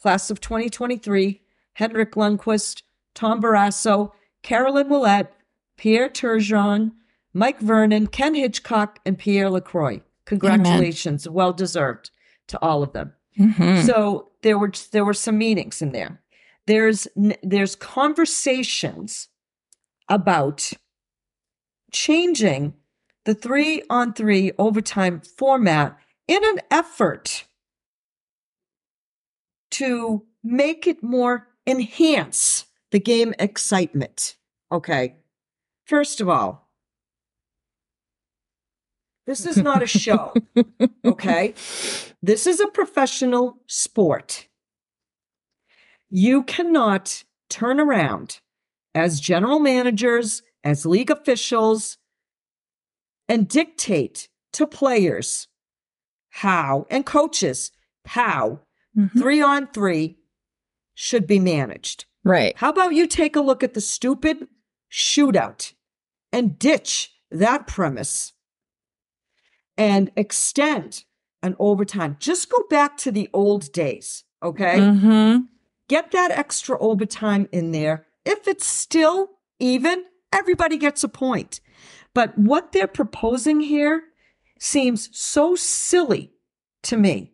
class 0.00 0.30
of 0.30 0.40
2023, 0.40 1.40
Henrik 1.72 2.12
Lundqvist, 2.12 2.82
Tom 3.14 3.42
Barrasso, 3.42 4.12
Caroline 4.42 4.88
Ouellette, 4.88 5.28
Pierre 5.76 6.08
Turgeon, 6.08 6.92
Mike 7.34 7.58
Vernon, 7.58 8.06
Ken 8.06 8.34
Hitchcock, 8.36 9.00
and 9.04 9.18
Pierre 9.18 9.50
LaCroix. 9.50 10.00
Congratulations. 10.26 11.28
Well 11.28 11.52
deserved 11.52 12.10
to 12.46 12.58
all 12.62 12.82
of 12.84 12.92
them. 12.92 13.12
Mhm. 13.36 13.84
So 13.84 14.30
there 14.42 14.58
were 14.58 14.72
there 14.92 15.04
were 15.04 15.14
some 15.14 15.36
meetings 15.38 15.82
in 15.82 15.90
there. 15.92 16.20
There's 16.70 17.08
there's 17.42 17.74
conversations 17.74 19.26
about 20.08 20.70
changing 21.90 22.74
the 23.24 23.34
three 23.34 23.82
on 23.90 24.12
three 24.12 24.52
overtime 24.56 25.20
format 25.20 25.98
in 26.28 26.44
an 26.44 26.60
effort 26.70 27.44
to 29.72 30.24
make 30.44 30.86
it 30.86 31.02
more 31.02 31.48
enhance 31.66 32.66
the 32.92 33.00
game 33.00 33.34
excitement. 33.40 34.36
Okay. 34.70 35.16
First 35.86 36.20
of 36.20 36.28
all, 36.28 36.70
this 39.26 39.44
is 39.44 39.56
not 39.56 39.82
a 39.82 39.88
show. 39.88 40.32
Okay. 41.04 41.52
This 42.22 42.46
is 42.46 42.60
a 42.60 42.68
professional 42.68 43.58
sport. 43.66 44.46
You 46.10 46.42
cannot 46.42 47.24
turn 47.48 47.80
around 47.80 48.40
as 48.94 49.20
general 49.20 49.60
managers, 49.60 50.42
as 50.64 50.84
league 50.84 51.10
officials, 51.10 51.98
and 53.28 53.48
dictate 53.48 54.28
to 54.52 54.66
players 54.66 55.46
how, 56.30 56.86
and 56.90 57.06
coaches, 57.06 57.70
how 58.06 58.60
Mhm. 58.96 59.18
three 59.18 59.40
on 59.40 59.68
three 59.68 60.18
should 60.94 61.26
be 61.26 61.38
managed. 61.38 62.06
Right. 62.24 62.56
How 62.56 62.70
about 62.70 62.94
you 62.94 63.06
take 63.06 63.36
a 63.36 63.40
look 63.40 63.62
at 63.62 63.74
the 63.74 63.80
stupid 63.80 64.48
shootout 64.90 65.72
and 66.32 66.58
ditch 66.58 67.12
that 67.30 67.66
premise 67.66 68.32
and 69.76 70.10
extend 70.16 71.04
an 71.42 71.56
overtime? 71.58 72.16
Just 72.18 72.50
go 72.50 72.64
back 72.68 72.96
to 72.98 73.12
the 73.12 73.30
old 73.32 73.72
days, 73.72 74.24
okay? 74.42 74.78
Mhm. 74.78 75.48
Get 75.90 76.12
that 76.12 76.30
extra 76.30 76.78
overtime 76.78 77.48
in 77.50 77.72
there. 77.72 78.06
If 78.24 78.46
it's 78.46 78.64
still 78.64 79.30
even, 79.58 80.04
everybody 80.32 80.76
gets 80.76 81.02
a 81.02 81.08
point. 81.08 81.60
But 82.14 82.38
what 82.38 82.70
they're 82.70 82.86
proposing 82.86 83.58
here 83.58 84.04
seems 84.60 85.08
so 85.18 85.56
silly 85.56 86.30
to 86.84 86.96
me. 86.96 87.32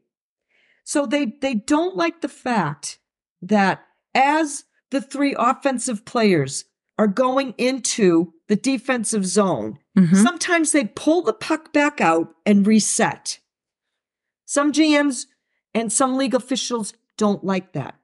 So 0.85 1.05
they 1.05 1.27
they 1.43 1.53
don't 1.53 1.97
like 1.97 2.23
the 2.23 2.31
fact 2.31 2.99
that 3.43 3.85
as 4.15 4.65
the 4.89 5.03
three 5.03 5.35
offensive 5.39 6.07
players 6.07 6.65
are 6.99 7.07
going 7.09 7.53
into 7.59 8.33
the 8.49 8.57
defensive 8.57 9.27
zone, 9.27 9.79
Mhm. 9.99 10.17
sometimes 10.23 10.73
they 10.73 10.87
pull 10.87 11.21
the 11.21 11.35
puck 11.35 11.75
back 11.75 12.01
out 12.01 12.35
and 12.47 12.67
reset. 12.67 13.39
Some 14.47 14.73
GMs 14.73 15.27
and 15.75 15.93
some 15.93 16.17
league 16.17 16.35
officials 16.35 16.95
don't 17.19 17.45
like 17.45 17.73
that. 17.75 17.97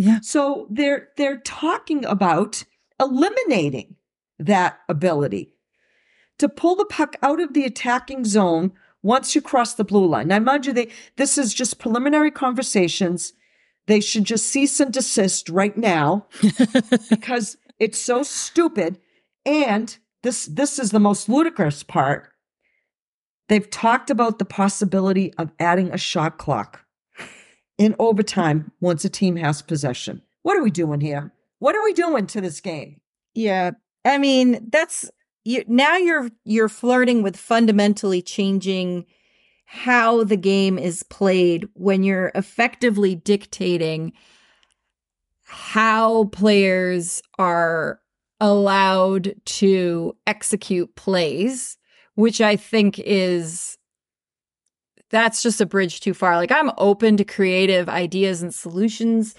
Yeah. 0.00 0.20
So 0.22 0.66
they're 0.70 1.08
they're 1.18 1.40
talking 1.40 2.06
about 2.06 2.64
eliminating 2.98 3.96
that 4.38 4.80
ability 4.88 5.52
to 6.38 6.48
pull 6.48 6.74
the 6.74 6.86
puck 6.86 7.16
out 7.22 7.38
of 7.38 7.52
the 7.52 7.66
attacking 7.66 8.24
zone 8.24 8.72
once 9.02 9.34
you 9.34 9.42
cross 9.42 9.74
the 9.74 9.84
blue 9.84 10.06
line. 10.06 10.28
Now, 10.28 10.38
mind 10.38 10.64
you, 10.64 10.72
they 10.72 10.88
this 11.16 11.36
is 11.36 11.52
just 11.52 11.78
preliminary 11.78 12.30
conversations. 12.30 13.34
They 13.88 14.00
should 14.00 14.24
just 14.24 14.46
cease 14.46 14.80
and 14.80 14.90
desist 14.90 15.50
right 15.50 15.76
now 15.76 16.28
because 17.10 17.58
it's 17.78 17.98
so 17.98 18.22
stupid. 18.22 18.98
And 19.44 19.98
this 20.22 20.46
this 20.46 20.78
is 20.78 20.92
the 20.92 20.98
most 20.98 21.28
ludicrous 21.28 21.82
part. 21.82 22.32
They've 23.50 23.68
talked 23.68 24.08
about 24.08 24.38
the 24.38 24.46
possibility 24.46 25.34
of 25.34 25.52
adding 25.60 25.90
a 25.92 25.98
shot 25.98 26.38
clock 26.38 26.86
in 27.80 27.96
overtime 27.98 28.70
once 28.82 29.06
a 29.06 29.08
team 29.08 29.36
has 29.36 29.62
possession. 29.62 30.20
What 30.42 30.56
are 30.56 30.62
we 30.62 30.70
doing 30.70 31.00
here? 31.00 31.32
What 31.60 31.74
are 31.74 31.82
we 31.82 31.94
doing 31.94 32.26
to 32.28 32.40
this 32.42 32.60
game? 32.60 33.00
Yeah. 33.34 33.70
I 34.04 34.18
mean, 34.18 34.68
that's 34.70 35.10
you 35.44 35.64
now 35.66 35.96
you're 35.96 36.28
you're 36.44 36.68
flirting 36.68 37.22
with 37.22 37.38
fundamentally 37.38 38.20
changing 38.20 39.06
how 39.64 40.24
the 40.24 40.36
game 40.36 40.78
is 40.78 41.02
played 41.04 41.66
when 41.72 42.02
you're 42.02 42.32
effectively 42.34 43.14
dictating 43.14 44.12
how 45.44 46.24
players 46.24 47.22
are 47.38 48.00
allowed 48.40 49.34
to 49.44 50.14
execute 50.26 50.94
plays, 50.96 51.78
which 52.14 52.42
I 52.42 52.56
think 52.56 52.98
is 52.98 53.78
that's 55.10 55.42
just 55.42 55.60
a 55.60 55.66
bridge 55.66 56.00
too 56.00 56.14
far. 56.14 56.36
Like 56.36 56.52
I'm 56.52 56.70
open 56.78 57.16
to 57.18 57.24
creative 57.24 57.88
ideas 57.88 58.42
and 58.42 58.54
solutions. 58.54 59.34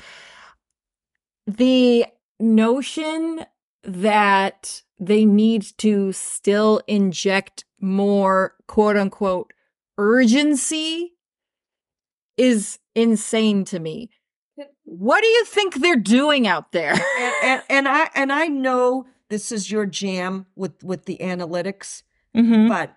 The 1.48 2.06
notion 2.40 3.46
that 3.84 4.82
they 5.00 5.26
need 5.26 5.66
to 5.80 6.12
still 6.14 6.82
inject 6.88 7.66
more 7.80 8.56
quote 8.68 8.98
unquote 8.98 9.54
urgency 9.98 11.14
is 12.38 12.80
insane 12.96 13.66
to 13.66 13.80
me. 13.80 14.10
What 14.84 15.22
do 15.22 15.28
you 15.28 15.46
think 15.46 15.76
they're 15.76 15.96
doing 15.96 16.48
out 16.48 16.72
there? 16.72 16.94
And, 17.20 17.34
and, 17.44 17.64
and 17.70 17.88
I 17.88 18.10
and 18.14 18.32
I 18.32 18.48
know 18.48 19.08
this 19.30 19.52
is 19.52 19.72
your 19.72 19.86
jam 19.88 20.46
with 20.56 20.84
with 20.84 21.06
the 21.06 21.18
analytics, 21.22 22.04
Mm-hmm. 22.36 22.68
but 22.70 22.96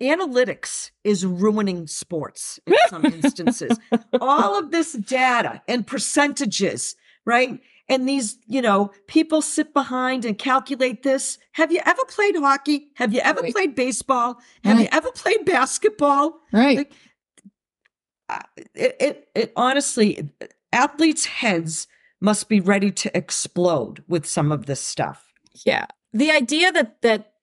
analytics 0.00 0.90
is 1.04 1.24
ruining 1.24 1.86
sports 1.86 2.58
in 2.66 2.74
some 2.88 3.04
instances. 3.04 3.78
All 4.20 4.58
of 4.58 4.70
this 4.70 4.92
data 4.92 5.62
and 5.68 5.86
percentages, 5.86 6.96
right? 7.24 7.60
And 7.88 8.08
these, 8.08 8.36
you 8.48 8.60
know, 8.60 8.90
people 9.06 9.40
sit 9.40 9.72
behind 9.72 10.24
and 10.24 10.36
calculate 10.36 11.02
this. 11.04 11.38
Have 11.52 11.70
you 11.70 11.80
ever 11.86 12.02
played 12.08 12.34
hockey? 12.36 12.88
Have 12.96 13.12
you 13.14 13.20
ever 13.20 13.40
Right. 13.42 13.52
played 13.52 13.74
baseball? 13.76 14.38
Have 14.64 14.80
you 14.80 14.88
ever 14.90 15.10
played 15.12 15.44
basketball? 15.44 16.40
Right. 16.52 16.78
Like, 16.78 16.92
uh, 18.28 18.40
it, 18.74 18.96
it, 19.00 19.28
it 19.36 19.52
honestly, 19.54 20.28
athletes' 20.72 21.26
heads 21.26 21.86
must 22.20 22.48
be 22.48 22.58
ready 22.60 22.90
to 22.90 23.16
explode 23.16 24.02
with 24.08 24.26
some 24.26 24.50
of 24.50 24.66
this 24.66 24.80
stuff. 24.80 25.32
Yeah. 25.64 25.86
The 26.12 26.32
idea 26.32 26.72
that 26.72 27.02
that 27.02 27.34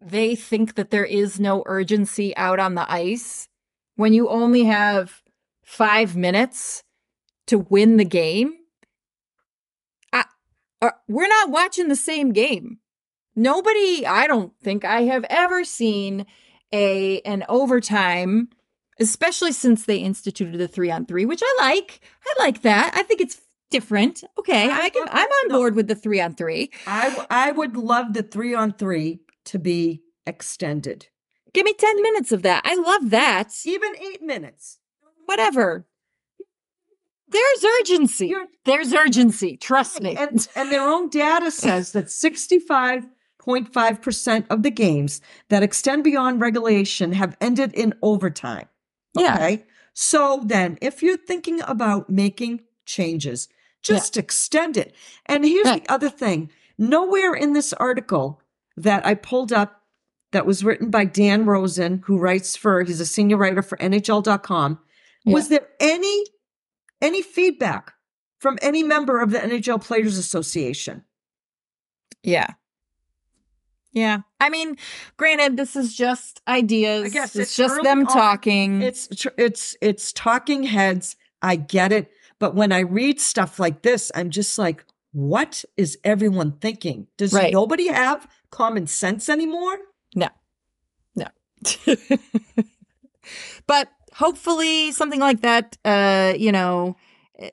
they 0.00 0.34
think 0.34 0.74
that 0.74 0.90
there 0.90 1.04
is 1.04 1.40
no 1.40 1.62
urgency 1.66 2.36
out 2.36 2.58
on 2.58 2.74
the 2.74 2.90
ice 2.90 3.48
when 3.96 4.12
you 4.12 4.28
only 4.28 4.64
have 4.64 5.22
5 5.64 6.16
minutes 6.16 6.82
to 7.46 7.58
win 7.58 7.96
the 7.96 8.04
game. 8.04 8.54
I, 10.12 10.24
uh, 10.80 10.90
we're 11.08 11.28
not 11.28 11.50
watching 11.50 11.88
the 11.88 11.96
same 11.96 12.32
game. 12.32 12.78
Nobody, 13.34 14.06
I 14.06 14.26
don't 14.26 14.52
think 14.60 14.84
I 14.84 15.02
have 15.02 15.24
ever 15.28 15.64
seen 15.64 16.26
a 16.72 17.20
an 17.22 17.44
overtime 17.48 18.50
especially 19.00 19.52
since 19.52 19.84
they 19.84 19.98
instituted 19.98 20.58
the 20.58 20.68
3 20.68 20.90
on 20.90 21.06
3, 21.06 21.24
which 21.24 21.42
I 21.42 21.56
like. 21.60 22.00
I 22.26 22.42
like 22.42 22.62
that. 22.62 22.92
I 22.94 23.02
think 23.02 23.20
it's 23.20 23.40
different. 23.70 24.24
Okay, 24.38 24.70
I, 24.70 24.86
I 24.86 24.90
can. 24.90 25.06
I'm 25.10 25.28
on 25.28 25.48
board 25.50 25.76
with 25.76 25.88
the 25.88 25.94
3 25.94 26.20
on 26.20 26.34
3. 26.34 26.70
I 26.86 27.26
I 27.30 27.52
would 27.52 27.76
love 27.76 28.12
the 28.12 28.22
three 28.22 28.54
on 28.54 28.72
three 28.72 29.20
to 29.48 29.58
be 29.58 30.02
extended, 30.26 31.08
Give 31.54 31.64
me 31.64 31.72
10 31.72 32.02
minutes 32.02 32.30
of 32.32 32.42
that. 32.42 32.62
I 32.66 32.74
love 32.74 33.08
that. 33.10 33.52
even 33.64 33.92
eight 33.96 34.20
minutes. 34.22 34.78
Whatever. 35.24 35.86
There's 37.26 37.64
urgency. 37.80 38.28
You're- 38.28 38.46
There's 38.66 38.92
urgency. 38.94 39.56
Trust 39.56 40.02
me. 40.02 40.14
And, 40.16 40.46
and 40.54 40.70
their 40.70 40.82
own 40.86 41.08
data 41.08 41.50
says 41.50 41.92
that 41.92 42.06
65.5% 43.46 44.46
of 44.50 44.62
the 44.62 44.70
games 44.70 45.20
that 45.48 45.62
extend 45.62 46.04
beyond 46.04 46.40
regulation 46.40 47.12
have 47.12 47.36
ended 47.40 47.72
in 47.74 47.94
overtime. 48.02 48.68
Yeah. 49.16 49.56
So 49.94 50.42
then, 50.44 50.78
if 50.80 51.02
you're 51.02 51.16
thinking 51.16 51.60
about 51.62 52.08
making 52.10 52.60
changes, 52.86 53.48
just 53.82 54.16
extend 54.16 54.76
it. 54.76 54.94
And 55.26 55.44
here's 55.44 55.66
Right. 55.66 55.84
the 55.84 55.92
other 55.92 56.10
thing 56.10 56.50
nowhere 56.78 57.32
in 57.34 57.52
this 57.54 57.72
article 57.72 58.40
that 58.82 59.06
I 59.06 59.14
pulled 59.14 59.52
up 59.52 59.82
that 60.32 60.46
was 60.46 60.64
written 60.64 60.90
by 60.90 61.04
Dan 61.04 61.46
Rosen, 61.46 62.02
who 62.04 62.18
writes 62.18 62.56
for, 62.56 62.82
he's 62.82 63.00
a 63.00 63.06
senior 63.06 63.36
writer 63.36 63.62
for 63.62 63.78
NHL.com, 63.78 64.78
was 65.24 65.48
there 65.48 65.68
any 65.80 66.24
any 67.00 67.22
feedback 67.22 67.92
from 68.38 68.58
any 68.62 68.82
member 68.82 69.20
of 69.20 69.30
the 69.30 69.38
NHL 69.38 69.82
Players 69.82 70.16
Association? 70.16 71.04
Yeah. 72.22 72.54
Yeah. 73.92 74.20
I 74.40 74.48
mean, 74.48 74.76
granted, 75.16 75.56
this 75.56 75.76
is 75.76 75.94
just 75.94 76.40
ideas. 76.48 77.06
I 77.06 77.08
guess 77.08 77.36
it's, 77.36 77.48
it's 77.50 77.56
just 77.56 77.82
them 77.82 78.00
on. 78.00 78.06
talking. 78.06 78.82
It's 78.82 79.08
it's 79.36 79.76
it's 79.80 80.12
talking 80.12 80.62
heads. 80.64 81.16
I 81.42 81.56
get 81.56 81.92
it, 81.92 82.10
but 82.38 82.54
when 82.54 82.72
I 82.72 82.80
read 82.80 83.20
stuff 83.20 83.58
like 83.60 83.82
this, 83.82 84.10
I'm 84.14 84.30
just 84.30 84.58
like, 84.58 84.84
what 85.18 85.64
is 85.76 85.98
everyone 86.04 86.52
thinking? 86.52 87.08
Does 87.16 87.32
Right. 87.32 87.52
nobody 87.52 87.88
have 87.88 88.28
common 88.50 88.86
sense 88.86 89.28
anymore? 89.28 89.78
No, 90.14 90.28
no. 91.16 91.26
but 93.66 93.88
hopefully 94.14 94.92
something 94.92 95.20
like 95.20 95.40
that 95.42 95.76
uh 95.84 96.32
you 96.38 96.50
know 96.52 96.96
eh, 97.38 97.50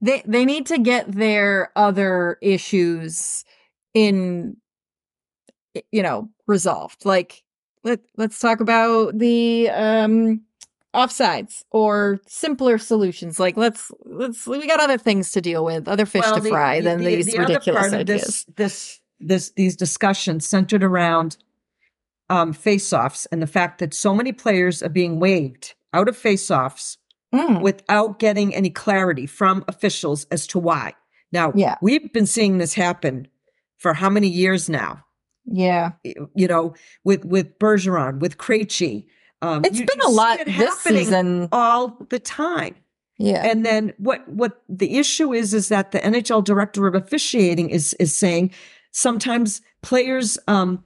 they 0.00 0.22
they 0.26 0.44
need 0.44 0.66
to 0.66 0.78
get 0.78 1.10
their 1.10 1.70
other 1.76 2.38
issues 2.42 3.44
in 3.94 4.56
you 5.90 6.02
know 6.02 6.28
resolved 6.46 7.04
like 7.04 7.42
let 7.84 8.00
let's 8.16 8.38
talk 8.38 8.60
about 8.60 9.16
the 9.18 9.70
um 9.70 10.42
offsides 10.94 11.62
or 11.70 12.20
simpler 12.26 12.76
solutions 12.78 13.40
like 13.40 13.56
let's 13.56 13.90
let's 14.04 14.46
we 14.46 14.66
got 14.66 14.78
other 14.80 14.98
things 14.98 15.30
to 15.32 15.40
deal 15.40 15.64
with 15.64 15.88
other 15.88 16.04
fish 16.06 16.22
Well, 16.22 16.36
to 16.36 16.40
the- 16.42 16.50
fry 16.50 16.80
the- 16.80 16.84
than 16.84 16.98
the- 17.02 17.16
these 17.16 17.36
ridiculous 17.38 17.92
ideas 17.92 18.22
This 18.22 18.44
this 18.56 19.00
this 19.20 19.50
these 19.56 19.76
discussions 19.76 20.46
centered 20.46 20.82
around 20.84 21.36
um, 22.28 22.52
face-offs 22.52 23.26
and 23.32 23.42
the 23.42 23.46
fact 23.46 23.78
that 23.80 23.92
so 23.94 24.14
many 24.14 24.32
players 24.32 24.82
are 24.82 24.88
being 24.88 25.18
waived 25.20 25.74
out 25.92 26.08
of 26.08 26.16
face-offs 26.16 26.98
Mm, 27.34 27.62
without 27.62 28.18
getting 28.18 28.54
any 28.54 28.68
clarity 28.68 29.24
from 29.24 29.64
officials 29.66 30.26
as 30.30 30.46
to 30.48 30.58
why. 30.58 30.92
Now, 31.32 31.50
Yeah. 31.54 31.76
we've 31.80 32.12
been 32.12 32.26
seeing 32.26 32.58
this 32.58 32.74
happen 32.74 33.26
for 33.78 33.94
how 33.94 34.10
many 34.10 34.28
years 34.28 34.68
now? 34.68 35.04
yeah 35.46 35.92
You 36.34 36.46
know, 36.46 36.74
with 37.04 37.24
with 37.24 37.58
Bergeron, 37.58 38.20
with 38.20 38.36
Krejci. 38.36 39.06
Um, 39.42 39.64
It's 39.64 39.78
you- 39.78 39.86
been 39.86 40.00
a 40.00 40.08
lot 40.08 40.38
this 40.46 40.78
season 40.80 41.48
all 41.52 41.96
the 42.08 42.18
time. 42.20 42.76
yeah 43.18 43.44
And 43.44 43.66
then 43.66 43.92
what 43.98 44.26
what 44.28 44.62
the 44.68 44.96
issue 44.98 45.32
is 45.34 45.52
is 45.52 45.68
that 45.68 45.90
the 45.90 45.98
NHL 46.00 46.42
director 46.44 46.86
of 46.86 46.94
officiating 46.94 47.68
is 47.70 47.94
is 48.00 48.16
saying 48.16 48.52
sometimes 48.92 49.60
players 49.82 50.38
um 50.46 50.82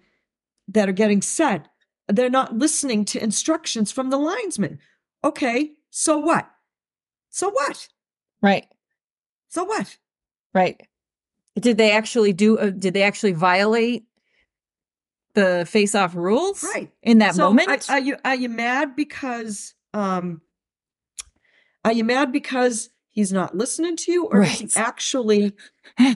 that 0.69 0.89
are 0.89 0.93
getting 0.93 1.23
set 1.23 1.69
they're 2.09 2.31
not 2.31 2.57
listening 2.57 3.05
to 3.05 3.23
instructions 3.23 3.91
from 3.93 4.11
the 4.11 4.17
linesman. 4.17 4.79
Okay, 5.25 5.73
so 5.91 6.19
what? 6.19 6.49
So 7.31 7.51
what? 7.51 7.89
right 8.43 8.67
So 9.49 9.65
what? 9.65 9.97
Right. 10.55 10.81
Did 11.61 11.77
they 11.79 11.91
actually 11.91 12.33
do? 12.33 12.59
Uh, 12.59 12.71
did 12.71 12.95
they 12.95 13.03
actually 13.03 13.33
violate 13.33 14.06
the 15.37 15.65
face-off 15.71 16.17
rules? 16.17 16.65
Right. 16.65 16.91
in 17.03 17.19
that 17.19 17.37
So 17.37 17.45
moment. 17.45 17.89
Are, 17.89 17.95
are 17.95 18.01
you 18.01 18.17
are 18.25 18.35
you 18.35 18.49
mad 18.49 18.97
because 18.97 19.75
um 19.95 20.41
are 21.85 21.93
you 21.93 22.03
mad 22.03 22.33
because 22.33 22.91
he's 23.11 23.33
not 23.33 23.57
listening 23.57 23.97
to 23.97 24.13
you 24.13 24.25
or 24.27 24.43
is 24.43 24.59
he 24.59 24.69
actually 24.75 25.53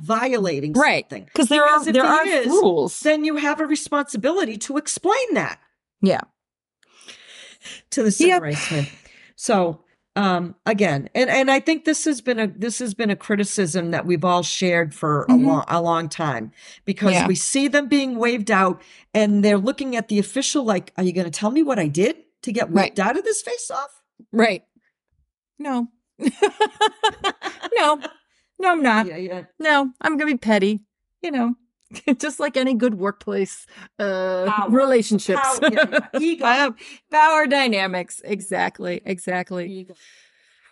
violating 0.02 0.72
Right. 0.72 1.04
something? 1.08 1.24
Because 1.26 1.48
there 1.48 1.64
are 1.64 1.78
because 1.78 1.92
there 1.92 2.04
are 2.04 2.26
is, 2.26 2.46
rules. 2.48 2.98
Then 3.00 3.24
you 3.24 3.36
have 3.36 3.60
a 3.60 3.66
responsibility 3.66 4.56
to 4.58 4.76
explain 4.76 5.34
that. 5.34 5.60
Yeah. 6.02 6.22
to 7.90 8.02
the 8.02 8.08
Yep. 8.08 8.12
civil 8.12 8.40
rights 8.40 8.70
man. 8.72 8.86
So 9.36 9.84
um 10.20 10.54
again, 10.66 11.08
and 11.14 11.30
and 11.30 11.50
I 11.50 11.60
think 11.60 11.84
this 11.84 12.04
has 12.04 12.20
been 12.20 12.38
a 12.38 12.46
this 12.46 12.78
has 12.78 12.94
been 12.94 13.10
a 13.10 13.16
criticism 13.16 13.90
that 13.92 14.04
we've 14.06 14.24
all 14.24 14.42
shared 14.42 14.94
for 14.94 15.26
Mhm. 15.28 15.34
a 15.34 15.46
long 15.46 15.64
a 15.68 15.80
long 15.82 16.08
time 16.08 16.52
because 16.84 17.12
Yeah. 17.12 17.26
we 17.26 17.34
see 17.34 17.68
them 17.68 17.88
being 17.88 18.16
waved 18.16 18.50
out 18.50 18.82
and 19.14 19.44
they're 19.44 19.58
looking 19.58 19.96
at 19.96 20.08
the 20.08 20.18
official 20.18 20.62
like, 20.64 20.92
are 20.96 21.04
you 21.04 21.12
going 21.12 21.24
to 21.24 21.30
tell 21.30 21.50
me 21.50 21.62
what 21.62 21.78
I 21.78 21.86
did 21.88 22.16
to 22.42 22.52
get 22.52 22.64
Right. 22.70 22.90
waved 22.90 23.00
out 23.00 23.16
of 23.18 23.24
this 23.24 23.40
face 23.42 23.70
off? 23.70 24.02
Right. 24.32 24.62
No. 25.58 25.88
no. 27.74 28.00
No, 28.58 28.70
I'm 28.72 28.82
not. 28.82 29.06
Yeah, 29.06 29.16
yeah. 29.16 29.42
No, 29.58 29.90
I'm 30.02 30.18
gonna 30.18 30.30
be 30.30 30.36
petty. 30.38 30.80
You 31.22 31.30
know, 31.30 31.54
just 32.18 32.40
like 32.40 32.56
any 32.56 32.74
good 32.74 32.94
workplace 32.94 33.66
uh 33.98 34.46
Power. 34.46 34.70
relationships. 34.70 35.58
Power, 35.58 35.70
yeah, 35.72 35.98
yeah. 36.14 36.20
Ego. 36.20 36.74
Power- 37.10 37.46
dynamics. 37.46 38.20
Exactly. 38.24 39.00
Exactly. 39.04 39.88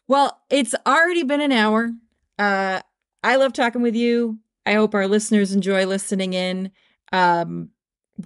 Well, 0.07 0.41
it's 0.51 0.75
already 0.87 1.23
been 1.23 1.41
an 1.41 1.53
hour. 1.53 1.91
Uh, 2.39 2.81
I 3.23 3.37
love 3.37 3.53
talking 3.53 3.83
with 3.83 3.95
you. 3.95 4.39
I 4.64 4.75
hope 4.75 4.95
our 4.95 5.07
listeners 5.09 5.53
enjoy 5.53 5.87
listening 5.87 6.33
in. 6.35 6.71
Um, 7.12 7.71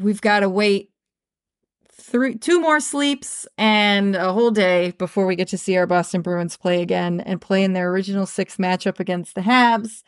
we've 0.01 0.20
got 0.20 0.40
to 0.40 0.49
wait 0.49 0.90
three, 1.90 2.36
two 2.36 2.61
more 2.61 2.80
sleeps 2.80 3.47
and 3.59 4.16
a 4.16 4.32
whole 4.32 4.51
day 4.51 4.93
before 4.99 5.26
we 5.26 5.36
get 5.36 5.49
to 5.49 5.59
see 5.59 5.76
our 5.76 5.86
Boston 5.86 6.20
Bruins 6.20 6.57
play 6.57 6.82
again 6.82 7.20
and 7.20 7.40
play 7.40 7.64
in 7.64 7.72
their 7.72 7.90
original 7.90 8.26
six 8.26 8.57
matchup 8.57 9.01
against 9.01 9.34
the 9.34 9.40
Habs. 9.43 10.03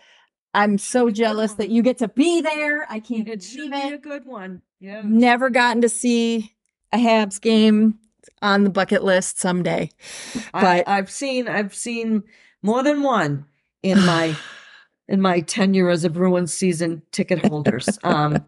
I'm 0.55 0.79
so 0.79 1.11
jealous 1.11 1.55
that 1.55 1.69
you 1.69 1.83
get 1.83 1.99
to 1.99 2.09
be 2.09 2.41
there. 2.41 2.87
I 2.91 3.01
can't 3.01 3.29
It 3.29 3.41
believe 3.55 3.73
be 3.73 3.77
it. 3.79 3.93
a 3.95 3.99
good 3.99 4.25
one. 4.25 4.63
Yeah. 4.81 5.03
Never 5.05 5.51
gotten 5.51 5.83
to 5.83 5.89
see 5.89 6.55
a 6.93 6.97
Habs 6.99 7.41
game 7.41 7.99
on 8.41 8.65
the 8.65 8.71
bucket 8.71 9.03
list 9.05 9.39
someday. 9.41 9.91
I, 10.55 10.61
But- 10.63 10.89
I've 10.89 11.11
seen 11.11 11.49
I've 11.49 11.75
seen 11.75 12.23
more 12.63 12.83
than 12.83 13.03
one 13.03 13.47
in 13.83 13.99
my 14.07 14.37
in 15.09 15.21
my 15.21 15.41
tenure 15.41 15.91
as 15.91 16.05
a 16.05 16.11
Bruins 16.11 16.55
season 16.55 17.03
ticket 17.13 17.45
holders. 17.45 17.99
Um, 18.05 18.45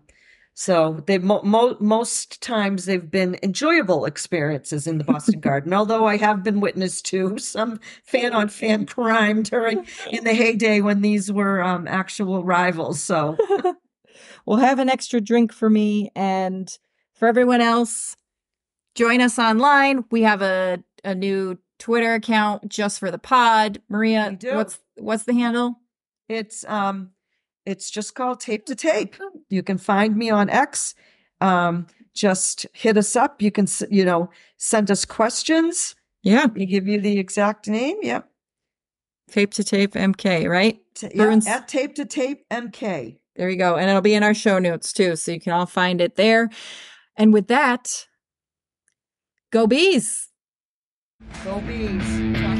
so 0.58 1.04
they 1.06 1.18
mo- 1.18 1.42
mo- 1.42 1.76
most 1.80 2.40
times 2.40 2.86
they've 2.86 3.10
been 3.10 3.38
enjoyable 3.42 4.06
experiences 4.06 4.86
in 4.86 4.96
the 4.96 5.04
Boston 5.04 5.38
Garden. 5.40 5.74
Although 5.74 6.06
I 6.06 6.16
have 6.16 6.42
been 6.42 6.60
witness 6.60 7.02
to 7.02 7.36
some 7.36 7.78
fan 8.04 8.32
on 8.32 8.48
fan 8.48 8.86
crime 8.86 9.42
during 9.42 9.86
in 10.10 10.24
the 10.24 10.32
heyday 10.32 10.80
when 10.80 11.02
these 11.02 11.30
were 11.30 11.62
um, 11.62 11.86
actual 11.86 12.42
rivals. 12.42 13.02
So 13.02 13.36
We'll 14.46 14.58
have 14.58 14.78
an 14.78 14.88
extra 14.88 15.20
drink 15.20 15.52
for 15.52 15.68
me 15.68 16.10
and 16.14 16.70
for 17.14 17.26
everyone 17.28 17.60
else. 17.60 18.16
Join 18.94 19.20
us 19.20 19.38
online. 19.38 20.04
We 20.10 20.22
have 20.22 20.40
a, 20.40 20.82
a 21.04 21.14
new 21.14 21.58
Twitter 21.78 22.14
account 22.14 22.68
just 22.68 22.98
for 23.00 23.10
the 23.10 23.18
pod. 23.18 23.82
Maria, 23.88 24.38
what's 24.56 24.78
what's 24.96 25.24
the 25.24 25.34
handle? 25.34 25.80
It's 26.28 26.64
um 26.64 27.10
it's 27.66 27.90
just 27.90 28.14
called 28.14 28.40
tape 28.40 28.64
to 28.66 28.74
tape. 28.74 29.16
You 29.48 29.62
can 29.62 29.78
find 29.78 30.16
me 30.16 30.30
on 30.30 30.50
X. 30.50 30.94
Um 31.40 31.86
just 32.14 32.66
hit 32.72 32.96
us 32.96 33.14
up. 33.14 33.42
You 33.42 33.50
can 33.50 33.66
you 33.90 34.04
know 34.04 34.30
send 34.56 34.90
us 34.90 35.04
questions. 35.04 35.94
Yeah. 36.22 36.46
We 36.46 36.66
give 36.66 36.88
you 36.88 37.00
the 37.00 37.18
exact 37.18 37.68
name. 37.68 37.98
Yep. 38.02 38.28
Tape 39.30 39.52
to 39.54 39.64
tape 39.64 39.92
MK, 39.92 40.48
right? 40.48 40.80
Yeah, 41.12 41.38
at 41.46 41.68
tape 41.68 41.94
to 41.96 42.04
tape 42.04 42.48
MK. 42.50 43.18
There 43.36 43.50
you 43.50 43.56
go. 43.56 43.76
And 43.76 43.88
it'll 43.88 44.02
be 44.02 44.14
in 44.14 44.22
our 44.22 44.34
show 44.34 44.58
notes 44.58 44.92
too. 44.92 45.16
So 45.16 45.32
you 45.32 45.40
can 45.40 45.52
all 45.52 45.66
find 45.66 46.00
it 46.00 46.16
there. 46.16 46.48
And 47.16 47.32
with 47.32 47.48
that, 47.48 48.06
go 49.52 49.66
bees. 49.66 50.28
Go 51.44 51.60
bees. 51.60 52.55